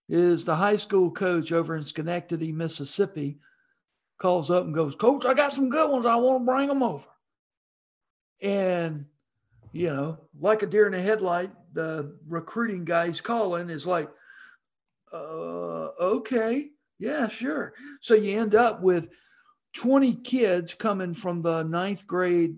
is 0.09 0.45
the 0.45 0.57
high 0.57 0.77
school 0.77 1.11
coach 1.11 1.53
over 1.53 1.77
in 1.77 1.83
Schenectady, 1.83 2.53
Mississippi, 2.53 3.39
calls 4.19 4.51
up 4.51 4.65
and 4.65 4.75
goes, 4.75 4.95
"Coach, 4.95 5.27
I 5.27 5.35
got 5.35 5.53
some 5.53 5.69
good 5.69 5.91
ones. 5.91 6.07
I 6.07 6.17
want 6.17 6.41
to 6.43 6.47
bring 6.47 6.69
them 6.69 6.83
over." 6.83 7.09
And 8.41 9.05
you 9.73 9.89
know, 9.89 10.19
like 10.39 10.63
a 10.63 10.67
deer 10.67 10.87
in 10.87 10.95
a 10.95 11.01
headlight, 11.01 11.51
the 11.75 12.17
recruiting 12.29 12.85
guy 12.85 13.07
he's 13.07 13.21
calling 13.21 13.71
is 13.71 13.87
like, 13.87 14.11
uh, 15.13 15.91
okay, 16.01 16.71
yeah, 16.99 17.29
sure. 17.29 17.75
So 18.01 18.15
you 18.15 18.41
end 18.41 18.55
up 18.55 18.83
with 18.83 19.09
20 19.75 20.17
kids 20.17 20.75
coming 20.75 21.15
from 21.15 21.43
the 21.43 21.63
ninth 21.63 22.07
grade 22.07 22.57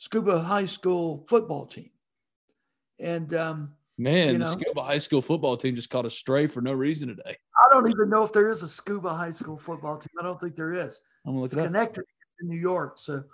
Scooba 0.00 0.44
high 0.44 0.64
school 0.64 1.24
football 1.28 1.66
team. 1.66 1.90
And, 3.00 3.34
um, 3.34 3.74
Man, 4.00 4.34
You 4.34 4.38
the? 4.38 4.44
Scooba 4.44 4.86
High 4.86 5.00
School 5.00 5.20
football 5.20 5.56
team 5.56 5.74
just 5.74 5.90
caught 5.90 6.06
a 6.06 6.10
stray 6.10 6.46
for 6.46 6.60
no 6.60 6.72
reason 6.72 7.08
today. 7.08 7.36
I 7.60 7.66
don't 7.72 7.90
even 7.90 8.08
know 8.08 8.22
if 8.22 8.32
there 8.32 8.48
is 8.48 8.62
a 8.62 8.66
Scooba 8.66 9.16
high 9.16 9.32
school 9.32 9.58
football 9.58 9.98
team. 9.98 10.10
I 10.20 10.22
don't 10.22 10.40
think 10.40 10.54
there 10.54 10.72
is. 10.72 11.00
I'm 11.26 11.32
gonna 11.32 11.42
look 11.42 11.52
It's 11.52 11.56
connected 11.56 12.04
in 12.40 12.48
New 12.48 12.60
York, 12.60 12.98
so 12.98 13.24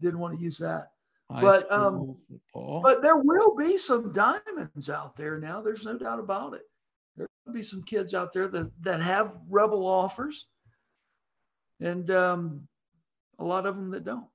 didn't 0.00 0.20
want 0.20 0.36
to 0.36 0.44
use 0.44 0.58
that. 0.58 0.90
High 1.30 1.40
but, 1.40 1.72
um, 1.72 2.18
football. 2.30 2.82
But 2.82 3.00
there 3.00 3.16
will 3.16 3.56
be 3.56 3.78
some 3.78 4.12
diamonds 4.12 4.90
out 4.90 5.16
there 5.16 5.38
now. 5.38 5.62
There's 5.62 5.86
no 5.86 5.96
doubt 5.96 6.18
about 6.20 6.54
it. 6.54 6.68
Be 7.52 7.62
some 7.62 7.82
kids 7.82 8.14
out 8.14 8.32
there 8.32 8.48
that, 8.48 8.70
that 8.80 9.02
have 9.02 9.34
rebel 9.50 9.86
offers, 9.86 10.46
and 11.80 12.10
um, 12.10 12.66
a 13.38 13.44
lot 13.44 13.66
of 13.66 13.76
them 13.76 13.90
that 13.90 14.04
don't. 14.04 14.26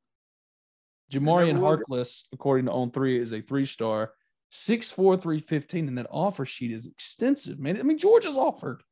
Jamarian 1.12 1.54
never 1.56 1.60
will 1.60 1.78
be. 1.78 1.84
Harkless, 1.86 2.24
according 2.32 2.68
to 2.68 2.72
On 2.72 2.92
Three, 2.92 3.20
is 3.20 3.34
a 3.34 3.42
three 3.42 3.66
star, 3.66 4.14
6'4, 4.54 4.94
315, 5.20 5.88
and 5.88 5.98
that 5.98 6.06
offer 6.12 6.46
sheet 6.46 6.72
is 6.72 6.86
extensive, 6.86 7.60
man. 7.60 7.80
I 7.80 7.84
mean, 7.84 7.98
Georgia's 7.98 8.38
offered. 8.38 8.84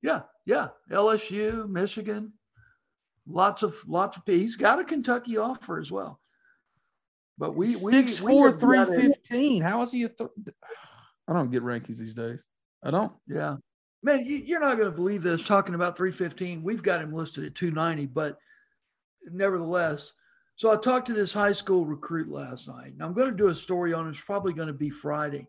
Yeah, 0.00 0.22
yeah. 0.46 0.68
LSU, 0.90 1.68
Michigan, 1.68 2.32
lots 3.26 3.64
of 3.64 3.74
lots 3.88 4.16
of. 4.16 4.22
He's 4.26 4.54
got 4.54 4.78
a 4.78 4.84
Kentucky 4.84 5.38
offer 5.38 5.80
as 5.80 5.90
well. 5.90 6.20
But 7.36 7.56
we 7.56 7.74
we 7.76 7.92
Six 7.92 8.20
we 8.20 8.30
four 8.32 8.50
have 8.52 8.60
three 8.60 8.78
got 8.78 8.90
a- 8.90 9.00
fifteen. 9.00 9.60
How 9.60 9.82
is 9.82 9.90
he 9.90 10.04
a 10.04 10.08
th- 10.08 10.30
I 11.26 11.32
don't 11.32 11.50
get 11.50 11.64
rankings 11.64 11.98
these 11.98 12.14
days. 12.14 12.38
I 12.82 12.90
don't. 12.90 13.12
Yeah. 13.26 13.56
Man, 14.02 14.24
you, 14.24 14.36
you're 14.36 14.60
not 14.60 14.78
going 14.78 14.90
to 14.90 14.96
believe 14.96 15.22
this 15.22 15.44
talking 15.44 15.74
about 15.74 15.96
315. 15.96 16.62
We've 16.62 16.82
got 16.82 17.02
him 17.02 17.12
listed 17.12 17.44
at 17.44 17.54
290, 17.54 18.12
but 18.14 18.38
nevertheless. 19.26 20.14
So 20.56 20.70
I 20.70 20.76
talked 20.76 21.06
to 21.08 21.12
this 21.12 21.32
high 21.32 21.52
school 21.52 21.84
recruit 21.84 22.28
last 22.28 22.68
night, 22.68 22.92
and 22.92 23.02
I'm 23.02 23.12
going 23.12 23.30
to 23.30 23.36
do 23.36 23.48
a 23.48 23.54
story 23.54 23.92
on 23.92 24.06
it. 24.06 24.10
It's 24.10 24.20
probably 24.20 24.52
going 24.52 24.68
to 24.68 24.74
be 24.74 24.90
Friday. 24.90 25.46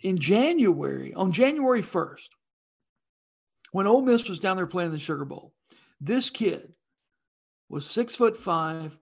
In 0.00 0.16
January, 0.18 1.12
on 1.14 1.32
January 1.32 1.82
1st, 1.82 2.28
when 3.72 3.86
Ole 3.86 4.02
Miss 4.02 4.28
was 4.28 4.38
down 4.38 4.56
there 4.56 4.66
playing 4.66 4.92
the 4.92 4.98
Sugar 4.98 5.24
Bowl, 5.24 5.52
this 6.00 6.30
kid 6.30 6.72
was 7.68 7.88
six 7.88 8.14
foot 8.14 8.36
five, 8.36 8.96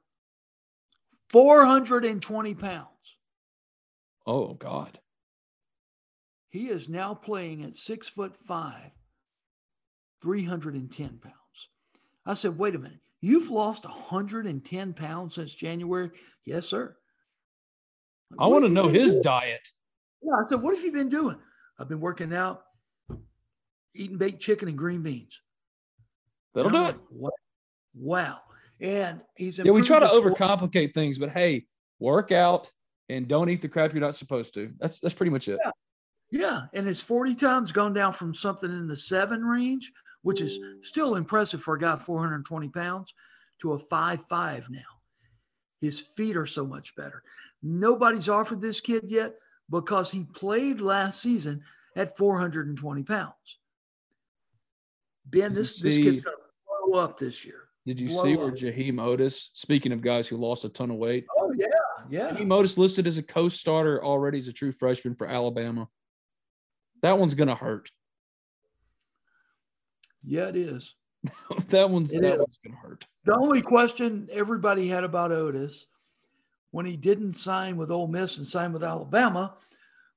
420 1.31 2.55
pounds. 2.55 2.89
Oh 4.27 4.55
God. 4.55 4.99
He 6.51 6.69
is 6.69 6.89
now 6.89 7.15
playing 7.15 7.65
at 7.65 7.77
six 7.77 8.09
foot 8.09 8.35
five, 8.47 8.91
310 10.23 11.19
pounds. 11.19 11.35
I 12.25 12.35
said, 12.35 12.59
wait 12.59 12.75
a 12.75 12.79
minute. 12.79 12.99
You've 13.21 13.51
lost 13.51 13.85
110 13.85 14.93
pounds 14.95 15.35
since 15.35 15.53
January? 15.53 16.11
Yes, 16.45 16.67
sir. 16.67 16.97
I 18.39 18.47
want 18.47 18.65
to 18.65 18.71
know 18.71 18.89
his 18.89 19.13
doing?" 19.13 19.23
diet. 19.23 19.69
Yeah, 20.23 20.33
I 20.35 20.49
said, 20.49 20.63
what 20.63 20.75
have 20.75 20.85
you 20.85 20.93
been 20.93 21.09
doing? 21.09 21.37
I've 21.79 21.89
been 21.89 22.01
working 22.01 22.35
out, 22.35 22.63
eating 23.95 24.19
baked 24.19 24.41
chicken 24.41 24.69
and 24.69 24.77
green 24.79 25.03
beans. 25.03 25.41
That'll 26.55 26.71
do 26.71 26.77
it. 26.79 26.81
like, 26.87 26.97
What? 27.11 27.35
Wow. 27.95 28.41
And 28.81 29.23
he's 29.37 29.59
Yeah, 29.59 29.71
we 29.73 29.83
try 29.83 29.99
to 29.99 30.07
improved 30.07 30.25
his 30.39 30.39
form- 30.39 30.59
overcomplicate 30.59 30.95
things, 30.95 31.19
but 31.19 31.31
hey, 31.31 31.67
work 31.99 32.33
out 32.33 32.71
and 33.09 33.29
don't 33.29 33.49
eat 33.49 33.61
the 33.63 33.69
crap 33.69 33.93
you're 33.93 34.01
not 34.01 34.15
supposed 34.17 34.53
to. 34.55 34.73
That's 34.79 34.99
that's 35.01 35.15
pretty 35.15 35.31
much 35.31 35.49
it. 35.49 35.59
Yeah, 35.65 35.71
and 36.75 36.87
his 36.87 37.01
40 37.01 37.35
times 37.35 37.73
gone 37.73 37.93
down 37.93 38.13
from 38.13 38.35
something 38.35 38.71
in 38.71 38.87
the 38.87 38.97
seven 38.97 39.45
range, 39.45 39.93
which 40.23 40.41
is 40.41 40.59
still 40.83 41.17
impressive 41.17 41.63
for 41.63 41.75
a 41.75 41.79
guy 41.79 41.97
420 41.97 42.69
pounds, 42.69 43.15
to 43.61 43.73
a 43.73 43.79
five 43.79 44.21
five 44.29 44.69
now. 44.69 44.81
His 45.81 46.01
feet 46.01 46.37
are 46.37 46.47
so 46.47 46.67
much 46.67 46.97
better. 46.97 47.23
Nobody's 47.63 48.29
offered 48.29 48.61
this 48.61 48.81
kid 48.81 49.05
yet 49.07 49.35
because 49.71 50.11
he 50.11 50.25
played 50.25 50.81
last 50.81 51.23
season 51.23 51.63
at 51.97 52.17
420 52.17 53.03
pounds. 53.03 53.33
Ben, 55.27 55.41
Did 55.41 55.51
you 55.51 55.55
this 55.55 55.81
this 55.81 55.97
kid's 55.97 56.21
gonna 56.21 56.37
blow 56.91 57.01
up 57.01 57.19
this 57.19 57.45
year. 57.45 57.63
Did 57.85 58.01
you 58.01 58.09
Blow 58.09 58.25
see 58.25 58.37
where 58.37 58.49
up. 58.49 58.55
Jaheim 58.55 58.95
Oatis, 58.95 59.51
speaking 59.55 59.93
of 59.93 60.01
guys 60.01 60.27
who 60.27 60.37
lost 60.37 60.65
a 60.65 60.69
ton 60.69 60.91
of 60.91 60.97
weight, 60.97 61.27
Oh 61.39 61.53
yeah, 61.57 61.67
yeah. 62.11 62.31
Jaheim 62.31 62.49
Oatis 62.49 62.79
listed 62.79 63.07
as 63.07 63.19
a 63.19 63.23
co-starter 63.23 64.05
already 64.05 64.39
as 64.39 64.49
a 64.49 64.53
true 64.53 64.73
freshman 64.73 65.15
for 65.15 65.27
Alabama. 65.27 65.89
That 67.07 67.21
one's 67.21 67.35
gonna 67.35 67.55
hurt. 67.55 67.93
Yeah, 70.25 70.49
it 70.49 70.57
is. 70.57 70.97
that 71.69 71.89
one's 71.89 72.13
It 72.13 72.23
that 72.23 72.33
is. 72.33 72.39
one's 72.39 72.59
gonna 72.65 72.77
hurt. 72.79 73.07
The 73.25 73.37
only 73.37 73.63
question 73.63 74.29
everybody 74.33 74.89
had 74.89 75.05
about 75.05 75.31
Oatis 75.31 75.85
when 76.73 76.85
he 76.85 76.97
didn't 76.97 77.35
sign 77.35 77.77
with 77.77 77.93
Ole 77.93 78.09
Miss 78.09 78.39
and 78.39 78.47
sign 78.47 78.73
with 78.73 78.83
Alabama 78.83 79.55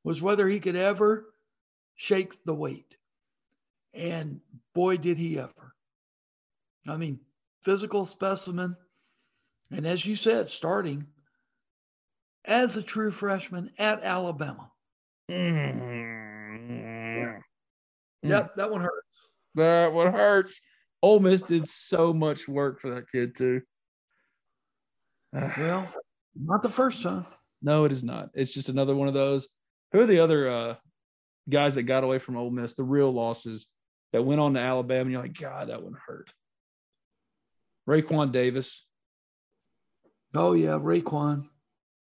was 0.03 0.23
whether 0.23 0.47
he 0.47 0.59
could 0.59 0.75
ever 0.75 1.31
shake 1.93 2.43
the 2.43 2.55
weight. 2.55 2.97
And 3.93 4.41
boy, 4.73 4.97
did 4.97 5.15
he 5.15 5.37
ever. 5.37 5.75
I 6.87 6.97
mean, 6.97 7.19
physical 7.61 8.07
specimen. 8.07 8.75
And 9.69 9.85
as 9.85 10.03
you 10.03 10.15
said, 10.15 10.49
starting 10.49 11.05
as 12.45 12.77
a 12.77 12.81
true 12.81 13.11
freshman 13.11 13.69
at 13.77 14.01
Alabama. 14.01 14.71
Mm. 15.29 16.09
Yep, 18.24 18.55
that 18.55 18.72
one 18.72 18.82
hurts. 18.82 19.07
That 19.55 19.93
one 19.93 20.13
hurts. 20.13 20.61
Ole 21.01 21.20
Miss 21.20 21.41
did 21.41 21.67
so 21.67 22.13
much 22.13 22.47
work 22.47 22.82
for 22.82 22.95
that 22.95 23.09
kid 23.11 23.36
too. 23.36 23.61
Well, 25.57 25.88
not 26.36 26.63
the 26.63 26.70
first 26.70 27.03
time. 27.03 27.26
No, 27.61 27.86
it 27.86 27.91
is 27.91 28.03
not. 28.03 28.30
It's 28.34 28.53
just 28.53 28.70
another 28.70 28.95
one 28.95 29.07
of 29.07 29.13
those. 29.13 29.47
Who 29.91 29.99
are 29.99 30.05
the 30.05 30.20
other 30.20 30.49
uh, 30.49 30.76
guys 31.49 31.76
that 31.76 31.84
got 31.84 32.03
away 32.03 32.20
from 32.20 32.38
Ole 32.38 32.49
Miss? 32.49 32.74
The 32.74 32.84
real 32.84 33.11
losses 33.11 33.67
that 34.11 34.24
went 34.24 34.41
on 34.41 34.53
to 34.55 34.59
Alabama. 34.59 35.01
And 35.01 35.11
you're 35.11 35.22
like, 35.22 35.38
God, 35.38 35.70
that 35.70 35.84
one 35.84 35.95
hurt. 36.07 36.32
Raekwon 37.88 38.32
Davis, 38.32 38.86
Oh, 40.36 40.53
yeah, 40.53 40.78
Raekwon 40.78 41.47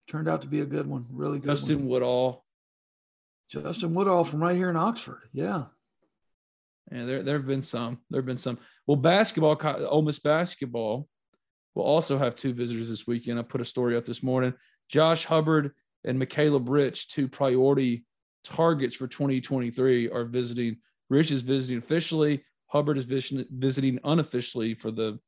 turned 0.08 0.28
out 0.28 0.42
to 0.44 0.48
be 0.48 0.62
a 0.62 0.66
good 0.66 0.88
one. 0.88 1.06
Really 1.10 1.40
good 1.40 1.48
one. 1.48 1.58
Justin 1.58 1.88
Woodall. 1.88 2.46
Justin 3.50 3.94
Woodall 3.94 4.24
from 4.24 4.42
right 4.42 4.56
here 4.56 4.70
in 4.70 4.76
Oxford. 4.76 5.24
Yeah. 5.34 5.66
And 6.90 7.08
there, 7.08 7.24
there 7.24 7.38
have 7.38 7.48
been 7.48 7.62
some. 7.62 8.00
There 8.10 8.20
have 8.20 8.26
been 8.26 8.38
some. 8.38 8.58
Well, 8.88 8.98
basketball, 8.98 9.58
Ole 9.88 10.02
Miss 10.02 10.20
basketball 10.20 11.08
will 11.76 11.84
also 11.84 12.18
have 12.18 12.36
two 12.36 12.54
visitors 12.54 12.90
this 12.90 13.08
weekend. 13.08 13.40
I 13.40 13.44
put 13.44 13.62
a 13.62 13.66
story 13.66 13.96
up 13.96 14.06
this 14.06 14.24
morning. 14.24 14.54
Josh 14.90 15.26
Hubbard 15.26 15.72
and 16.04 16.22
McCaleb 16.22 16.68
Rich, 16.68 17.10
two 17.10 17.28
priority 17.28 18.06
targets 18.44 18.96
for 18.96 19.08
2023, 19.08 20.10
are 20.10 20.26
visiting. 20.26 20.78
Rich 21.10 21.32
is 21.32 21.42
visiting 21.42 21.78
officially. 21.78 22.44
Hubbard 22.68 22.98
is 22.98 23.06
visiting 23.06 24.00
unofficially 24.04 24.74
for 24.74 24.92
the 24.92 25.20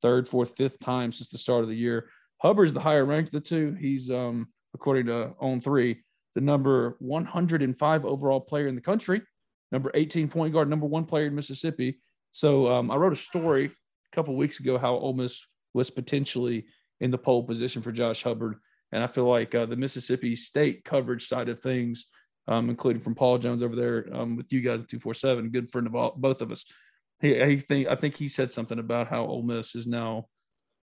third, 0.00 0.28
fourth, 0.28 0.56
fifth 0.56 0.78
time 0.78 1.12
since 1.12 1.28
the 1.28 1.38
start 1.38 1.62
of 1.62 1.68
the 1.68 1.76
year. 1.76 2.08
Hubbard 2.38 2.66
is 2.66 2.74
the 2.74 2.80
higher 2.80 3.04
ranked 3.04 3.28
of 3.28 3.32
the 3.32 3.40
two. 3.40 3.76
He's, 3.80 4.10
um, 4.10 4.48
according 4.74 5.06
to 5.06 5.34
On 5.40 5.60
Three, 5.60 6.02
the 6.34 6.40
number 6.40 6.96
105 7.00 8.04
overall 8.04 8.40
player 8.40 8.66
in 8.66 8.74
the 8.74 8.80
country 8.80 9.22
number 9.72 9.90
18 9.94 10.28
point 10.28 10.52
guard, 10.52 10.68
number 10.68 10.86
one 10.86 11.04
player 11.04 11.26
in 11.26 11.34
Mississippi. 11.34 11.98
So 12.32 12.70
um, 12.72 12.90
I 12.90 12.96
wrote 12.96 13.12
a 13.12 13.16
story 13.16 13.66
a 13.66 14.16
couple 14.16 14.36
weeks 14.36 14.60
ago 14.60 14.78
how 14.78 14.94
Ole 14.94 15.14
Miss 15.14 15.42
was 15.72 15.90
potentially 15.90 16.66
in 17.00 17.10
the 17.10 17.18
pole 17.18 17.42
position 17.42 17.82
for 17.82 17.92
Josh 17.92 18.22
Hubbard, 18.22 18.56
and 18.92 19.02
I 19.02 19.06
feel 19.06 19.28
like 19.28 19.54
uh, 19.54 19.66
the 19.66 19.76
Mississippi 19.76 20.36
State 20.36 20.84
coverage 20.84 21.28
side 21.28 21.48
of 21.48 21.60
things, 21.60 22.06
um, 22.46 22.70
including 22.70 23.02
from 23.02 23.14
Paul 23.14 23.38
Jones 23.38 23.62
over 23.62 23.76
there 23.76 24.06
um, 24.12 24.36
with 24.36 24.52
you 24.52 24.60
guys 24.60 24.82
at 24.82 24.88
two 24.88 25.00
four 25.00 25.14
seven, 25.14 25.50
good 25.50 25.70
friend 25.70 25.86
of 25.86 25.94
all, 25.94 26.14
both 26.16 26.40
of 26.40 26.52
us. 26.52 26.64
He, 27.20 27.34
he 27.44 27.56
think 27.56 27.88
I 27.88 27.94
think 27.94 28.16
he 28.16 28.28
said 28.28 28.50
something 28.50 28.78
about 28.78 29.08
how 29.08 29.26
Ole 29.26 29.42
Miss 29.42 29.74
is 29.74 29.86
now 29.86 30.26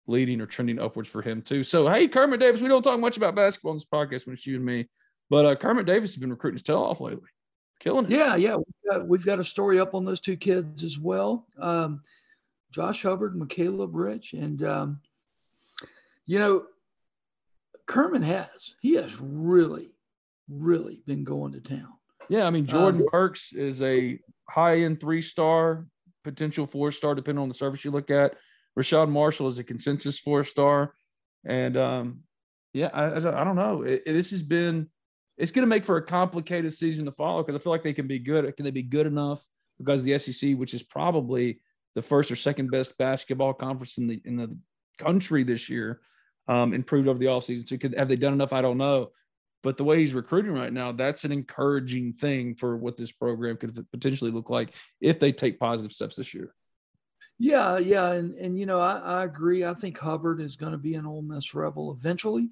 leading 0.06 0.40
or 0.40 0.46
trending 0.46 0.78
upwards 0.78 1.08
for 1.08 1.22
him 1.22 1.42
too. 1.42 1.62
So 1.64 1.88
hey, 1.88 2.08
Kermit 2.08 2.40
Davis, 2.40 2.60
we 2.60 2.68
don't 2.68 2.82
talk 2.82 2.98
much 3.00 3.16
about 3.16 3.34
basketball 3.34 3.70
on 3.72 3.76
this 3.76 3.84
podcast 3.84 4.26
when 4.26 4.34
it's 4.34 4.46
you 4.46 4.56
and 4.56 4.64
me, 4.64 4.88
but 5.30 5.46
uh, 5.46 5.56
Kermit 5.56 5.86
Davis 5.86 6.10
has 6.10 6.18
been 6.18 6.30
recruiting 6.30 6.56
his 6.56 6.64
tail 6.64 6.78
off 6.78 7.00
lately, 7.00 7.28
killing 7.82 8.06
it. 8.06 8.10
Yeah, 8.12 8.36
yeah. 8.36 8.56
We've 8.56 8.90
got, 8.90 9.08
we've 9.08 9.24
got 9.26 9.40
a 9.40 9.44
story 9.44 9.80
up 9.80 9.94
on 9.94 10.04
those 10.04 10.20
two 10.20 10.36
kids 10.36 10.84
as 10.84 10.98
well. 10.98 11.46
Um, 11.58 12.02
Josh 12.70 13.02
Hubbard, 13.02 13.34
McCaleb 13.34 13.90
Rich, 13.92 14.32
and 14.32 14.62
um, 14.62 15.00
you 16.24 16.38
know, 16.38 16.64
Kermit 17.86 18.22
has. 18.22 18.74
He 18.80 18.94
has 18.94 19.20
really, 19.20 19.90
really 20.48 21.02
been 21.06 21.24
going 21.24 21.52
to 21.52 21.60
town. 21.60 21.92
Yeah, 22.28 22.46
I 22.46 22.50
mean 22.50 22.66
Jordan 22.66 23.02
Um, 23.02 23.08
Burks 23.10 23.52
is 23.52 23.82
a 23.82 24.18
high 24.48 24.78
end 24.78 25.00
three 25.00 25.20
star, 25.20 25.86
potential 26.24 26.66
four 26.66 26.92
star, 26.92 27.14
depending 27.14 27.42
on 27.42 27.48
the 27.48 27.54
service 27.54 27.84
you 27.84 27.90
look 27.90 28.10
at. 28.10 28.36
Rashad 28.78 29.10
Marshall 29.10 29.48
is 29.48 29.58
a 29.58 29.64
consensus 29.64 30.18
four 30.18 30.44
star, 30.44 30.94
and 31.44 31.76
um, 31.76 32.20
yeah, 32.72 32.88
I, 32.94 33.16
I, 33.16 33.44
don't 33.44 33.56
know. 33.56 33.82
It, 33.82 34.04
it- 34.06 34.12
this 34.14 34.30
has 34.30 34.42
been 34.42 34.88
it's 35.42 35.50
going 35.50 35.64
to 35.64 35.68
make 35.68 35.84
for 35.84 35.96
a 35.96 36.06
complicated 36.06 36.72
season 36.72 37.04
to 37.04 37.10
follow 37.10 37.42
because 37.42 37.60
I 37.60 37.62
feel 37.62 37.72
like 37.72 37.82
they 37.82 37.92
can 37.92 38.06
be 38.06 38.20
good. 38.20 38.56
Can 38.56 38.64
they 38.64 38.70
be 38.70 38.84
good 38.84 39.08
enough? 39.08 39.44
Because 39.76 40.04
the 40.04 40.16
SEC, 40.16 40.52
which 40.52 40.72
is 40.72 40.84
probably 40.84 41.58
the 41.96 42.02
first 42.02 42.30
or 42.30 42.36
second 42.36 42.70
best 42.70 42.96
basketball 42.96 43.52
conference 43.52 43.98
in 43.98 44.06
the 44.06 44.22
in 44.24 44.36
the 44.36 44.56
country 44.98 45.42
this 45.42 45.68
year, 45.68 46.00
um, 46.46 46.72
improved 46.72 47.08
over 47.08 47.18
the 47.18 47.26
offseason. 47.26 47.66
So 47.66 47.76
could, 47.76 47.98
have 47.98 48.08
they 48.08 48.14
done 48.14 48.34
enough? 48.34 48.52
I 48.52 48.62
don't 48.62 48.78
know. 48.78 49.10
But 49.64 49.76
the 49.76 49.82
way 49.82 49.98
he's 49.98 50.14
recruiting 50.14 50.52
right 50.52 50.72
now, 50.72 50.92
that's 50.92 51.24
an 51.24 51.32
encouraging 51.32 52.12
thing 52.12 52.54
for 52.54 52.76
what 52.76 52.96
this 52.96 53.10
program 53.10 53.56
could 53.56 53.84
potentially 53.90 54.30
look 54.30 54.48
like 54.48 54.72
if 55.00 55.18
they 55.18 55.32
take 55.32 55.58
positive 55.58 55.90
steps 55.90 56.14
this 56.14 56.32
year. 56.32 56.54
Yeah, 57.40 57.78
yeah, 57.78 58.12
and 58.12 58.36
and 58.36 58.56
you 58.56 58.66
know 58.66 58.78
I, 58.78 58.98
I 58.98 59.24
agree. 59.24 59.64
I 59.64 59.74
think 59.74 59.98
Hubbard 59.98 60.40
is 60.40 60.54
going 60.54 60.70
to 60.70 60.78
be 60.78 60.94
an 60.94 61.04
Ole 61.04 61.22
Miss 61.22 61.52
Rebel 61.52 61.96
eventually. 61.98 62.50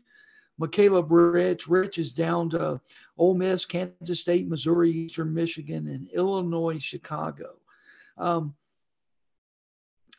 McCaleb 0.61 1.07
Rich, 1.09 1.69
Rich 1.69 1.99
is 1.99 2.13
down 2.13 2.51
to 2.51 2.81
Ole 3.17 3.35
Miss, 3.35 3.65
Kansas 3.65 4.21
State, 4.21 4.47
Missouri, 4.47 4.91
Eastern 4.91 5.33
Michigan, 5.33 5.89
and 5.89 6.11
Illinois, 6.11 6.79
Chicago. 6.79 7.55
Um, 8.19 8.55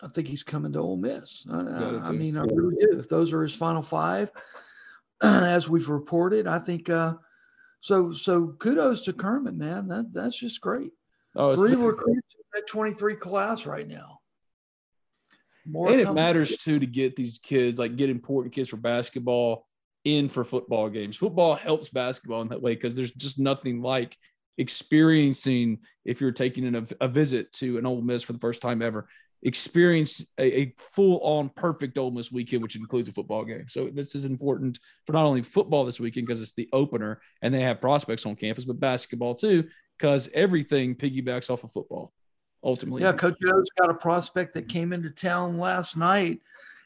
I 0.01 0.07
think 0.07 0.27
he's 0.27 0.41
coming 0.41 0.73
to 0.73 0.79
Ole 0.79 0.97
Miss. 0.97 1.45
I, 1.49 1.59
I 2.03 2.11
mean, 2.11 2.37
I 2.37 2.43
really 2.53 2.75
do. 2.75 2.99
If 2.99 3.07
those 3.07 3.31
are 3.33 3.43
his 3.43 3.53
final 3.53 3.83
five, 3.83 4.31
as 5.21 5.69
we've 5.69 5.89
reported, 5.89 6.47
I 6.47 6.57
think. 6.57 6.89
Uh, 6.89 7.13
so, 7.81 8.11
so 8.11 8.55
kudos 8.59 9.03
to 9.03 9.13
Kermit, 9.13 9.55
man. 9.55 9.87
That 9.87 10.11
that's 10.11 10.37
just 10.37 10.59
great. 10.59 10.91
Oh, 11.35 11.55
Three 11.55 11.75
recruits 11.75 12.35
at 12.57 12.67
23 12.67 13.15
class 13.15 13.65
right 13.67 13.87
now. 13.87 14.19
More 15.65 15.91
and 15.91 16.01
it 16.01 16.11
matters 16.11 16.57
too 16.57 16.79
to 16.79 16.87
get 16.87 17.15
these 17.15 17.37
kids, 17.37 17.77
like 17.77 17.95
get 17.95 18.09
important 18.09 18.55
kids 18.55 18.69
for 18.69 18.77
basketball 18.77 19.67
in 20.03 20.29
for 20.29 20.43
football 20.43 20.89
games. 20.89 21.17
Football 21.17 21.55
helps 21.55 21.89
basketball 21.89 22.41
in 22.41 22.49
that 22.49 22.61
way 22.61 22.75
because 22.75 22.95
there's 22.95 23.11
just 23.11 23.39
nothing 23.39 23.81
like 23.81 24.17
experiencing 24.57 25.79
if 26.05 26.19
you're 26.19 26.31
taking 26.31 26.75
a, 26.75 26.85
a 26.99 27.07
visit 27.07 27.51
to 27.53 27.77
an 27.77 27.85
Ole 27.85 28.01
Miss 28.01 28.23
for 28.23 28.33
the 28.33 28.39
first 28.39 28.61
time 28.61 28.81
ever 28.81 29.07
experience 29.43 30.25
a, 30.37 30.61
a 30.61 30.75
full 30.77 31.19
on 31.21 31.49
perfect 31.49 31.97
Ole 31.97 32.11
Miss 32.11 32.31
weekend, 32.31 32.61
which 32.61 32.75
includes 32.75 33.09
a 33.09 33.11
football 33.11 33.43
game. 33.43 33.65
So 33.67 33.89
this 33.91 34.15
is 34.15 34.25
important 34.25 34.79
for 35.05 35.13
not 35.13 35.25
only 35.25 35.41
football 35.41 35.85
this 35.85 35.99
weekend 35.99 36.27
because 36.27 36.41
it's 36.41 36.53
the 36.53 36.69
opener 36.73 37.21
and 37.41 37.53
they 37.53 37.61
have 37.61 37.81
prospects 37.81 38.25
on 38.25 38.35
campus, 38.35 38.65
but 38.65 38.79
basketball 38.79 39.35
too 39.35 39.67
because 39.97 40.29
everything 40.33 40.95
piggybacks 40.95 41.49
off 41.49 41.63
of 41.63 41.71
football. 41.71 42.13
Ultimately, 42.63 43.01
yeah. 43.01 43.13
Coach 43.13 43.35
Joe's 43.41 43.69
got 43.79 43.89
a 43.89 43.95
prospect 43.95 44.53
that 44.53 44.69
came 44.69 44.93
into 44.93 45.09
town 45.09 45.57
last 45.57 45.97
night, 45.97 46.39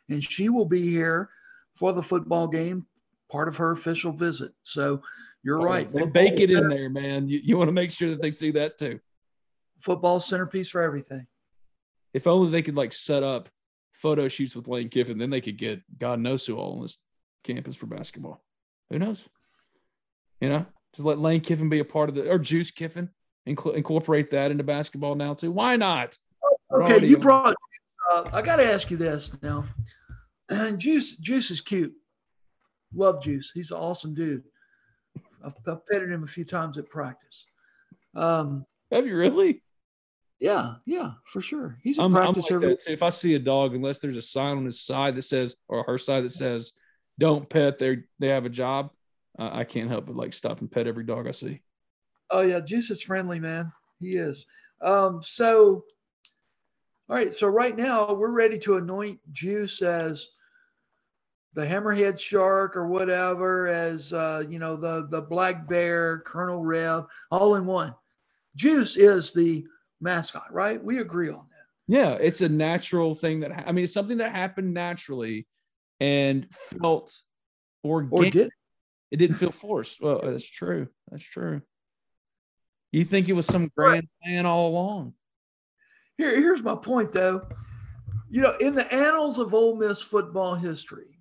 and 0.09 0.23
she 0.23 0.47
will 0.47 0.65
be 0.65 0.81
here 0.81 1.29
for 1.75 1.91
the 1.91 2.03
football 2.03 2.47
game, 2.47 2.85
part 3.31 3.47
of 3.47 3.57
her 3.57 3.71
official 3.71 4.11
visit. 4.11 4.51
So 4.63 5.01
you're 5.43 5.61
oh, 5.61 5.65
right. 5.65 5.91
They 5.91 6.05
bake 6.05 6.39
it 6.39 6.51
in 6.51 6.67
there, 6.69 6.89
man. 6.89 7.27
You, 7.27 7.39
you 7.43 7.57
want 7.57 7.67
to 7.67 7.73
make 7.73 7.91
sure 7.91 8.09
that 8.09 8.21
they 8.21 8.31
see 8.31 8.51
that 8.51 8.77
too. 8.77 8.99
Football 9.79 10.19
centerpiece 10.19 10.69
for 10.69 10.81
everything. 10.81 11.27
If 12.13 12.27
only 12.27 12.51
they 12.51 12.61
could 12.61 12.75
like 12.75 12.93
set 12.93 13.23
up 13.23 13.49
photo 13.93 14.27
shoots 14.27 14.55
with 14.55 14.67
Lane 14.67 14.89
Kiffin, 14.89 15.17
then 15.17 15.29
they 15.29 15.41
could 15.41 15.57
get 15.57 15.81
God 15.97 16.19
knows 16.19 16.45
who 16.45 16.55
all 16.55 16.77
on 16.77 16.81
this 16.81 16.97
campus 17.43 17.75
for 17.75 17.85
basketball. 17.87 18.43
Who 18.89 18.99
knows? 18.99 19.27
You 20.39 20.49
know, 20.49 20.65
just 20.95 21.05
let 21.05 21.19
Lane 21.19 21.41
Kiffin 21.41 21.69
be 21.69 21.79
a 21.79 21.85
part 21.85 22.09
of 22.09 22.15
the 22.15 22.29
or 22.29 22.39
Juice 22.39 22.71
Kiffin 22.71 23.09
Inc- 23.47 23.75
incorporate 23.75 24.31
that 24.31 24.51
into 24.51 24.63
basketball 24.63 25.15
now 25.15 25.33
too. 25.33 25.51
Why 25.51 25.75
not? 25.75 26.17
Okay, 26.71 27.05
you 27.05 27.17
brought. 27.17 27.55
Uh, 28.11 28.29
I 28.33 28.41
got 28.41 28.57
to 28.57 28.71
ask 28.71 28.89
you 28.89 28.97
this 28.97 29.31
now. 29.41 29.65
And 30.49 30.79
Juice, 30.79 31.15
Juice 31.17 31.51
is 31.51 31.61
cute. 31.61 31.93
Love 32.93 33.21
Juice. 33.21 33.51
He's 33.53 33.71
an 33.71 33.77
awesome 33.77 34.13
dude. 34.13 34.43
I've, 35.45 35.55
I've 35.67 35.85
petted 35.87 36.11
him 36.11 36.23
a 36.23 36.27
few 36.27 36.45
times 36.45 36.77
at 36.77 36.89
practice. 36.89 37.45
Um, 38.15 38.65
Have 38.91 39.05
you 39.05 39.17
really? 39.17 39.61
Yeah, 40.39 40.75
yeah, 40.85 41.11
for 41.25 41.41
sure. 41.41 41.77
He's 41.81 41.97
a 41.97 42.03
I'm, 42.03 42.11
practice 42.13 42.49
I'm 42.51 42.61
like 42.61 42.79
If 42.87 43.03
I 43.03 43.09
see 43.09 43.35
a 43.35 43.39
dog, 43.39 43.73
unless 43.73 43.99
there's 43.99 44.17
a 44.17 44.21
sign 44.21 44.57
on 44.57 44.65
his 44.65 44.81
side 44.81 45.15
that 45.15 45.23
says 45.23 45.55
or 45.67 45.83
her 45.83 45.97
side 45.97 46.23
that 46.23 46.31
says 46.31 46.73
"Don't 47.17 47.49
pet," 47.49 47.79
they 47.79 47.99
they 48.19 48.27
have 48.27 48.45
a 48.45 48.49
job. 48.49 48.91
Uh, 49.39 49.49
I 49.51 49.63
can't 49.63 49.89
help 49.89 50.07
but 50.07 50.15
like 50.15 50.33
stop 50.33 50.59
and 50.59 50.71
pet 50.71 50.87
every 50.87 51.05
dog 51.05 51.27
I 51.27 51.31
see. 51.31 51.61
Oh 52.29 52.41
yeah, 52.41 52.59
Juice 52.59 52.89
is 52.91 53.01
friendly, 53.01 53.39
man. 53.39 53.71
He 53.99 54.09
is. 54.09 54.45
Um, 54.81 55.21
so, 55.23 55.85
all 57.09 57.15
right. 57.15 57.33
So 57.33 57.47
right 57.47 57.75
now 57.75 58.13
we're 58.13 58.31
ready 58.31 58.59
to 58.59 58.75
anoint 58.75 59.19
Juice 59.31 59.81
as 59.81 60.27
the 61.55 61.65
hammerhead 61.65 62.19
shark 62.19 62.75
or 62.75 62.87
whatever, 62.87 63.67
as 63.67 64.13
uh, 64.13 64.43
you 64.47 64.59
know, 64.59 64.75
the 64.75 65.07
the 65.09 65.21
black 65.21 65.67
bear, 65.67 66.19
Colonel 66.25 66.63
Reb, 66.63 67.07
all 67.31 67.55
in 67.55 67.65
one. 67.65 67.95
Juice 68.55 68.97
is 68.97 69.31
the 69.31 69.65
mascot, 70.01 70.53
right? 70.53 70.83
We 70.83 70.99
agree 70.99 71.29
on 71.29 71.45
that. 71.49 71.65
Yeah, 71.87 72.11
it's 72.11 72.41
a 72.41 72.49
natural 72.49 73.15
thing 73.15 73.39
that 73.39 73.67
I 73.67 73.71
mean, 73.71 73.85
it's 73.85 73.93
something 73.93 74.17
that 74.17 74.31
happened 74.31 74.73
naturally 74.73 75.47
and 75.99 76.47
felt 76.81 77.17
organic. 77.83 78.27
Or 78.27 78.31
did. 78.31 78.49
It 79.11 79.17
didn't 79.17 79.37
feel 79.37 79.51
forced. 79.51 80.01
Well, 80.01 80.19
that's 80.23 80.49
true. 80.49 80.87
That's 81.09 81.23
true. 81.23 81.61
You 82.91 83.05
think 83.05 83.29
it 83.29 83.33
was 83.33 83.45
some 83.45 83.71
grand 83.77 84.07
plan 84.23 84.45
all 84.45 84.69
along? 84.69 85.13
Here, 86.17 86.35
here's 86.35 86.63
my 86.63 86.75
point, 86.75 87.11
though. 87.11 87.47
You 88.29 88.41
know, 88.41 88.55
in 88.59 88.73
the 88.73 88.91
annals 88.93 89.37
of 89.37 89.53
Ole 89.53 89.77
Miss 89.77 90.01
football 90.01 90.55
history, 90.55 91.14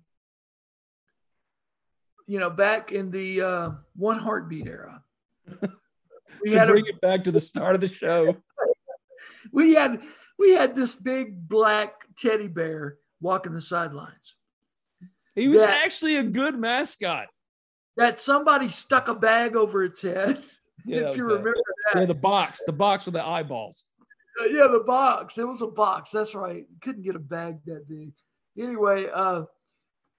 you 2.27 2.39
know, 2.39 2.49
back 2.49 2.91
in 2.91 3.11
the 3.11 3.41
uh, 3.41 3.69
one 3.95 4.17
heartbeat 4.17 4.67
era, 4.67 5.01
we 6.43 6.51
had 6.51 6.67
bring 6.67 6.85
a, 6.85 6.89
it 6.89 7.01
back 7.01 7.23
to 7.25 7.31
the 7.31 7.41
start 7.41 7.75
of 7.75 7.81
the 7.81 7.87
show. 7.87 8.35
we 9.53 9.73
had 9.73 10.01
we 10.39 10.53
had 10.53 10.75
this 10.75 10.95
big 10.95 11.47
black 11.47 12.05
teddy 12.17 12.47
bear 12.47 12.97
walking 13.21 13.53
the 13.53 13.61
sidelines. 13.61 14.35
He 15.35 15.47
was 15.47 15.59
that, 15.59 15.83
actually 15.83 16.17
a 16.17 16.23
good 16.23 16.55
mascot. 16.55 17.27
That 17.97 18.19
somebody 18.19 18.71
stuck 18.71 19.07
a 19.07 19.15
bag 19.15 19.55
over 19.55 19.83
its 19.83 20.01
head 20.01 20.43
yeah, 20.85 21.09
if 21.09 21.17
you 21.17 21.23
remember 21.23 21.53
that. 21.93 21.99
Yeah, 22.01 22.05
the 22.05 22.15
box, 22.15 22.61
the 22.65 22.73
box 22.73 23.05
with 23.05 23.15
the 23.15 23.25
eyeballs. 23.25 23.85
Uh, 24.41 24.45
yeah, 24.45 24.67
the 24.67 24.83
box. 24.85 25.37
It 25.37 25.47
was 25.47 25.61
a 25.61 25.67
box. 25.67 26.11
That's 26.11 26.35
right. 26.35 26.65
Couldn't 26.81 27.03
get 27.03 27.15
a 27.15 27.19
bag 27.19 27.59
that 27.65 27.87
big. 27.87 28.11
Anyway, 28.57 29.07
uh, 29.13 29.43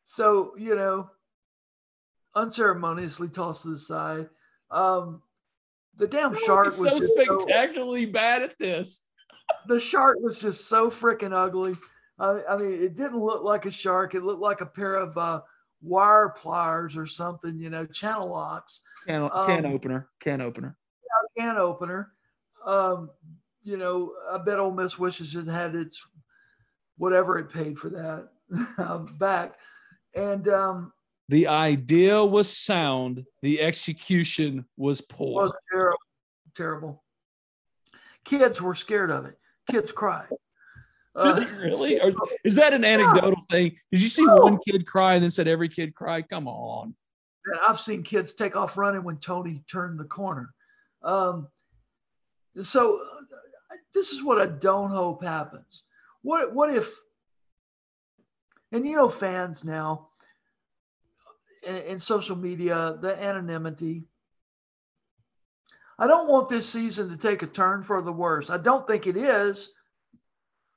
so 0.04 0.52
you 0.56 0.74
know, 0.74 1.10
unceremoniously 2.36 3.28
tossed 3.28 3.62
to 3.62 3.68
the 3.68 3.78
side. 3.78 4.28
Um, 4.70 5.22
the 5.96 6.06
damn 6.06 6.36
shark 6.44 6.76
was 6.78 6.92
so 6.92 7.00
spectacularly 7.00 8.06
so, 8.06 8.12
bad 8.12 8.42
at 8.42 8.58
this. 8.58 9.02
the 9.66 9.80
shark 9.80 10.18
was 10.20 10.38
just 10.38 10.68
so 10.68 10.90
freaking 10.90 11.32
ugly. 11.32 11.76
I, 12.18 12.42
I, 12.48 12.56
mean, 12.56 12.72
it 12.72 12.96
didn't 12.96 13.18
look 13.18 13.42
like 13.42 13.66
a 13.66 13.70
shark. 13.70 14.14
It 14.14 14.22
looked 14.22 14.42
like 14.42 14.60
a 14.60 14.66
pair 14.66 14.96
of 14.96 15.16
uh, 15.16 15.40
wire 15.82 16.34
pliers 16.40 16.96
or 16.96 17.06
something, 17.06 17.58
you 17.58 17.70
know, 17.70 17.86
channel 17.86 18.28
locks. 18.28 18.80
Can, 19.06 19.22
um, 19.22 19.46
can 19.46 19.66
opener. 19.66 20.08
Can 20.20 20.40
opener. 20.40 20.76
Yeah, 21.02 21.44
can 21.44 21.56
opener. 21.56 22.12
Um, 22.64 23.10
you 23.62 23.76
know, 23.76 24.12
I 24.30 24.38
bet 24.38 24.58
Ole 24.58 24.70
Miss 24.70 24.98
wishes 24.98 25.34
it 25.34 25.46
had 25.46 25.74
its 25.74 26.06
whatever 26.98 27.38
it 27.38 27.52
paid 27.52 27.78
for 27.78 27.90
that 27.90 28.28
um, 28.78 29.16
back. 29.18 29.58
And 30.14 30.48
um, 30.48 30.92
the 31.28 31.48
idea 31.48 32.24
was 32.24 32.54
sound. 32.54 33.24
The 33.42 33.60
execution 33.60 34.64
was 34.76 35.00
poor. 35.00 35.44
Was 35.44 35.52
terrible. 35.72 35.98
Terrible. 36.54 37.04
Kids 38.24 38.62
were 38.62 38.74
scared 38.74 39.10
of 39.10 39.26
it. 39.26 39.38
Kids 39.70 39.92
cried. 39.92 40.28
Uh, 41.18 41.46
really? 41.58 41.98
Or 41.98 42.12
is 42.44 42.56
that 42.56 42.74
an 42.74 42.84
anecdotal 42.84 43.30
yeah. 43.30 43.56
thing? 43.56 43.76
Did 43.90 44.02
you 44.02 44.10
see 44.10 44.22
one 44.22 44.58
kid 44.68 44.86
cry 44.86 45.14
and 45.14 45.22
then 45.22 45.30
said 45.30 45.48
every 45.48 45.70
kid 45.70 45.94
cried? 45.94 46.28
Come 46.28 46.46
on. 46.46 46.94
I've 47.66 47.80
seen 47.80 48.02
kids 48.02 48.34
take 48.34 48.54
off 48.54 48.76
running 48.76 49.02
when 49.02 49.16
Tony 49.16 49.62
turned 49.70 49.98
the 49.98 50.04
corner. 50.04 50.50
Um, 51.02 51.48
so 52.62 53.00
uh, 53.00 53.76
this 53.94 54.10
is 54.10 54.22
what 54.22 54.38
I 54.38 54.44
don't 54.44 54.90
hope 54.90 55.24
happens. 55.24 55.84
What 56.20 56.54
what 56.54 56.74
if? 56.74 56.92
And 58.72 58.86
you 58.86 58.96
know, 58.96 59.08
fans 59.08 59.64
now 59.64 60.08
in, 61.66 61.76
in 61.76 61.98
social 61.98 62.36
media, 62.36 62.96
the 63.00 63.22
anonymity. 63.22 64.04
I 65.98 66.06
don't 66.06 66.28
want 66.28 66.48
this 66.48 66.68
season 66.68 67.08
to 67.10 67.16
take 67.16 67.42
a 67.42 67.46
turn 67.46 67.82
for 67.82 68.02
the 68.02 68.12
worse. 68.12 68.50
I 68.50 68.58
don't 68.58 68.86
think 68.86 69.06
it 69.06 69.16
is, 69.16 69.70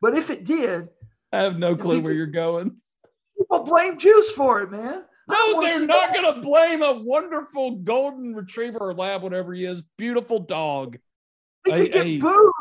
but 0.01 0.15
if 0.15 0.29
it 0.29 0.45
did, 0.45 0.89
I 1.31 1.41
have 1.41 1.59
no 1.59 1.75
clue 1.75 1.99
where 1.99 2.13
you're 2.13 2.25
going. 2.25 2.77
People 3.37 3.63
blame 3.63 3.97
Juice 3.97 4.31
for 4.31 4.61
it, 4.61 4.71
man. 4.71 5.03
No, 5.29 5.61
they're 5.61 5.85
not 5.85 6.13
going 6.13 6.33
to 6.33 6.41
blame 6.41 6.81
a 6.81 6.93
wonderful 6.93 7.75
golden 7.75 8.33
retriever 8.33 8.79
or 8.79 8.93
lab, 8.93 9.21
whatever 9.21 9.53
he 9.53 9.63
is. 9.65 9.83
Beautiful 9.97 10.39
dog. 10.39 10.97
He 11.65 11.71
could 11.71 11.81
a, 11.81 11.89
get 11.89 12.05
a, 12.05 12.17
booed. 12.17 12.51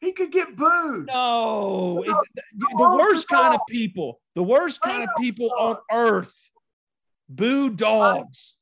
He 0.00 0.12
could 0.12 0.32
get 0.32 0.56
booed. 0.56 1.06
No, 1.06 2.02
it, 2.02 2.16
the 2.76 2.96
worst 2.98 3.28
kind 3.28 3.54
of 3.54 3.60
people, 3.68 4.20
the 4.34 4.42
worst 4.42 4.80
kind 4.80 5.02
of 5.02 5.08
people 5.20 5.50
on 5.58 5.76
earth, 5.92 6.34
boo 7.28 7.70
dogs. 7.70 8.56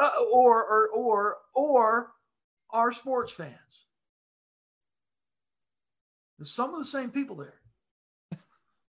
Uh, 0.00 0.10
or, 0.32 0.64
or, 0.64 0.88
or, 0.88 1.36
or 1.54 2.10
our 2.70 2.92
sports 2.92 3.32
fans. 3.32 3.86
There's 6.38 6.50
some 6.50 6.72
of 6.72 6.78
the 6.78 6.84
same 6.84 7.10
people 7.10 7.36
there. 7.36 7.60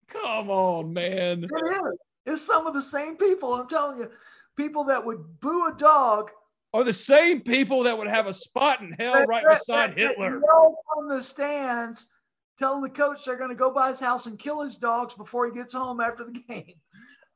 Come 0.08 0.50
on, 0.50 0.92
man. 0.92 1.44
It 1.44 1.50
is. 1.50 1.98
It's 2.26 2.42
some 2.42 2.66
of 2.66 2.74
the 2.74 2.82
same 2.82 3.16
people. 3.16 3.54
I'm 3.54 3.66
telling 3.66 3.98
you, 3.98 4.10
people 4.56 4.84
that 4.84 5.04
would 5.04 5.40
boo 5.40 5.68
a 5.68 5.74
dog 5.76 6.30
are 6.72 6.84
the 6.84 6.92
same 6.92 7.40
people 7.40 7.82
that 7.84 7.96
would 7.96 8.06
have 8.06 8.26
a 8.26 8.32
spot 8.32 8.80
in 8.80 8.92
hell 8.92 9.24
right 9.24 9.44
beside 9.48 9.94
Hitler. 9.94 10.40
Yell 10.40 10.78
from 10.94 11.08
the 11.08 11.22
stands, 11.22 12.06
telling 12.58 12.82
the 12.82 12.90
coach 12.90 13.24
they're 13.24 13.36
going 13.36 13.50
to 13.50 13.56
go 13.56 13.72
by 13.72 13.88
his 13.88 13.98
house 13.98 14.26
and 14.26 14.38
kill 14.38 14.60
his 14.60 14.76
dogs 14.76 15.14
before 15.14 15.46
he 15.46 15.52
gets 15.52 15.72
home 15.72 16.00
after 16.00 16.24
the 16.24 16.38
game. 16.48 16.74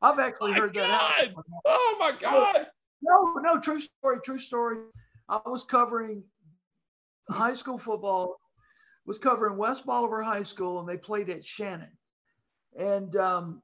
I've 0.05 0.19
actually 0.19 0.53
My 0.53 0.59
heard 0.59 0.75
that. 0.75 0.91
Happen. 0.91 1.35
Oh 1.65 1.97
my 1.99 2.13
God. 2.13 2.67
No, 3.03 3.35
no, 3.43 3.59
true 3.59 3.81
story, 3.81 4.19
true 4.25 4.39
story. 4.39 4.77
I 5.29 5.41
was 5.47 5.65
covering 5.65 6.23
high 7.31 7.55
school 7.55 7.79
football, 7.79 8.39
was 9.07 9.19
covering 9.19 9.57
West 9.57 9.87
Bolivar 9.87 10.23
High 10.23 10.43
School, 10.43 10.81
and 10.81 10.89
they 10.89 10.97
played 10.97 11.31
at 11.31 11.45
Shannon. 11.45 11.91
And 12.79 13.17
um, 13.17 13.63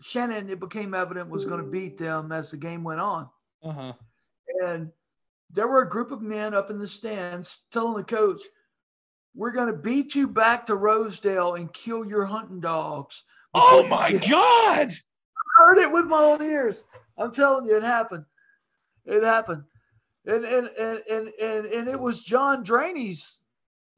Shannon, 0.00 0.48
it 0.48 0.60
became 0.60 0.94
evident, 0.94 1.28
was 1.28 1.44
going 1.44 1.62
to 1.62 1.70
beat 1.70 1.98
them 1.98 2.30
as 2.30 2.50
the 2.50 2.56
game 2.56 2.84
went 2.84 3.00
on. 3.00 3.28
Uh 3.62 3.72
huh. 3.72 3.92
And 4.64 4.92
there 5.50 5.66
were 5.68 5.82
a 5.82 5.88
group 5.88 6.12
of 6.12 6.22
men 6.22 6.54
up 6.54 6.70
in 6.70 6.78
the 6.78 6.88
stands 6.88 7.62
telling 7.72 7.96
the 7.96 8.04
coach, 8.04 8.42
We're 9.34 9.52
going 9.52 9.72
to 9.72 9.78
beat 9.78 10.14
you 10.14 10.28
back 10.28 10.66
to 10.66 10.76
Rosedale 10.76 11.54
and 11.54 11.72
kill 11.72 12.06
your 12.06 12.26
hunting 12.26 12.60
dogs. 12.60 13.24
Oh 13.54 13.84
my 13.86 14.12
God. 14.12 14.92
Heard 15.58 15.78
it 15.78 15.90
with 15.90 16.06
my 16.06 16.22
own 16.22 16.42
ears. 16.42 16.84
I'm 17.18 17.32
telling 17.32 17.66
you, 17.66 17.76
it 17.76 17.82
happened. 17.82 18.24
It 19.04 19.22
happened. 19.22 19.64
And 20.26 20.44
and 20.44 20.68
and 20.78 21.02
and 21.10 21.28
and, 21.40 21.66
and 21.66 21.88
it 21.88 21.98
was 21.98 22.22
John 22.22 22.62
Draney's 22.62 23.46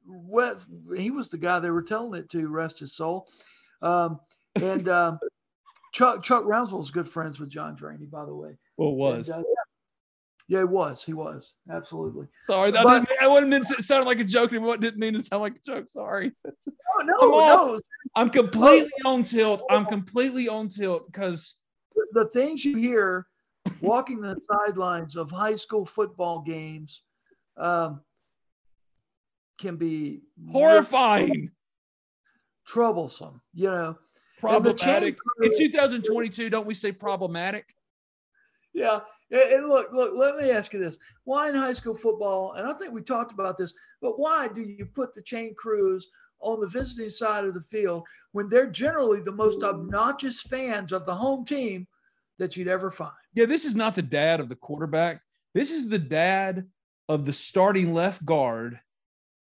what 0.05 0.63
he 0.95 1.11
was 1.11 1.29
the 1.29 1.37
guy 1.37 1.59
they 1.59 1.69
were 1.69 1.83
telling 1.83 2.19
it 2.19 2.29
to, 2.29 2.47
rest 2.47 2.79
his 2.79 2.95
soul. 2.95 3.27
Um, 3.81 4.19
and 4.55 4.87
um, 4.89 5.19
Chuck 5.93 6.23
Chuck 6.23 6.43
Rounsell's 6.45 6.91
good 6.91 7.07
friends 7.07 7.39
with 7.39 7.49
John 7.49 7.75
Draney, 7.75 8.05
by 8.05 8.25
the 8.25 8.33
way. 8.33 8.57
Well, 8.77 8.95
was. 8.95 9.29
And, 9.29 9.43
uh, 9.43 9.60
yeah, 10.51 10.59
he 10.59 10.65
was. 10.65 11.01
He 11.01 11.13
was. 11.13 11.53
Absolutely. 11.71 12.27
Sorry, 12.45 12.71
that 12.71 12.83
but- 12.83 13.07
I 13.21 13.27
wouldn't 13.27 13.49
mean 13.49 13.61
it 13.61 13.83
sounded 13.83 14.05
like 14.05 14.19
a 14.19 14.25
joke 14.25 14.51
anymore. 14.51 14.75
It 14.75 14.81
didn't 14.81 14.99
mean 14.99 15.13
to 15.13 15.23
sound 15.23 15.41
like 15.43 15.55
a 15.55 15.59
joke. 15.65 15.87
Sorry. 15.87 16.33
No, 16.43 16.51
no, 17.05 17.13
I'm 17.21 17.31
off. 17.31 17.71
no. 17.71 17.79
I'm 18.17 18.29
completely 18.29 18.91
on 19.05 19.23
tilt. 19.23 19.63
I'm 19.69 19.85
completely 19.85 20.49
on 20.49 20.67
tilt 20.67 21.05
because 21.09 21.55
the 22.11 22.27
things 22.33 22.65
you 22.65 22.75
hear 22.75 23.27
walking 23.79 24.19
the 24.19 24.35
sidelines 24.67 25.15
of 25.15 25.31
high 25.31 25.55
school 25.55 25.85
football 25.85 26.41
games 26.41 27.03
um, 27.55 28.01
can 29.57 29.77
be 29.77 30.19
horrifying, 30.51 31.49
troublesome. 32.67 33.39
You 33.53 33.69
know, 33.69 33.87
And 34.43 34.65
the 34.65 34.73
problematic. 34.73 35.15
In 35.43 35.57
2022, 35.57 36.49
don't 36.49 36.67
we 36.67 36.73
say 36.73 36.91
problematic? 36.91 37.73
yeah. 38.73 38.99
And 39.31 39.67
look, 39.69 39.91
look. 39.93 40.11
Let 40.15 40.35
me 40.37 40.51
ask 40.51 40.73
you 40.73 40.79
this: 40.79 40.97
Why 41.23 41.49
in 41.49 41.55
high 41.55 41.73
school 41.73 41.95
football? 41.95 42.53
And 42.53 42.67
I 42.67 42.73
think 42.73 42.93
we 42.93 43.01
talked 43.01 43.31
about 43.31 43.57
this, 43.57 43.73
but 44.01 44.19
why 44.19 44.47
do 44.49 44.61
you 44.61 44.85
put 44.85 45.15
the 45.15 45.21
chain 45.21 45.55
crews 45.57 46.09
on 46.41 46.59
the 46.59 46.67
visiting 46.67 47.09
side 47.09 47.45
of 47.45 47.53
the 47.53 47.61
field 47.61 48.03
when 48.33 48.49
they're 48.49 48.69
generally 48.69 49.21
the 49.21 49.31
most 49.31 49.63
obnoxious 49.63 50.41
fans 50.41 50.91
of 50.91 51.05
the 51.05 51.15
home 51.15 51.45
team 51.45 51.87
that 52.39 52.57
you'd 52.57 52.67
ever 52.67 52.91
find? 52.91 53.11
Yeah, 53.33 53.45
this 53.45 53.63
is 53.63 53.75
not 53.75 53.95
the 53.95 54.01
dad 54.01 54.39
of 54.41 54.49
the 54.49 54.55
quarterback. 54.55 55.21
This 55.53 55.71
is 55.71 55.87
the 55.87 55.99
dad 55.99 56.67
of 57.07 57.25
the 57.25 57.33
starting 57.33 57.93
left 57.93 58.25
guard 58.25 58.79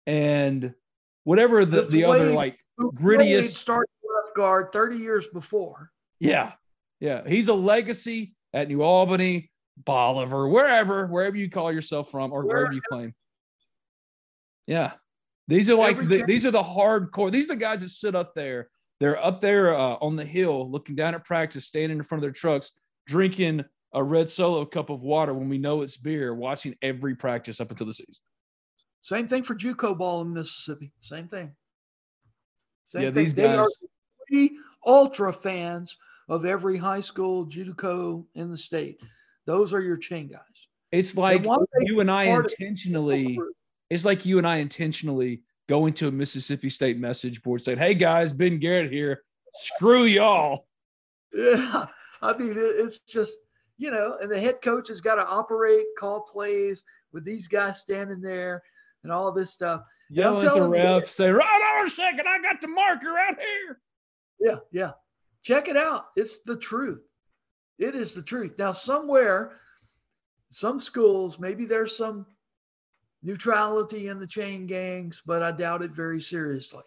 and 0.06 0.74
whatever 1.24 1.64
the, 1.64 1.82
The 1.82 1.88
the 1.88 2.04
other 2.04 2.32
like 2.32 2.58
Grittiest- 2.80 3.54
starting 3.54 3.92
left 4.24 4.34
guard 4.36 4.72
30 4.72 4.96
years 4.98 5.26
before. 5.28 5.90
Yeah. 6.20 6.52
Yeah. 7.00 7.22
He's 7.26 7.48
a 7.48 7.54
legacy 7.54 8.34
at 8.52 8.68
New 8.68 8.82
Albany, 8.82 9.50
Bolivar, 9.76 10.48
wherever, 10.48 11.06
wherever 11.06 11.36
you 11.36 11.50
call 11.50 11.72
yourself 11.72 12.10
from 12.10 12.32
or 12.32 12.44
wherever 12.46 12.72
you 12.72 12.80
claim. 12.90 13.14
Yeah. 14.66 14.92
These 15.48 15.68
are 15.68 15.74
like 15.74 15.98
the, 16.08 16.22
these 16.26 16.46
are 16.46 16.50
the 16.50 16.62
hardcore. 16.62 17.30
These 17.30 17.44
are 17.46 17.54
the 17.54 17.56
guys 17.56 17.80
that 17.80 17.90
sit 17.90 18.14
up 18.14 18.34
there. 18.34 18.68
They're 19.00 19.22
up 19.22 19.40
there 19.40 19.74
uh, 19.74 19.96
on 20.00 20.16
the 20.16 20.24
hill 20.24 20.70
looking 20.70 20.94
down 20.94 21.14
at 21.14 21.24
practice, 21.24 21.66
standing 21.66 21.98
in 21.98 22.04
front 22.04 22.20
of 22.20 22.22
their 22.22 22.32
trucks, 22.32 22.72
drinking 23.06 23.62
a 23.92 24.02
red 24.02 24.30
solo 24.30 24.64
cup 24.64 24.88
of 24.90 25.02
water 25.02 25.34
when 25.34 25.48
we 25.48 25.58
know 25.58 25.82
it's 25.82 25.96
beer, 25.96 26.34
watching 26.34 26.74
every 26.80 27.14
practice 27.14 27.60
up 27.60 27.70
until 27.70 27.86
the 27.86 27.92
season. 27.92 28.14
Same 29.02 29.28
thing 29.28 29.42
for 29.42 29.54
JUCO 29.54 29.98
ball 29.98 30.22
in 30.22 30.32
Mississippi. 30.32 30.92
Same 31.00 31.28
thing. 31.28 31.54
Same 32.84 33.02
Yeah, 33.02 33.08
thing. 33.08 33.14
these 33.24 33.34
They 33.34 33.44
are 33.46 33.56
guys- 33.64 33.76
three 34.28 34.58
ultra 34.86 35.32
fans 35.32 35.96
of 36.30 36.46
every 36.46 36.78
high 36.78 37.00
school 37.00 37.44
JUCO 37.46 38.24
in 38.34 38.50
the 38.50 38.56
state. 38.56 38.98
Those 39.46 39.74
are 39.74 39.80
your 39.80 39.96
chain 39.96 40.28
guys. 40.28 40.68
It's 40.92 41.16
like 41.16 41.44
you 41.80 42.00
and 42.00 42.10
I 42.10 42.24
intentionally 42.24 43.38
it's 43.90 44.04
like 44.04 44.24
you 44.24 44.38
and 44.38 44.46
I 44.46 44.56
intentionally 44.56 45.42
going 45.68 45.92
to 45.94 46.08
a 46.08 46.12
Mississippi 46.12 46.70
State 46.70 46.98
message 46.98 47.42
board 47.42 47.62
saying, 47.62 47.78
Hey 47.78 47.94
guys, 47.94 48.32
Ben 48.32 48.58
Garrett 48.58 48.92
here. 48.92 49.22
Screw 49.54 50.04
y'all. 50.04 50.66
Yeah, 51.32 51.86
I 52.22 52.36
mean 52.36 52.54
it's 52.56 53.00
just 53.00 53.38
you 53.76 53.90
know, 53.90 54.16
and 54.20 54.30
the 54.30 54.38
head 54.38 54.62
coach 54.62 54.88
has 54.88 55.00
got 55.00 55.16
to 55.16 55.26
operate, 55.26 55.84
call 55.98 56.22
plays 56.22 56.84
with 57.12 57.24
these 57.24 57.48
guys 57.48 57.80
standing 57.80 58.20
there, 58.20 58.62
and 59.02 59.12
all 59.12 59.32
this 59.32 59.52
stuff. 59.52 59.82
Yelling 60.10 60.46
at 60.46 60.54
the 60.54 60.60
you, 60.60 60.68
ref, 60.68 61.08
say, 61.08 61.28
Right 61.28 61.78
on 61.78 61.86
a 61.86 61.90
second, 61.90 62.26
I 62.28 62.40
got 62.40 62.60
the 62.60 62.68
marker 62.68 63.10
right 63.10 63.36
here. 63.36 63.80
Yeah, 64.40 64.58
yeah. 64.70 64.92
Check 65.42 65.68
it 65.68 65.76
out. 65.76 66.06
It's 66.16 66.40
the 66.40 66.56
truth. 66.56 67.00
It 67.78 67.94
is 67.94 68.14
the 68.14 68.22
truth. 68.22 68.54
Now, 68.58 68.72
somewhere, 68.72 69.52
some 70.50 70.78
schools, 70.78 71.38
maybe 71.38 71.64
there's 71.64 71.96
some 71.96 72.26
neutrality 73.22 74.08
in 74.08 74.18
the 74.18 74.26
chain 74.26 74.66
gangs, 74.66 75.22
but 75.26 75.42
I 75.42 75.50
doubt 75.50 75.82
it 75.82 75.90
very 75.90 76.20
seriously. 76.20 76.82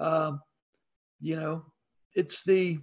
Um, 0.00 0.40
you 1.20 1.36
know, 1.36 1.64
it's 2.14 2.42
the 2.42 2.78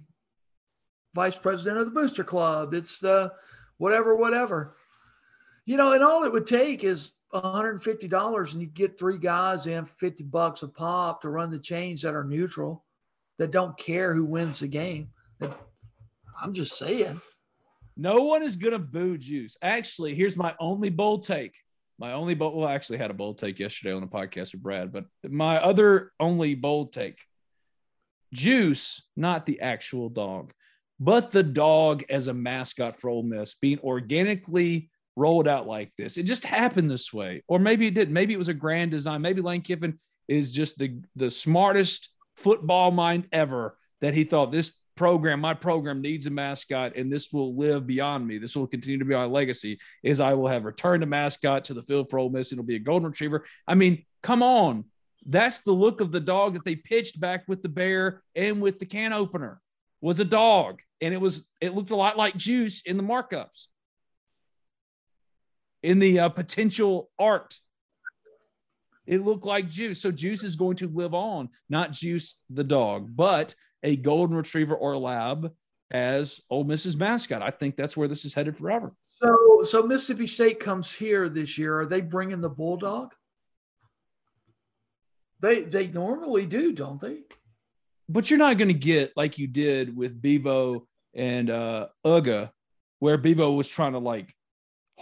vice 1.14 1.38
president 1.38 1.78
of 1.78 1.86
the 1.86 1.92
booster 1.92 2.24
club. 2.24 2.72
It's 2.72 2.98
the 2.98 3.32
whatever, 3.78 4.14
whatever. 4.16 4.76
You 5.66 5.76
know, 5.76 5.92
and 5.92 6.02
all 6.02 6.24
it 6.24 6.32
would 6.32 6.46
take 6.46 6.84
is 6.84 7.14
$150 7.34 8.52
and 8.52 8.62
you 8.62 8.68
get 8.68 8.98
three 8.98 9.18
guys 9.18 9.66
in 9.66 9.84
50 9.84 10.24
bucks 10.24 10.62
a 10.62 10.68
pop 10.68 11.22
to 11.22 11.30
run 11.30 11.50
the 11.50 11.58
chains 11.58 12.02
that 12.02 12.14
are 12.14 12.24
neutral 12.24 12.84
that 13.38 13.50
don't 13.50 13.76
care 13.76 14.14
who 14.14 14.24
wins 14.24 14.60
the 14.60 14.68
game. 14.68 15.08
I'm 16.40 16.52
just 16.52 16.78
saying. 16.78 17.20
No 17.96 18.22
one 18.22 18.42
is 18.42 18.56
gonna 18.56 18.78
boo 18.78 19.16
Juice. 19.18 19.56
Actually, 19.62 20.14
here's 20.14 20.36
my 20.36 20.54
only 20.58 20.90
bold 20.90 21.24
take. 21.24 21.56
My 21.98 22.12
only 22.12 22.34
bold 22.34 22.56
well, 22.56 22.68
I 22.68 22.74
actually 22.74 22.98
had 22.98 23.10
a 23.10 23.14
bold 23.14 23.38
take 23.38 23.60
yesterday 23.60 23.92
on 23.92 24.02
a 24.02 24.08
podcast 24.08 24.52
with 24.52 24.62
Brad, 24.62 24.92
but 24.92 25.04
my 25.22 25.58
other 25.58 26.12
only 26.18 26.54
bold 26.54 26.92
take. 26.92 27.18
Juice, 28.32 29.00
not 29.16 29.46
the 29.46 29.60
actual 29.60 30.08
dog, 30.08 30.52
but 30.98 31.30
the 31.30 31.44
dog 31.44 32.02
as 32.10 32.26
a 32.26 32.34
mascot 32.34 32.98
for 32.98 33.10
Ole 33.10 33.22
Miss 33.22 33.54
being 33.54 33.78
organically 33.80 34.90
rolled 35.16 35.46
out 35.46 35.66
like 35.66 35.92
this. 35.96 36.16
It 36.16 36.24
just 36.24 36.44
happened 36.44 36.90
this 36.90 37.12
way. 37.12 37.42
Or 37.46 37.58
maybe 37.58 37.86
it 37.86 37.94
didn't. 37.94 38.14
Maybe 38.14 38.34
it 38.34 38.38
was 38.38 38.48
a 38.48 38.54
grand 38.54 38.90
design. 38.90 39.22
Maybe 39.22 39.40
Lane 39.40 39.62
Kiffin 39.62 39.98
is 40.28 40.50
just 40.50 40.78
the, 40.78 41.00
the 41.16 41.30
smartest 41.30 42.08
football 42.36 42.90
mind 42.90 43.28
ever 43.32 43.78
that 44.00 44.14
he 44.14 44.24
thought 44.24 44.50
this 44.50 44.74
program, 44.96 45.40
my 45.40 45.54
program 45.54 46.00
needs 46.00 46.26
a 46.26 46.30
mascot, 46.30 46.96
and 46.96 47.10
this 47.10 47.32
will 47.32 47.56
live 47.56 47.86
beyond 47.86 48.26
me. 48.26 48.38
This 48.38 48.56
will 48.56 48.66
continue 48.66 48.98
to 48.98 49.04
be 49.04 49.14
my 49.14 49.24
legacy. 49.24 49.78
Is 50.02 50.20
I 50.20 50.34
will 50.34 50.48
have 50.48 50.64
returned 50.64 51.02
a 51.02 51.06
mascot 51.06 51.64
to 51.66 51.74
the 51.74 51.82
field 51.82 52.10
for 52.10 52.18
Ole 52.18 52.30
Miss. 52.30 52.52
and 52.52 52.58
It'll 52.58 52.66
be 52.66 52.76
a 52.76 52.80
golden 52.80 53.10
retriever. 53.10 53.44
I 53.66 53.74
mean, 53.74 54.04
come 54.22 54.42
on, 54.42 54.84
that's 55.26 55.60
the 55.60 55.72
look 55.72 56.00
of 56.00 56.12
the 56.12 56.20
dog 56.20 56.54
that 56.54 56.64
they 56.64 56.76
pitched 56.76 57.18
back 57.18 57.44
with 57.48 57.62
the 57.62 57.68
bear 57.68 58.22
and 58.34 58.60
with 58.60 58.78
the 58.78 58.86
can 58.86 59.12
opener 59.12 59.60
was 60.00 60.20
a 60.20 60.24
dog, 60.24 60.82
and 61.00 61.14
it 61.14 61.20
was 61.20 61.48
it 61.60 61.74
looked 61.74 61.90
a 61.90 61.96
lot 61.96 62.18
like 62.18 62.36
Juice 62.36 62.82
in 62.84 62.96
the 62.96 63.02
markups, 63.02 63.66
in 65.82 65.98
the 65.98 66.20
uh, 66.20 66.28
potential 66.28 67.10
art. 67.18 67.58
It 69.06 69.22
looked 69.22 69.44
like 69.44 69.68
Juice. 69.68 70.00
So 70.00 70.10
Juice 70.10 70.42
is 70.42 70.56
going 70.56 70.76
to 70.76 70.88
live 70.88 71.14
on, 71.14 71.50
not 71.68 71.92
Juice 71.92 72.40
the 72.48 72.64
dog, 72.64 73.14
but 73.14 73.54
a 73.84 73.96
golden 73.96 74.36
retriever 74.36 74.74
or 74.74 74.94
a 74.94 74.98
lab 74.98 75.52
as 75.92 76.40
Ole 76.50 76.64
Miss's 76.64 76.96
mascot. 76.96 77.42
I 77.42 77.50
think 77.50 77.76
that's 77.76 77.96
where 77.96 78.08
this 78.08 78.24
is 78.24 78.34
headed 78.34 78.56
forever. 78.56 78.92
So, 79.02 79.62
so 79.64 79.82
Mississippi 79.82 80.26
State 80.26 80.58
comes 80.58 80.90
here 80.90 81.28
this 81.28 81.56
year. 81.56 81.78
Are 81.78 81.86
they 81.86 82.00
bringing 82.00 82.40
the 82.40 82.50
bulldog? 82.50 83.12
They 85.40 85.60
they 85.60 85.88
normally 85.88 86.46
do, 86.46 86.72
don't 86.72 87.00
they? 87.00 87.18
But 88.08 88.30
you're 88.30 88.38
not 88.38 88.58
going 88.58 88.68
to 88.68 88.74
get 88.74 89.12
like 89.16 89.38
you 89.38 89.46
did 89.46 89.94
with 89.94 90.20
Bevo 90.20 90.86
and 91.14 91.50
uh 91.50 91.88
Uga, 92.04 92.50
where 92.98 93.18
Bevo 93.18 93.52
was 93.52 93.68
trying 93.68 93.92
to 93.92 93.98
like 93.98 94.34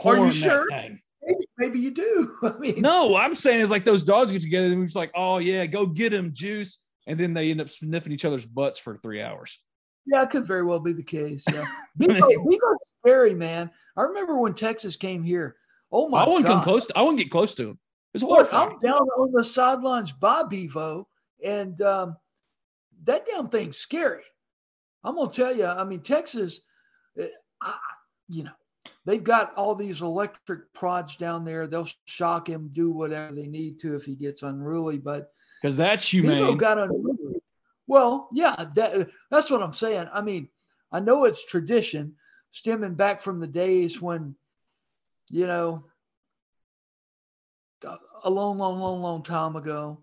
Are 0.04 0.16
you 0.16 0.32
sure? 0.32 0.66
Maybe, 0.70 1.46
maybe 1.56 1.78
you 1.78 1.92
do. 1.92 2.36
I 2.42 2.58
mean, 2.58 2.80
No, 2.82 3.16
I'm 3.16 3.36
saying 3.36 3.60
it's 3.60 3.70
like 3.70 3.84
those 3.84 4.02
dogs 4.02 4.32
get 4.32 4.42
together 4.42 4.66
and 4.66 4.78
we're 4.78 4.86
just 4.86 4.96
like, 4.96 5.12
oh 5.14 5.38
yeah, 5.38 5.66
go 5.66 5.86
get 5.86 6.12
him, 6.12 6.32
juice. 6.32 6.80
And 7.06 7.18
then 7.18 7.34
they 7.34 7.50
end 7.50 7.60
up 7.60 7.68
sniffing 7.68 8.12
each 8.12 8.24
other's 8.24 8.46
butts 8.46 8.78
for 8.78 8.96
three 8.96 9.20
hours. 9.22 9.58
Yeah, 10.06 10.22
it 10.22 10.30
could 10.30 10.46
very 10.46 10.64
well 10.64 10.80
be 10.80 10.92
the 10.92 11.02
case. 11.02 11.44
Yeah. 11.52 11.64
Bevo, 11.96 12.28
Bevo's 12.28 12.78
scary, 13.00 13.34
man. 13.34 13.70
I 13.96 14.02
remember 14.02 14.38
when 14.38 14.54
Texas 14.54 14.96
came 14.96 15.22
here, 15.22 15.56
Oh 15.92 16.08
my 16.08 16.22
I 16.22 16.26
wouldn't 16.26 16.46
God. 16.46 16.54
come 16.54 16.64
close. 16.64 16.86
To, 16.86 16.98
I 16.98 17.02
wouldn't 17.02 17.18
get 17.18 17.30
close 17.30 17.54
to 17.56 17.70
him. 17.70 17.78
It's 18.14 18.24
horrifying. 18.24 18.72
I'm 18.72 18.80
down 18.80 19.08
on 19.18 19.32
the 19.32 19.44
sidelines 19.44 20.12
by 20.12 20.42
Bevo, 20.42 21.06
and 21.44 21.80
um, 21.82 22.16
that 23.04 23.26
damn 23.26 23.48
thing's 23.48 23.76
scary. 23.76 24.22
I'm 25.04 25.16
gonna 25.16 25.30
tell 25.30 25.54
you. 25.54 25.66
I 25.66 25.84
mean, 25.84 26.00
Texas, 26.00 26.62
uh, 27.20 27.26
I, 27.60 27.74
you 28.28 28.44
know, 28.44 28.52
they've 29.04 29.22
got 29.22 29.54
all 29.54 29.74
these 29.74 30.00
electric 30.00 30.72
prods 30.72 31.16
down 31.16 31.44
there. 31.44 31.66
They'll 31.66 31.88
shock 32.06 32.48
him, 32.48 32.70
do 32.72 32.90
whatever 32.90 33.34
they 33.34 33.46
need 33.46 33.78
to 33.80 33.94
if 33.94 34.04
he 34.04 34.14
gets 34.14 34.42
unruly. 34.42 34.98
But 34.98 35.30
Because 35.62 35.76
that's 35.76 36.10
Bevo 36.10 36.28
humane. 36.28 36.56
got 36.56 36.78
unruly. 36.78 37.40
Well, 37.86 38.28
yeah, 38.32 38.66
that, 38.74 39.08
that's 39.30 39.50
what 39.50 39.62
I'm 39.62 39.72
saying. 39.72 40.08
I 40.12 40.20
mean, 40.20 40.48
I 40.90 41.00
know 41.00 41.24
it's 41.24 41.44
tradition 41.44 42.14
stemming 42.50 42.94
back 42.94 43.20
from 43.20 43.38
the 43.38 43.46
days 43.46 44.00
when, 44.00 44.34
you 45.30 45.46
know, 45.46 45.84
a 48.24 48.30
long, 48.30 48.58
long, 48.58 48.80
long, 48.80 49.00
long 49.02 49.22
time 49.22 49.56
ago. 49.56 50.00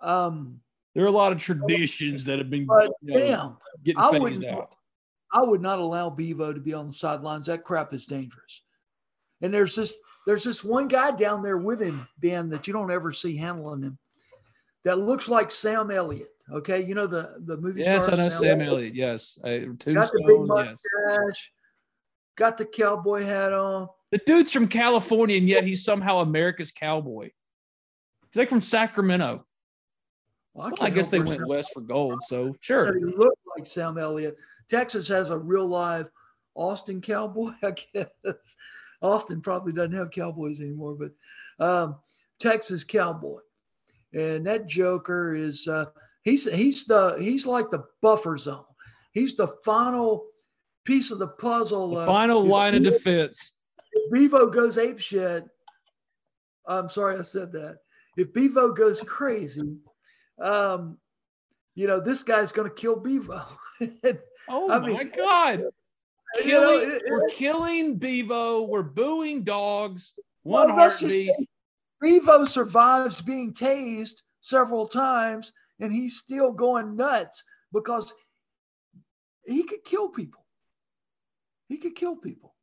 Um, 0.00 0.60
there 0.94 1.04
are 1.04 1.08
a 1.08 1.12
lot 1.12 1.32
of 1.32 1.40
traditions 1.40 2.24
that 2.24 2.38
have 2.38 2.50
been 2.50 2.66
but 2.66 2.92
you 3.02 3.14
know, 3.14 3.20
damn, 3.20 3.56
getting 3.84 4.00
I 4.00 4.10
phased 4.10 4.44
out. 4.44 4.74
I 5.32 5.42
would 5.42 5.60
not 5.60 5.80
allow 5.80 6.10
Bevo 6.10 6.52
to 6.52 6.60
be 6.60 6.72
on 6.72 6.88
the 6.88 6.92
sidelines. 6.92 7.46
That 7.46 7.64
crap 7.64 7.92
is 7.92 8.06
dangerous. 8.06 8.62
And 9.42 9.52
there's 9.52 9.74
this 9.74 9.94
there's 10.26 10.44
this 10.44 10.62
one 10.62 10.86
guy 10.86 11.10
down 11.10 11.42
there 11.42 11.58
with 11.58 11.80
him, 11.80 12.06
Ben, 12.18 12.48
that 12.50 12.66
you 12.66 12.72
don't 12.72 12.92
ever 12.92 13.12
see 13.12 13.36
handling 13.36 13.82
him. 13.82 13.98
That 14.84 14.98
looks 14.98 15.28
like 15.28 15.50
Sam 15.50 15.90
Elliott. 15.90 16.30
Okay, 16.52 16.84
you 16.84 16.94
know 16.94 17.06
the 17.06 17.36
the 17.46 17.56
movie. 17.56 17.80
Yes, 17.80 18.08
I 18.08 18.14
know 18.16 18.28
Sam 18.28 18.60
Elliott. 18.60 18.94
Yes, 18.94 19.38
uh, 19.42 19.48
Got 19.48 19.78
the 20.12 20.22
big 20.26 20.36
Tombstone. 20.36 20.64
Yes, 20.66 20.78
mustache. 21.06 21.52
Got 22.36 22.58
the 22.58 22.66
cowboy 22.66 23.24
hat 23.24 23.52
on. 23.52 23.88
the 24.10 24.18
dude's 24.26 24.52
from 24.52 24.68
California, 24.68 25.38
and 25.38 25.48
yet 25.48 25.64
he's 25.64 25.84
somehow 25.84 26.18
America's 26.18 26.70
cowboy. 26.72 27.30
He's 28.30 28.36
like 28.36 28.50
from 28.50 28.60
Sacramento. 28.60 29.46
Well, 30.52 30.70
Well, 30.70 30.82
I 30.86 30.90
guess 30.90 31.08
they 31.08 31.18
went 31.18 31.40
say 31.40 31.46
west 31.46 31.70
for 31.72 31.80
gold, 31.80 32.22
so 32.26 32.54
sure. 32.60 32.94
He 32.98 33.04
looked 33.04 33.40
like 33.56 33.66
Sam 33.66 33.96
Elliott. 33.98 34.36
Texas 34.68 35.08
has 35.08 35.30
a 35.30 35.38
real 35.38 35.66
live 35.66 36.10
Austin 36.54 37.00
cowboy, 37.00 37.52
I 37.62 37.72
guess. 37.92 38.56
Austin 39.00 39.40
probably 39.40 39.72
doesn't 39.72 39.92
have 39.96 40.10
cowboys 40.10 40.60
anymore, 40.60 40.94
but 40.94 41.64
um, 41.64 41.96
Texas 42.38 42.84
cowboy, 42.84 43.40
and 44.14 44.46
that 44.46 44.66
Joker 44.66 45.34
is 45.34 45.66
uh, 45.68 45.86
he's 46.22 46.44
he's 46.50 46.84
the 46.84 47.16
he's 47.18 47.46
like 47.46 47.70
the 47.70 47.84
buffer 48.02 48.36
zone. 48.38 48.64
He's 49.12 49.36
the 49.36 49.48
final 49.64 50.26
piece 50.84 51.10
of 51.10 51.18
the 51.18 51.28
puzzle. 51.28 51.90
The 51.90 52.00
of- 52.00 52.06
final 52.06 52.44
line 52.44 52.74
of 52.74 52.82
defense. 52.82 53.54
if 53.92 54.10
Bevo 54.12 54.46
goes 54.48 54.76
ape 54.78 54.98
shit, 54.98 55.44
I'm 56.66 56.88
sorry 56.88 57.18
I 57.18 57.22
said 57.22 57.52
that. 57.52 57.78
If 58.16 58.32
Bevo 58.32 58.72
goes 58.72 59.00
crazy, 59.00 59.76
um, 60.40 60.98
you 61.74 61.86
know, 61.86 62.00
this 62.00 62.22
guy's 62.22 62.52
going 62.52 62.68
to 62.68 62.74
kill 62.74 62.96
Bevo. 62.96 63.42
Oh 64.46 64.70
I 64.70 64.78
my 64.78 64.86
mean, 64.88 65.10
God! 65.16 65.60
you 66.44 66.52
know, 66.52 66.78
Killing, 66.78 66.90
it- 66.90 67.02
we're 67.08 67.28
killing 67.30 67.96
Bevo. 67.96 68.62
We're 68.62 68.82
booing 68.82 69.42
dogs. 69.42 70.12
One 70.42 70.74
Well, 70.76 70.90
just 70.90 71.16
Bevo 72.04 72.44
survives 72.44 73.22
being 73.22 73.54
tased 73.54 74.20
several 74.42 74.86
times, 74.86 75.52
and 75.80 75.90
he's 75.90 76.18
still 76.18 76.52
going 76.52 76.94
nuts 76.94 77.42
because 77.72 78.12
he 79.46 79.62
could 79.62 79.82
kill 79.84 80.10
people. 80.10 80.44
He 81.68 81.78
could 81.78 81.94
kill 81.94 82.16
people. 82.16 82.54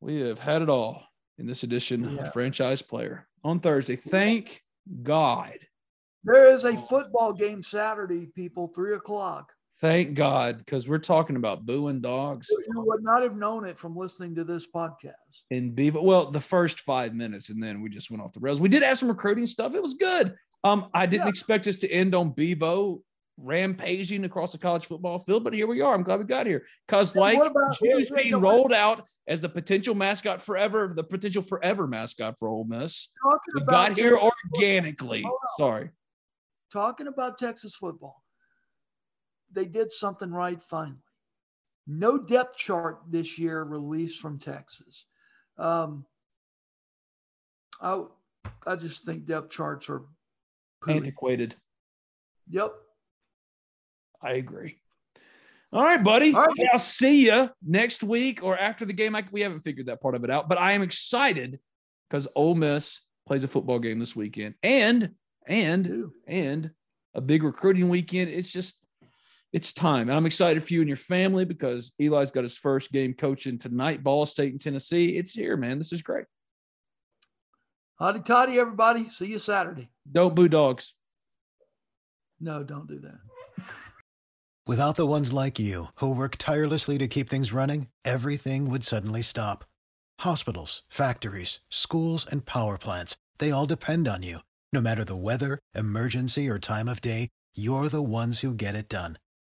We 0.00 0.20
have 0.20 0.38
had 0.38 0.62
it 0.62 0.68
all 0.68 1.02
in 1.38 1.46
this 1.46 1.64
edition 1.64 2.04
Yeah. 2.14 2.22
of 2.26 2.32
Franchise 2.32 2.80
Player 2.80 3.26
on 3.42 3.58
Thursday. 3.58 3.96
Thank 3.96 4.62
God. 5.02 5.58
There 6.22 6.46
is 6.46 6.62
a 6.62 6.76
football 6.76 7.32
game 7.32 7.60
Saturday, 7.60 8.26
people, 8.26 8.68
three 8.68 8.94
o'clock. 8.94 9.52
Thank 9.82 10.14
God, 10.14 10.58
because 10.58 10.88
we're 10.88 10.98
talking 10.98 11.34
about 11.34 11.66
booing 11.66 12.00
dogs 12.00 12.46
You 12.48 12.80
would 12.82 13.02
not 13.02 13.20
have 13.22 13.36
known 13.36 13.64
it 13.64 13.76
from 13.76 13.96
listening 13.96 14.32
to 14.36 14.44
this 14.44 14.64
podcast. 14.70 15.42
in 15.50 15.74
Bevo. 15.74 16.00
Well, 16.02 16.30
the 16.30 16.40
first 16.40 16.80
five 16.80 17.14
minutes, 17.14 17.48
and 17.48 17.60
then 17.60 17.82
we 17.82 17.90
just 17.90 18.08
went 18.08 18.22
off 18.22 18.32
the 18.32 18.38
rails. 18.38 18.60
We 18.60 18.68
did 18.68 18.84
have 18.84 18.96
some 18.96 19.08
recruiting 19.08 19.44
stuff. 19.44 19.74
It 19.74 19.82
was 19.82 19.94
good. 19.94 20.36
Um, 20.62 20.88
I 20.94 21.06
didn't 21.06 21.24
Yeah. 21.26 21.30
expect 21.30 21.66
us 21.66 21.76
to 21.78 21.90
end 21.90 22.14
on 22.14 22.30
Bevo 22.30 23.02
rampaging 23.36 24.24
across 24.24 24.52
the 24.52 24.58
college 24.58 24.86
football 24.86 25.18
field, 25.18 25.42
but 25.42 25.52
here 25.52 25.66
we 25.66 25.80
are. 25.80 25.92
I'm 25.94 26.04
glad 26.04 26.20
we 26.20 26.26
got 26.26 26.46
here. 26.46 26.64
Because 26.86 27.16
like 27.16 27.40
Juice 27.82 28.08
being 28.10 28.36
rolled 28.40 28.72
out 28.72 29.04
as 29.26 29.40
the 29.40 29.48
potential 29.48 29.96
mascot 29.96 30.40
forever, 30.40 30.92
the 30.94 31.02
potential 31.02 31.42
forever 31.42 31.88
mascot 31.88 32.38
for 32.38 32.46
Ole 32.48 32.64
Miss. 32.64 33.08
We 33.56 33.62
got 33.64 33.96
here 33.96 34.16
organically. 34.16 35.24
Sorry. 35.58 35.90
talking 36.72 37.08
about 37.08 37.36
Texas 37.36 37.74
football, 37.74 38.22
they 39.52 39.66
did 39.66 39.90
something 39.90 40.30
right 40.30 40.60
finally. 40.60 40.96
No 41.86 42.18
depth 42.18 42.56
chart 42.56 43.00
this 43.08 43.38
year 43.38 43.62
released 43.64 44.20
from 44.20 44.38
Texas. 44.38 45.06
Um, 45.58 46.06
I 47.80 48.04
I 48.66 48.76
just 48.76 49.04
think 49.04 49.24
depth 49.24 49.50
charts 49.50 49.88
are 49.88 50.02
pooey. 50.82 50.96
Antiquated. 50.96 51.56
Yep. 52.48 52.72
I 54.22 54.32
agree. 54.34 54.76
All 55.72 55.84
right, 55.84 56.02
buddy. 56.02 56.34
All 56.34 56.44
right. 56.44 56.68
I'll 56.72 56.78
see 56.78 57.26
you 57.26 57.50
next 57.66 58.02
week 58.02 58.42
or 58.42 58.58
after 58.58 58.84
the 58.84 58.92
game. 58.92 59.16
I, 59.16 59.24
we 59.32 59.40
haven't 59.40 59.62
figured 59.62 59.86
that 59.86 60.02
part 60.02 60.14
of 60.14 60.22
it 60.22 60.30
out, 60.30 60.48
but 60.48 60.58
I 60.58 60.72
am 60.72 60.82
excited 60.82 61.58
because 62.08 62.28
Ole 62.36 62.54
Miss 62.54 63.00
plays 63.26 63.42
a 63.42 63.48
football 63.48 63.78
game 63.78 63.98
this 63.98 64.14
weekend, 64.14 64.54
and 64.62 65.12
and 65.46 66.10
and 66.26 66.70
a 67.14 67.20
big 67.20 67.42
recruiting 67.42 67.88
weekend. 67.88 68.30
It's 68.30 68.52
just 68.52 68.81
it's 69.52 69.72
time, 69.72 70.08
and 70.08 70.16
I'm 70.16 70.26
excited 70.26 70.64
for 70.64 70.72
you 70.72 70.80
and 70.80 70.88
your 70.88 70.96
family 70.96 71.44
because 71.44 71.92
Eli's 72.00 72.30
got 72.30 72.42
his 72.42 72.56
first 72.56 72.90
game 72.90 73.12
coaching 73.12 73.58
tonight. 73.58 74.02
Ball 74.02 74.24
State 74.24 74.52
in 74.52 74.58
Tennessee. 74.58 75.16
It's 75.16 75.32
here, 75.32 75.56
man. 75.56 75.78
This 75.78 75.92
is 75.92 76.02
great. 76.02 76.24
Hotty 78.00 78.24
toddy, 78.24 78.58
everybody. 78.58 79.08
See 79.08 79.26
you 79.26 79.38
Saturday. 79.38 79.90
Don't 80.10 80.34
boo 80.34 80.48
dogs. 80.48 80.94
No, 82.40 82.62
don't 82.62 82.88
do 82.88 82.98
that. 83.00 83.66
Without 84.66 84.96
the 84.96 85.06
ones 85.06 85.32
like 85.32 85.58
you, 85.58 85.86
who 85.96 86.14
work 86.14 86.36
tirelessly 86.36 86.96
to 86.98 87.08
keep 87.08 87.28
things 87.28 87.52
running, 87.52 87.88
everything 88.04 88.70
would 88.70 88.84
suddenly 88.84 89.22
stop. 89.22 89.64
Hospitals, 90.20 90.82
factories, 90.88 91.60
schools, 91.68 92.26
and 92.28 92.46
power 92.46 92.78
plants, 92.78 93.16
they 93.38 93.50
all 93.50 93.66
depend 93.66 94.08
on 94.08 94.22
you. 94.22 94.38
No 94.72 94.80
matter 94.80 95.04
the 95.04 95.16
weather, 95.16 95.58
emergency, 95.74 96.48
or 96.48 96.58
time 96.58 96.88
of 96.88 97.00
day, 97.00 97.28
you're 97.54 97.88
the 97.88 98.02
ones 98.02 98.40
who 98.40 98.54
get 98.54 98.74
it 98.74 98.88
done. 98.88 99.18